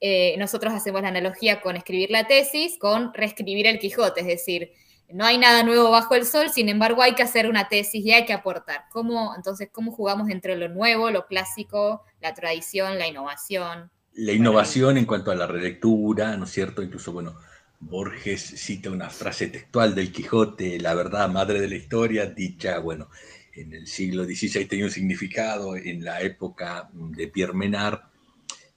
Eh, 0.00 0.36
nosotros 0.38 0.72
hacemos 0.72 1.02
la 1.02 1.08
analogía 1.08 1.60
con 1.62 1.76
escribir 1.76 2.12
la 2.12 2.28
tesis, 2.28 2.78
con 2.78 3.12
reescribir 3.12 3.66
el 3.66 3.80
Quijote, 3.80 4.20
es 4.20 4.26
decir, 4.28 4.70
no 5.08 5.24
hay 5.24 5.36
nada 5.36 5.64
nuevo 5.64 5.90
bajo 5.90 6.14
el 6.14 6.24
sol, 6.24 6.50
sin 6.50 6.68
embargo 6.68 7.02
hay 7.02 7.16
que 7.16 7.24
hacer 7.24 7.48
una 7.48 7.68
tesis 7.68 8.06
y 8.06 8.12
hay 8.12 8.24
que 8.24 8.32
aportar. 8.32 8.84
¿Cómo, 8.92 9.34
entonces, 9.34 9.68
¿cómo 9.72 9.90
jugamos 9.90 10.30
entre 10.30 10.54
lo 10.54 10.68
nuevo, 10.68 11.10
lo 11.10 11.26
clásico, 11.26 12.04
la 12.20 12.34
tradición, 12.34 13.00
la 13.00 13.08
innovación? 13.08 13.90
La 14.20 14.32
innovación 14.32 14.98
en 14.98 15.06
cuanto 15.06 15.30
a 15.30 15.34
la 15.34 15.46
relectura, 15.46 16.36
¿no 16.36 16.44
es 16.44 16.50
cierto? 16.50 16.82
Incluso, 16.82 17.12
bueno, 17.12 17.36
Borges 17.80 18.42
cita 18.42 18.90
una 18.90 19.08
frase 19.08 19.48
textual 19.48 19.94
del 19.94 20.12
Quijote, 20.12 20.78
la 20.78 20.94
verdad 20.94 21.30
madre 21.30 21.58
de 21.58 21.68
la 21.68 21.76
historia, 21.76 22.26
dicha, 22.26 22.78
bueno, 22.80 23.08
en 23.54 23.72
el 23.72 23.86
siglo 23.86 24.24
XVI 24.24 24.66
tenía 24.66 24.84
un 24.84 24.90
significado, 24.90 25.74
en 25.74 26.04
la 26.04 26.20
época 26.20 26.90
de 26.92 27.28
Pierre 27.28 27.54
Menard, 27.54 28.00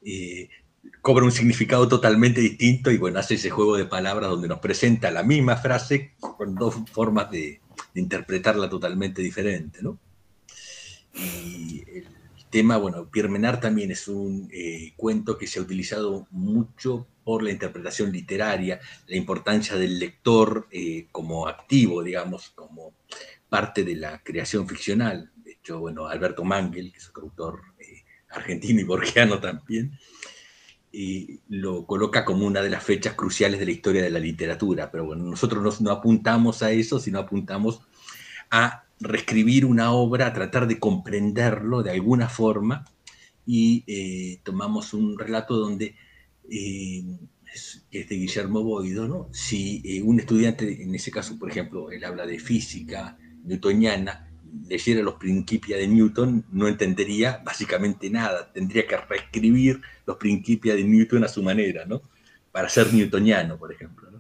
eh, 0.06 0.48
cobra 1.02 1.26
un 1.26 1.32
significado 1.34 1.90
totalmente 1.90 2.40
distinto 2.40 2.90
y 2.90 2.98
bueno, 2.98 3.20
hace 3.20 3.36
ese 3.36 3.50
juego 3.50 3.76
de 3.76 3.86
palabras 3.86 4.30
donde 4.30 4.48
nos 4.48 4.60
presenta 4.60 5.12
la 5.12 5.24
misma 5.24 5.58
frase 5.58 6.14
con 6.20 6.56
dos 6.56 6.76
formas 6.92 7.30
de, 7.30 7.60
interpretarla 7.96 8.70
totalmente 8.70 9.22
diferente, 9.22 9.80
¿no? 9.82 10.00
Y 11.14 11.84
el 11.88 12.08
tema, 12.54 12.78
bueno, 12.78 13.10
Pierre 13.10 13.30
Menard 13.30 13.60
también 13.60 13.90
es 13.90 14.08
un 14.08 14.48
eh, 14.54 14.94
cuento 14.96 15.40
que 15.40 15.48
se 15.48 15.58
ha 15.58 15.64
utilizado 15.64 16.28
mucho 16.30 17.08
por 17.24 17.42
la 17.42 17.50
interpretación 17.50 18.12
literaria, 18.12 18.80
la 19.08 19.16
importancia 19.16 19.76
del 19.76 19.98
lector 19.98 20.68
eh, 20.70 21.08
como 21.12 21.48
activo, 21.48 22.04
digamos, 22.04 22.52
como 22.52 22.94
parte 23.50 23.84
de 23.84 23.96
la 23.96 24.22
creación 24.22 24.68
ficcional. 24.70 25.32
De 25.36 25.54
hecho, 25.54 25.80
bueno, 25.80 26.06
Alberto 26.06 26.44
Mangel, 26.44 26.92
que 26.92 27.00
es 27.00 27.10
otro 27.10 27.24
autor 27.24 27.62
eh, 27.80 28.04
argentino 28.30 28.80
y 28.80 28.84
borgiano 28.84 29.40
también, 29.40 29.98
lo 31.50 31.88
coloca 31.88 32.24
como 32.24 32.46
una 32.46 32.62
de 32.62 32.70
las 32.70 32.84
fechas 32.84 33.16
cruciales 33.16 33.60
de 33.60 33.66
la 33.66 33.72
historia 33.72 34.04
de 34.04 34.12
la 34.12 34.20
literatura. 34.20 34.92
Pero 34.92 35.06
bueno, 35.06 35.24
nosotros 35.24 35.82
no, 35.82 35.90
apuntamos 35.90 36.62
a 36.62 36.70
eso, 36.70 37.00
sino 37.00 37.18
apuntamos 37.18 37.82
a 38.52 38.84
reescribir 39.04 39.66
una 39.66 39.92
obra, 39.92 40.34
tratar 40.34 40.68
de 40.68 40.80
comprenderlo 40.80 41.84
de 41.84 41.92
alguna 41.92 42.30
forma 42.30 42.86
y 43.46 43.84
eh, 43.88 44.40
tomamos 44.44 44.94
un 44.94 45.18
relato 45.18 45.58
donde, 45.58 45.96
eh, 46.50 47.04
es, 47.54 47.86
de 47.92 48.16
Guillermo 48.16 48.64
Boido, 48.64 49.08
¿no? 49.08 49.30
si 49.32 49.82
eh, 49.84 50.02
un 50.02 50.20
estudiante, 50.20 50.82
en 50.82 50.96
ese 50.96 51.12
caso, 51.12 51.38
por 51.38 51.50
ejemplo, 51.50 51.92
él 51.92 52.04
habla 52.04 52.26
de 52.26 52.40
física 52.40 53.18
newtoniana, 53.44 54.30
leyera 54.68 55.02
los 55.02 55.16
Principia 55.16 55.78
de 55.78 55.88
Newton, 55.88 56.46
no 56.52 56.68
entendería 56.68 57.42
básicamente 57.44 58.10
nada. 58.10 58.52
Tendría 58.52 58.88
que 58.88 58.98
reescribir 58.98 59.82
los 60.06 60.18
Principia 60.18 60.76
de 60.76 60.84
Newton 60.84 61.24
a 61.24 61.28
su 61.28 61.42
manera, 61.42 61.86
¿no? 61.86 62.02
Para 62.52 62.70
ser 62.70 62.94
newtoniano, 62.94 63.58
por 63.58 63.72
ejemplo. 63.72 64.13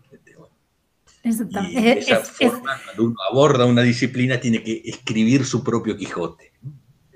Este, 1.24 1.46
y 1.70 1.82
de 1.82 1.92
esa 2.00 2.20
forma, 2.20 2.78
cuando 2.84 3.06
uno 3.06 3.16
aborda 3.32 3.66
una 3.66 3.82
disciplina, 3.82 4.40
tiene 4.40 4.62
que 4.62 4.82
escribir 4.84 5.46
su 5.46 5.64
propio 5.64 5.96
Quijote. 5.96 6.52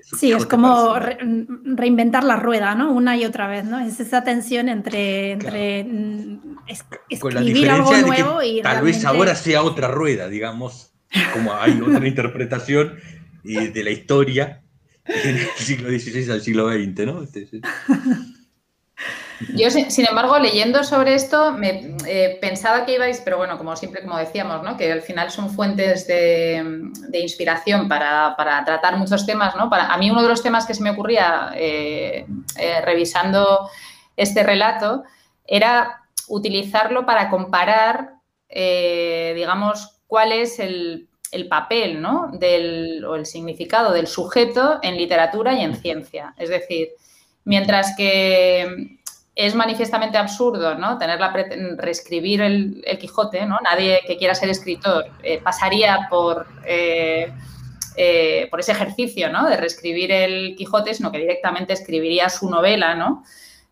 sí, 0.01 0.31
es 0.31 0.45
como 0.45 0.95
reinventar 0.95 2.23
la 2.23 2.37
rueda, 2.37 2.73
¿no? 2.73 2.93
Una 2.93 3.17
y 3.17 3.25
otra 3.25 3.47
vez, 3.47 3.65
¿no? 3.65 3.79
Es 3.79 3.99
esa 3.99 4.23
tensión 4.23 4.69
entre, 4.69 5.33
entre 5.33 5.83
mm, 5.83 6.57
escribir 7.09 7.69
algo 7.69 7.97
nuevo 7.97 8.41
y 8.41 8.61
tal 8.61 8.83
vez 8.83 9.03
ahora 9.03 9.35
sea 9.35 9.61
otra 9.63 9.89
rueda, 9.89 10.29
digamos, 10.29 10.93
como 11.33 11.53
hay 11.53 11.79
otra 11.85 12.07
interpretación 12.07 12.95
de 13.43 13.83
la 13.83 13.89
historia 13.89 14.63
del 15.07 15.39
siglo 15.57 15.89
XVI 15.89 16.31
al 16.31 16.41
siglo 16.41 16.69
XX, 16.69 17.05
¿no? 17.05 17.23
Este, 17.23 17.47
Yo, 19.55 19.69
sin 19.69 20.07
embargo, 20.07 20.39
leyendo 20.39 20.83
sobre 20.83 21.13
esto, 21.13 21.55
eh, 21.61 22.37
pensaba 22.41 22.85
que 22.85 22.95
ibais, 22.95 23.21
pero 23.23 23.37
bueno, 23.37 23.57
como 23.57 23.75
siempre, 23.75 24.01
como 24.01 24.17
decíamos, 24.17 24.61
que 24.77 24.91
al 24.91 25.01
final 25.01 25.29
son 25.31 25.49
fuentes 25.49 26.07
de, 26.07 26.63
inspiración 27.13 27.87
para, 27.87 28.35
tratar 28.65 28.97
muchos 28.97 29.25
temas. 29.25 29.55
¿no? 29.55 29.69
Para, 29.69 29.93
a 29.93 29.97
mí 29.97 30.09
uno 30.09 30.23
de 30.23 30.29
los 30.29 30.41
temas 30.41 30.65
que 30.65 30.73
se 30.73 30.81
me 30.81 30.91
ocurría 30.91 31.51
eh, 31.55 32.25
eh, 32.57 32.81
revisando 32.81 33.69
este 34.15 34.43
relato 34.43 35.03
era 35.45 36.01
utilizarlo 36.27 37.05
para 37.05 37.29
comparar, 37.29 38.15
digamos, 38.49 39.99
cuál 40.07 40.31
es 40.31 40.59
el, 40.59 41.07
papel 41.49 42.03
o 42.05 43.15
el 43.15 43.25
significado 43.25 43.93
del 43.93 44.07
sujeto 44.07 44.79
en 44.81 44.97
literatura 44.97 45.53
y 45.53 45.61
en 45.61 45.75
ciencia. 45.75 46.33
Es 46.37 46.49
decir, 46.49 46.89
mientras 47.45 47.95
que 47.95 48.96
es 49.37 49.53
manifiestamente 49.53 50.17
absurdo 50.17 50.73
¿no? 50.73 50.97
tener 50.97 51.19
reescribir 51.77 52.41
el, 52.41 52.97
Quijote, 52.99 53.45
¿no? 53.45 53.59
Nadie 53.63 54.01
que 54.07 54.17
quiera 54.17 54.33
ser 54.33 54.49
escritor 54.49 55.05
eh, 55.21 55.39
pasaría 55.43 56.07
por, 56.09 56.47
eh, 56.65 57.31
eh, 57.95 58.47
por 58.49 58.59
ese 58.59 58.71
ejercicio 58.71 59.31
¿no? 59.31 59.47
de 59.47 59.55
reescribir 59.55 60.11
el 60.11 60.55
Quijote, 60.55 60.95
sino 60.95 61.11
que 61.11 61.19
directamente 61.19 61.73
escribiría 61.73 62.29
su 62.29 62.49
novela, 62.49 62.95
¿no? 62.95 63.23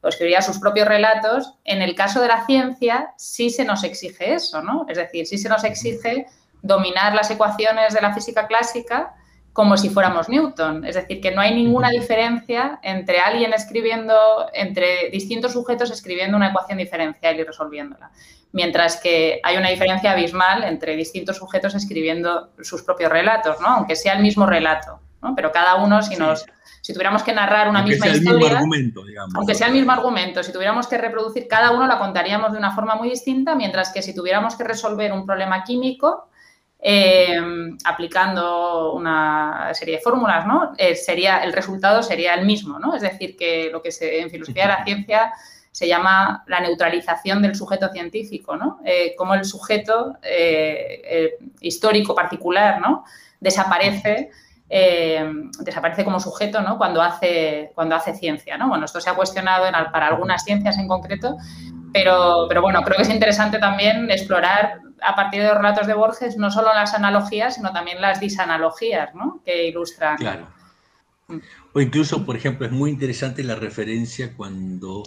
o 0.01 0.07
escribiría 0.07 0.43
sus 0.43 0.59
propios 0.59 0.87
relatos. 0.87 1.55
En 1.63 1.81
el 1.81 1.95
caso 1.95 2.21
de 2.21 2.27
la 2.27 2.45
ciencia, 2.45 3.13
sí 3.17 3.49
se 3.49 3.65
nos 3.65 3.83
exige 3.83 4.35
eso, 4.35 4.61
¿no? 4.61 4.85
Es 4.87 4.99
decir, 4.99 5.25
sí 5.25 5.39
se 5.39 5.49
nos 5.49 5.63
exige 5.63 6.27
dominar 6.61 7.15
las 7.15 7.31
ecuaciones 7.31 7.95
de 7.95 8.01
la 8.01 8.13
física 8.13 8.45
clásica 8.45 9.15
como 9.55 9.77
si 9.77 9.89
fuéramos 9.89 10.27
Newton. 10.27 10.83
Es 10.83 10.95
decir, 10.95 11.21
que 11.21 11.31
no 11.31 11.39
hay 11.39 11.55
ninguna 11.55 11.89
diferencia 11.89 12.77
entre 12.83 13.19
alguien 13.19 13.53
escribiendo, 13.53 14.13
entre 14.53 15.09
distintos 15.11 15.53
sujetos 15.53 15.91
escribiendo 15.91 16.35
una 16.35 16.49
ecuación 16.49 16.77
diferencial 16.77 17.39
y 17.39 17.43
resolviéndola. 17.45 18.11
Mientras 18.51 18.97
que 18.97 19.39
hay 19.41 19.55
una 19.55 19.69
diferencia 19.69 20.11
abismal 20.11 20.65
entre 20.65 20.97
distintos 20.97 21.37
sujetos 21.37 21.73
escribiendo 21.73 22.49
sus 22.61 22.83
propios 22.83 23.09
relatos, 23.09 23.61
¿no? 23.61 23.67
Aunque 23.67 23.95
sea 23.95 24.15
el 24.15 24.21
mismo 24.21 24.45
relato, 24.45 24.99
¿no? 25.21 25.33
Pero 25.37 25.53
cada 25.53 25.75
uno, 25.75 26.01
si 26.01 26.17
nos... 26.17 26.45
Si 26.81 26.91
tuviéramos 26.93 27.23
que 27.23 27.33
narrar 27.33 27.69
una 27.69 27.81
misma 27.81 28.09
historia, 28.09 28.31
el 28.31 28.37
mismo 28.37 28.57
argumento, 28.57 29.03
aunque 29.35 29.55
sea 29.55 29.67
el 29.67 29.73
mismo 29.73 29.91
argumento, 29.91 30.43
si 30.43 30.51
tuviéramos 30.51 30.85
que 30.85 30.99
reproducir 30.99 31.47
cada 31.47 31.71
uno, 31.71 31.87
la 31.87 31.97
contaríamos 31.97 32.51
de 32.51 32.59
una 32.59 32.75
forma 32.75 32.93
muy 32.95 33.09
distinta, 33.09 33.55
mientras 33.55 33.91
que 33.91 34.03
si 34.03 34.13
tuviéramos 34.13 34.55
que 34.55 34.65
resolver 34.65 35.11
un 35.11 35.25
problema 35.25 35.63
químico, 35.63 36.27
Em, 36.87 37.77
aplicando 37.83 38.93
una 38.93 39.73
serie 39.73 39.95
de 39.95 40.01
fórmulas, 40.01 40.45
¿no? 40.45 40.73
Eh, 40.77 40.95
sería, 40.95 41.43
el 41.43 41.51
resultado 41.51 42.03
sería 42.03 42.35
el 42.35 42.45
mismo, 42.45 42.77
¿no? 42.77 42.95
Es 42.95 43.01
decir, 43.01 43.35
que 43.35 43.69
lo 43.71 43.81
que 43.81 43.91
se, 43.91 44.19
en 44.19 44.29
filosofía 44.29 44.63
de 44.63 44.69
la 44.69 44.83
ciencia 44.83 45.33
se 45.71 45.87
llama 45.87 46.43
la 46.47 46.59
neutralización 46.59 47.41
del 47.41 47.55
sujeto 47.55 47.89
científico, 47.89 48.55
¿no? 48.55 48.81
Eh, 48.85 49.15
como 49.17 49.33
el 49.33 49.45
sujeto 49.45 50.17
eh, 50.21 51.37
histórico 51.61 52.13
particular, 52.13 52.79
¿no? 52.79 53.03
Desaparece, 53.39 54.29
desaparece 55.59 56.03
como 56.03 56.19
sujeto, 56.19 56.61
¿no? 56.61 56.77
Cuando 56.77 57.01
hace, 57.01 57.71
cuando 57.73 57.95
hace 57.95 58.13
ciencia, 58.13 58.57
¿no? 58.57 58.67
Bueno, 58.69 58.85
esto 58.85 59.01
se 59.01 59.09
ha 59.09 59.15
cuestionado 59.15 59.65
para 59.91 60.07
algunas 60.07 60.43
ciencias 60.43 60.77
en 60.77 60.87
concreto, 60.87 61.37
pero, 61.95 62.45
pero 62.49 62.61
bueno, 62.61 62.81
creo 62.83 62.97
que 62.97 63.03
es 63.03 63.09
interesante 63.09 63.57
también 63.57 64.11
explorar 64.11 64.81
a 65.01 65.15
partir 65.15 65.41
de 65.41 65.47
los 65.47 65.55
relatos 65.55 65.87
de 65.87 65.93
Borges 65.93 66.35
no 66.35 66.51
solo 66.51 66.73
las 66.73 66.93
analogías, 66.93 67.55
sino 67.55 67.71
también 67.71 68.01
las 68.01 68.19
disanalogías 68.19 69.15
¿no? 69.15 69.41
que 69.45 69.69
ilustran. 69.69 70.17
Claro. 70.17 70.45
O 71.71 71.79
incluso, 71.79 72.25
por 72.25 72.35
ejemplo, 72.35 72.65
es 72.65 72.73
muy 72.73 72.91
interesante 72.91 73.45
la 73.45 73.55
referencia 73.55 74.35
cuando 74.35 75.03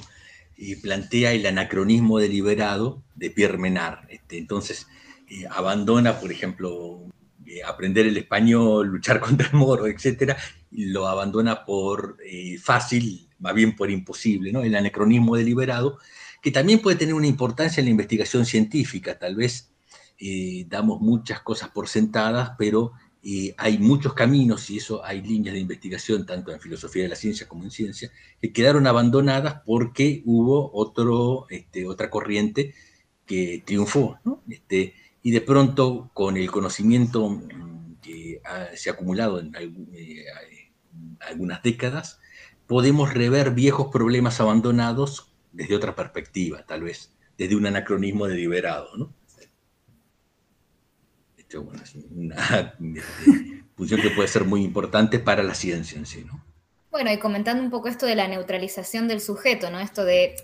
eh, 0.57 0.80
plantea 0.80 1.32
el 1.32 1.45
anacronismo 1.45 2.20
deliberado 2.20 3.03
de 3.16 3.28
Pierre 3.28 3.59
Menard. 3.59 3.99
Este, 4.09 4.39
entonces, 4.39 4.86
eh, 5.28 5.45
abandona, 5.51 6.18
por 6.18 6.32
ejemplo, 6.32 7.03
eh, 7.45 7.62
aprender 7.66 8.07
el 8.07 8.16
español, 8.16 8.86
luchar 8.93 9.20
contra 9.20 9.49
el 9.49 9.53
moro, 9.53 9.86
etcétera, 9.86 10.39
lo 10.70 11.07
abandona 11.07 11.66
por 11.66 12.16
fácil, 12.62 13.28
más 13.41 13.53
bien 13.53 13.76
por 13.76 13.91
imposible, 13.91 14.53
¿no? 14.53 14.62
El 14.62 14.74
anacronismo 14.74 15.36
deliberado, 15.36 15.99
que 16.43 16.51
también 16.51 16.80
puede 16.80 16.97
tener 16.97 17.14
una 17.14 17.26
importancia 17.26 17.80
en 17.80 17.86
la 17.86 17.91
investigación 17.91 18.47
científica, 18.47 19.18
tal 19.18 19.36
vez 19.36 19.72
eh, 20.18 20.66
damos 20.68 21.01
muchas 21.01 21.41
cosas 21.41 21.70
por 21.70 21.89
sentadas, 21.89 22.53
pero 22.59 22.93
eh, 23.22 23.55
hay 23.57 23.78
muchos 23.78 24.14
caminos 24.14 24.70
y 24.70 24.78
eso 24.78 25.05
hay 25.05 25.22
líneas 25.22 25.55
de 25.55 25.61
investigación, 25.61 26.26
tanto 26.26 26.53
en 26.53 26.61
filosofía 26.61 27.03
de 27.05 27.09
la 27.09 27.16
ciencia 27.16 27.49
como 27.49 27.64
en 27.64 27.70
ciencia, 27.70 28.11
que 28.41 28.53
quedaron 28.53 28.86
abandonadas 28.86 29.62
porque 29.64 30.22
hubo 30.24 30.70
otro, 30.72 31.47
este, 31.51 31.86
otra 31.86 32.11
corriente 32.11 32.74
que 33.26 33.62
triunfó. 33.64 34.18
Este, 34.49 34.95
y 35.22 35.30
de 35.30 35.41
pronto, 35.41 36.11
con 36.14 36.36
el 36.36 36.51
conocimiento 36.51 37.28
mm, 37.28 37.97
que 38.01 38.41
se 38.74 38.91
ha 38.91 38.95
acumulado 38.95 39.41
en 39.41 39.55
eh, 39.93 40.24
algunas 41.20 41.62
décadas, 41.62 42.20
podemos 42.66 43.12
rever 43.14 43.53
viejos 43.53 43.89
problemas 43.93 44.41
abandonados 44.41 45.32
desde 45.59 45.74
otra 45.74 45.92
perspectiva, 45.92 46.64
tal 46.64 46.84
vez, 46.84 47.12
desde 47.36 47.56
un 47.56 47.66
anacronismo 47.66 48.28
deliberado. 48.28 48.96
¿no? 48.96 49.12
es 51.48 51.94
una 52.11 52.76
función 53.76 54.00
que 54.00 54.11
puede 54.11 54.28
ser 54.28 54.44
muy 54.44 54.62
importante 54.62 55.18
para 55.18 55.42
la 55.42 55.54
ciencia 55.54 55.98
en 55.98 56.06
sí, 56.06 56.24
¿no? 56.24 56.44
Bueno, 56.90 57.12
y 57.12 57.18
comentando 57.18 57.62
un 57.62 57.70
poco 57.70 57.88
esto 57.88 58.06
de 58.06 58.14
la 58.14 58.28
neutralización 58.28 59.09
del 59.09 59.20
sujeto, 59.20 59.70
¿no? 59.70 59.80
Esto 59.80 60.04
de 60.04 60.36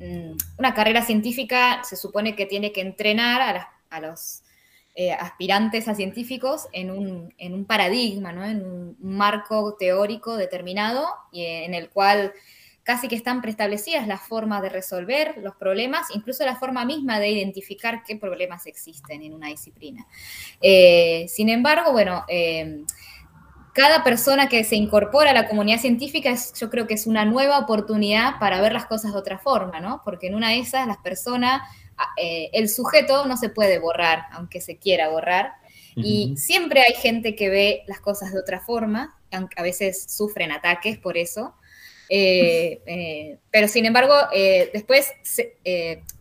mm, 0.00 0.36
una 0.58 0.74
carrera 0.74 1.02
científica 1.02 1.82
se 1.84 1.96
supone 1.96 2.34
que 2.34 2.46
tiene 2.46 2.72
que 2.72 2.80
entrenar 2.80 3.68
a, 3.90 4.00
los 4.00 4.42
eh, 4.94 5.12
aspirantes 5.12 5.88
a 5.88 5.94
científicos 5.94 6.68
en 6.72 6.90
un, 6.90 7.34
en 7.38 7.54
un 7.54 7.64
paradigma, 7.64 8.32
¿no? 8.32 8.44
En 8.44 8.64
un 8.64 8.96
marco 9.00 9.76
teórico 9.78 10.36
determinado 10.36 11.06
y 11.32 11.44
en 11.44 11.74
el 11.74 11.90
cual 11.90 12.32
casi 12.86 13.08
que 13.08 13.16
están 13.16 13.42
preestablecidas 13.42 14.06
las 14.06 14.20
formas 14.20 14.62
de 14.62 14.68
resolver 14.68 15.34
los 15.38 15.56
problemas, 15.56 16.06
incluso 16.14 16.44
la 16.44 16.54
forma 16.54 16.84
misma 16.84 17.18
de 17.18 17.30
identificar 17.30 18.04
qué 18.04 18.14
problemas 18.14 18.64
existen 18.66 19.22
en 19.22 19.34
una 19.34 19.48
disciplina. 19.48 20.06
Eh, 20.62 21.26
sin 21.28 21.48
embargo, 21.48 21.90
bueno, 21.90 22.24
eh, 22.28 22.84
cada 23.72 24.04
persona 24.04 24.48
que 24.48 24.62
se 24.62 24.76
incorpora 24.76 25.32
a 25.32 25.34
la 25.34 25.48
comunidad 25.48 25.80
científica 25.80 26.30
es, 26.30 26.54
yo 26.54 26.70
creo 26.70 26.86
que 26.86 26.94
es 26.94 27.08
una 27.08 27.24
nueva 27.24 27.58
oportunidad 27.58 28.38
para 28.38 28.60
ver 28.60 28.72
las 28.72 28.86
cosas 28.86 29.12
de 29.12 29.18
otra 29.18 29.40
forma, 29.40 29.80
¿no? 29.80 30.02
Porque 30.04 30.28
en 30.28 30.36
una 30.36 30.50
de 30.50 30.60
esas 30.60 30.86
las 30.86 30.98
personas, 30.98 31.62
eh, 32.16 32.50
el 32.52 32.68
sujeto 32.68 33.26
no 33.26 33.36
se 33.36 33.48
puede 33.48 33.80
borrar, 33.80 34.26
aunque 34.30 34.60
se 34.60 34.76
quiera 34.76 35.08
borrar, 35.08 35.54
y 35.96 36.36
siempre 36.36 36.82
hay 36.82 36.94
gente 36.94 37.34
que 37.34 37.48
ve 37.48 37.82
las 37.86 38.00
cosas 38.00 38.32
de 38.32 38.38
otra 38.38 38.60
forma, 38.60 39.18
aunque 39.32 39.58
a 39.58 39.62
veces 39.62 40.04
sufren 40.08 40.52
ataques 40.52 40.98
por 40.98 41.16
eso. 41.16 41.54
Eh, 42.08 42.80
eh, 42.86 43.38
pero 43.50 43.68
sin 43.68 43.86
embargo, 43.86 44.14
después, 44.72 45.12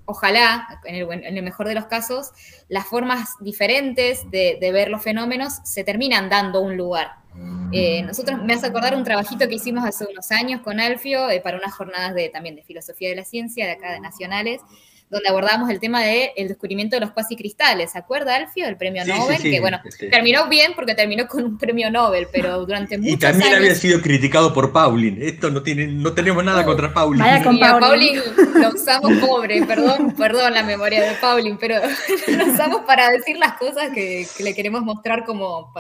ojalá, 0.06 0.80
en 0.86 0.96
el, 1.38 1.44
mejor 1.44 1.68
de 1.68 1.76
los 1.76 1.86
casos, 1.86 2.32
las 2.70 2.86
formas 2.86 3.30
diferentes 3.40 4.30
de, 4.32 4.58
de 4.60 4.72
ver 4.72 4.90
los 4.90 5.04
fenómenos 5.04 5.60
se 5.64 5.84
terminan 5.84 6.30
dando 6.30 6.62
un 6.62 6.78
lugar. 6.78 7.26
Eh, 7.72 8.02
nosotros 8.04 8.42
me 8.44 8.54
hace 8.54 8.68
acordar 8.68 8.96
un 8.96 9.04
trabajito 9.04 9.48
que 9.50 9.56
hicimos 9.56 9.84
hace 9.84 10.06
unos 10.10 10.32
años 10.32 10.62
con 10.62 10.80
Alfio 10.80 11.30
eh, 11.30 11.42
para 11.42 11.58
unas 11.58 11.74
jornadas 11.74 12.16
de, 12.16 12.30
también 12.30 12.56
de 12.56 12.64
filosofía 12.64 13.10
de 13.10 13.16
la 13.16 13.26
ciencia 13.26 13.66
de 13.66 13.74
acá 13.74 13.92
de 13.92 14.00
nacionales, 14.00 14.62
donde 15.10 15.30
abordábamos 15.30 15.70
el 15.70 15.80
tema 15.80 16.02
del 16.02 16.30
el 16.36 16.48
descubrimiento 16.48 16.96
de 16.96 17.02
los 17.02 17.12
cuasicristales. 17.12 17.92
¿Se 17.92 17.98
acuerda, 17.98 18.36
Alfio? 18.36 18.68
El 18.68 18.78
premio 18.78 19.06
Nobel, 19.06 19.42
que 19.42 19.60
bueno, 19.60 19.80
terminó 20.12 20.48
bien 20.50 20.74
porque 20.76 20.96
terminó 20.96 21.28
con 21.28 21.44
un 21.44 21.58
premio 21.58 21.92
Nobel, 21.92 22.28
pero 22.32 22.66
durante 22.66 22.98
muchos 22.98 23.12
años... 23.12 23.18
Y 23.18 23.40
también 23.40 23.54
había 23.56 23.76
sido 23.76 24.02
criticado 24.02 24.54
por 24.54 24.72
Pauling. 24.72 25.22
Esto 25.22 25.50
no 25.52 25.62
tiene, 25.62 25.88
no 25.88 26.14
tenemos 26.14 26.44
nada 26.44 26.66
contra 26.66 26.94
Pauling. 26.94 27.22
Vaya 27.22 27.44
con 27.44 27.60
Pauling. 27.60 28.20
lo 28.56 28.70
usamos 28.70 29.12
pobre, 29.20 29.64
perdón, 29.66 30.16
perdón 30.18 30.54
la 30.54 30.64
memoria 30.64 31.04
de 31.04 31.16
Pauling, 31.16 31.58
pero 31.58 31.76
lo 32.28 32.46
usamos 32.54 32.82
para 32.82 33.12
decir 33.12 33.38
las 33.38 33.54
cosas 33.58 33.90
que, 33.94 34.26
le 34.40 34.54
queremos 34.54 34.82
mostrar 34.82 35.26
como 35.26 35.74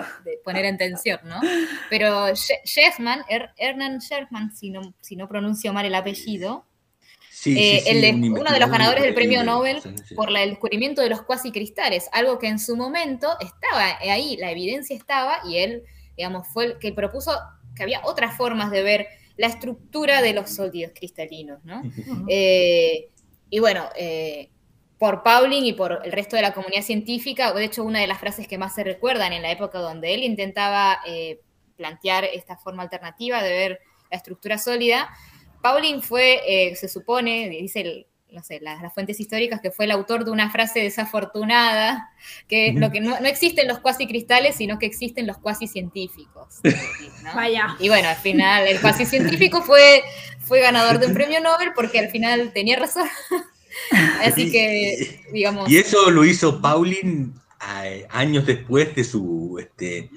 poner 0.43 0.65
en 0.65 0.78
tensión, 0.78 1.19
¿no? 1.23 1.39
Pero 1.89 2.34
Shechtman, 2.34 3.23
Hernán 3.57 3.99
Shechtman, 3.99 4.55
si 4.55 4.69
no, 4.69 4.93
si 5.01 5.15
no 5.15 5.28
pronuncio 5.28 5.73
mal 5.73 5.86
el 5.86 5.95
apellido, 5.95 6.65
eh, 7.46 8.14
uno 8.14 8.52
de 8.52 8.60
los 8.60 8.70
ganadores 8.70 9.04
del 9.04 9.14
premio 9.14 9.43
Nobel 9.43 9.82
por 10.16 10.30
el 10.36 10.50
descubrimiento 10.50 11.02
de 11.02 11.10
los 11.10 11.22
cuasicristales, 11.24 12.10
algo 12.12 12.39
que 12.39 12.48
en 12.48 12.60
su 12.60 12.76
momento 12.76 13.30
estaba 13.39 13.98
ahí, 14.00 14.38
la 14.38 14.52
evidencia 14.52 14.96
estaba, 14.96 15.39
y 15.48 15.58
él, 15.58 15.84
digamos, 16.18 16.48
fue 16.48 16.66
el 16.66 16.80
que 16.80 16.93
propuso 16.93 17.32
que 17.76 17.84
había 17.84 18.02
otras 18.04 18.38
formas 18.38 18.72
de 18.72 18.84
ver 18.84 19.08
la 19.38 19.48
estructura 19.48 20.22
de 20.22 20.34
los 20.34 20.50
sólidos 20.50 20.93
cristalinos, 20.96 21.64
¿no? 21.66 21.82
Eh, 22.28 23.10
y 23.50 23.60
bueno, 23.60 23.89
eh, 23.98 24.50
por 24.98 25.24
Pauling 25.24 25.66
y 25.66 25.74
por 25.74 26.02
el 26.04 26.12
resto 26.12 26.36
de 26.36 26.41
la 26.41 26.54
comunidad 26.54 26.84
científica, 26.84 27.52
de 27.54 27.66
hecho, 27.66 27.84
una 27.84 28.00
de 28.00 28.08
las 28.08 28.20
frases 28.20 28.48
que 28.48 28.58
más 28.58 28.74
se 28.74 28.84
recuerdan 28.84 29.34
en 29.34 29.41
la 29.41 29.52
época 29.52 29.80
donde 29.80 30.14
él 30.14 30.24
intentaba 30.24 31.00
plantear 31.76 32.24
esta 32.26 32.58
forma 32.58 32.84
alternativa 32.84 33.43
de 33.43 33.52
ver 33.52 33.80
la 34.10 34.18
estructura 34.18 34.58
sólida, 34.58 35.10
Pauling 35.66 36.03
fue, 36.03 36.41
eh, 36.47 36.76
se 36.76 36.88
supone, 36.88 37.49
dice 37.49 38.05
no 38.30 38.43
sé, 38.43 38.59
las, 38.61 38.93
fuentes 38.93 39.20
históricas, 39.20 39.61
que 39.61 39.72
fue 39.72 39.86
el 39.86 39.91
autor 39.91 40.24
de 40.24 40.30
una 40.30 40.51
frase 40.51 40.82
desafortunada, 40.82 42.11
que 42.47 42.72
lo 42.74 42.91
que 42.91 43.01
no, 43.01 43.16
existen 43.16 43.68
los 43.68 43.80
cuasi 43.80 44.05
cristales, 44.05 44.57
sino 44.57 44.78
que 44.78 44.86
existen 44.86 45.26
los 45.26 45.39
cuasi 45.39 45.66
científicos. 45.68 46.59
Vaya. 47.36 47.76
Y 47.80 47.89
bueno, 47.89 48.09
al 48.09 48.16
final 48.18 48.68
el 48.68 48.80
cuasi 48.80 49.07
científico 49.07 49.63
fue, 49.63 50.03
fue 50.39 50.59
ganador 50.59 50.99
de 50.99 51.07
un 51.07 51.16
premio 51.16 51.41
Nobel 51.41 51.72
porque 51.74 51.97
al 51.97 52.09
final 52.09 52.51
tenía 52.53 52.78
razón. 52.78 53.07
Así 54.24 54.51
que, 54.51 55.24
digamos. 55.34 55.68
Y 55.68 55.78
eso 55.78 56.11
lo 56.11 56.26
hizo 56.26 56.61
Pauling 56.61 57.34
eh, 57.84 58.05
años 58.11 58.45
después 58.45 58.93
de 58.93 59.03
su 59.03 59.57
este, 59.59 60.11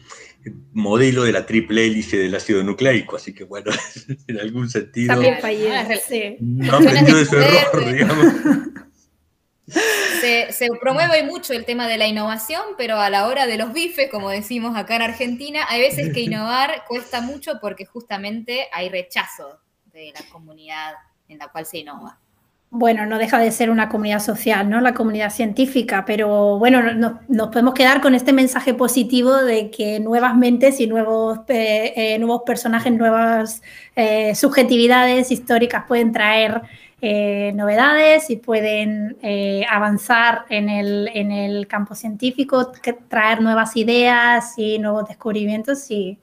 modelo 0.72 1.24
de 1.24 1.32
la 1.32 1.46
triple 1.46 1.86
hélice 1.86 2.16
del 2.16 2.34
ácido 2.34 2.62
nucleico, 2.62 3.16
así 3.16 3.34
que 3.34 3.44
bueno, 3.44 3.70
en 4.26 4.40
algún 4.40 4.68
sentido 4.68 5.14
También 5.14 5.34
ah, 5.34 6.36
no 6.40 6.76
aprendió 6.76 7.16
de 7.16 7.24
su 7.24 7.36
error, 7.36 7.92
digamos. 7.92 8.34
Se, 10.20 10.50
se, 10.52 10.68
promueve 10.80 11.22
mucho 11.24 11.52
el 11.52 11.64
tema 11.64 11.86
de 11.86 11.98
la 11.98 12.06
innovación, 12.06 12.62
pero 12.76 12.98
a 12.98 13.10
la 13.10 13.26
hora 13.26 13.46
de 13.46 13.58
los 13.58 13.72
bifes, 13.72 14.10
como 14.10 14.30
decimos 14.30 14.76
acá 14.76 14.96
en 14.96 15.02
Argentina, 15.02 15.66
hay 15.68 15.80
veces 15.80 16.12
que 16.12 16.20
innovar 16.22 16.84
cuesta 16.88 17.20
mucho 17.20 17.58
porque 17.60 17.84
justamente 17.84 18.68
hay 18.72 18.88
rechazo 18.88 19.60
de 19.92 20.12
la 20.14 20.26
comunidad 20.30 20.94
en 21.28 21.38
la 21.38 21.48
cual 21.48 21.66
se 21.66 21.78
innova 21.78 22.18
bueno, 22.70 23.06
no 23.06 23.18
deja 23.18 23.38
de 23.38 23.50
ser 23.50 23.70
una 23.70 23.88
comunidad 23.88 24.20
social, 24.20 24.68
¿no? 24.68 24.80
La 24.82 24.92
comunidad 24.92 25.30
científica, 25.30 26.04
pero 26.06 26.58
bueno, 26.58 26.82
nos 27.28 27.48
podemos 27.48 27.72
quedar 27.72 28.02
con 28.02 28.14
este 28.14 28.34
mensaje 28.34 28.74
positivo 28.74 29.34
de 29.36 29.70
que 29.70 30.00
nuevas 30.00 30.36
mentes 30.36 30.78
y 30.80 30.86
nuevos, 30.86 31.40
eh, 31.48 31.94
eh, 31.96 32.18
nuevos 32.18 32.42
personajes, 32.44 32.92
nuevas 32.92 33.62
eh, 33.96 34.34
subjetividades 34.34 35.30
históricas 35.32 35.84
pueden 35.88 36.12
traer 36.12 36.62
novedades 37.00 38.28
y 38.28 38.36
pueden 38.36 39.16
avanzar 39.70 40.46
en 40.48 40.68
el, 40.68 41.08
en 41.14 41.30
el 41.30 41.68
campo 41.68 41.94
científico, 41.94 42.72
traer 43.08 43.40
nuevas 43.40 43.76
ideas 43.76 44.54
y 44.58 44.80
nuevos 44.80 45.06
descubrimientos 45.06 45.88
y 45.92 46.18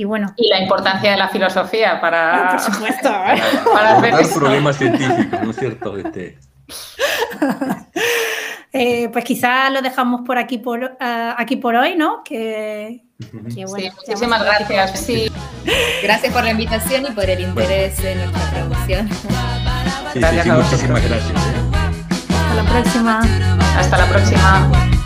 y 0.00 0.04
bueno. 0.04 0.32
Y 0.38 0.48
la 0.48 0.62
importancia 0.62 1.10
de 1.10 1.18
la 1.18 1.28
filosofía 1.28 2.00
para. 2.00 2.46
Ah, 2.46 2.50
por 2.52 2.60
supuesto. 2.60 3.10
para, 3.74 4.00
problemas 4.34 4.76
científicos, 4.78 5.42
¿no 5.42 5.50
es 5.50 5.56
cierto? 5.56 5.96
Este... 5.98 6.38
Eh, 8.72 9.08
pues 9.08 9.24
quizá 9.24 9.68
lo 9.70 9.82
dejamos 9.82 10.20
por 10.24 10.38
aquí 10.38 10.56
por, 10.56 10.84
uh, 10.84 11.34
aquí 11.36 11.56
por 11.56 11.74
hoy, 11.74 11.96
¿no? 11.96 12.22
Que, 12.22 13.02
que 13.52 13.64
bueno, 13.64 13.90
sí, 13.90 13.96
muchísimas 14.06 14.44
gracias. 14.44 15.00
Sí. 15.00 15.28
Gracias 16.04 16.32
por 16.32 16.44
la 16.44 16.52
invitación 16.52 17.04
y 17.06 17.10
por 17.10 17.28
el 17.28 17.40
interés 17.40 17.98
en 18.04 18.18
nuestra 18.18 18.48
producción. 18.52 19.10
Sí, 20.12 20.20
gracias 20.20 20.44
sí, 20.44 20.50
muchísimas 20.52 21.02
gracias. 21.02 21.32
¿eh? 21.32 21.60
Hasta 22.30 22.54
la 22.54 22.70
próxima. 22.70 23.20
Hasta 23.76 23.98
la 23.98 24.06
próxima. 24.06 24.99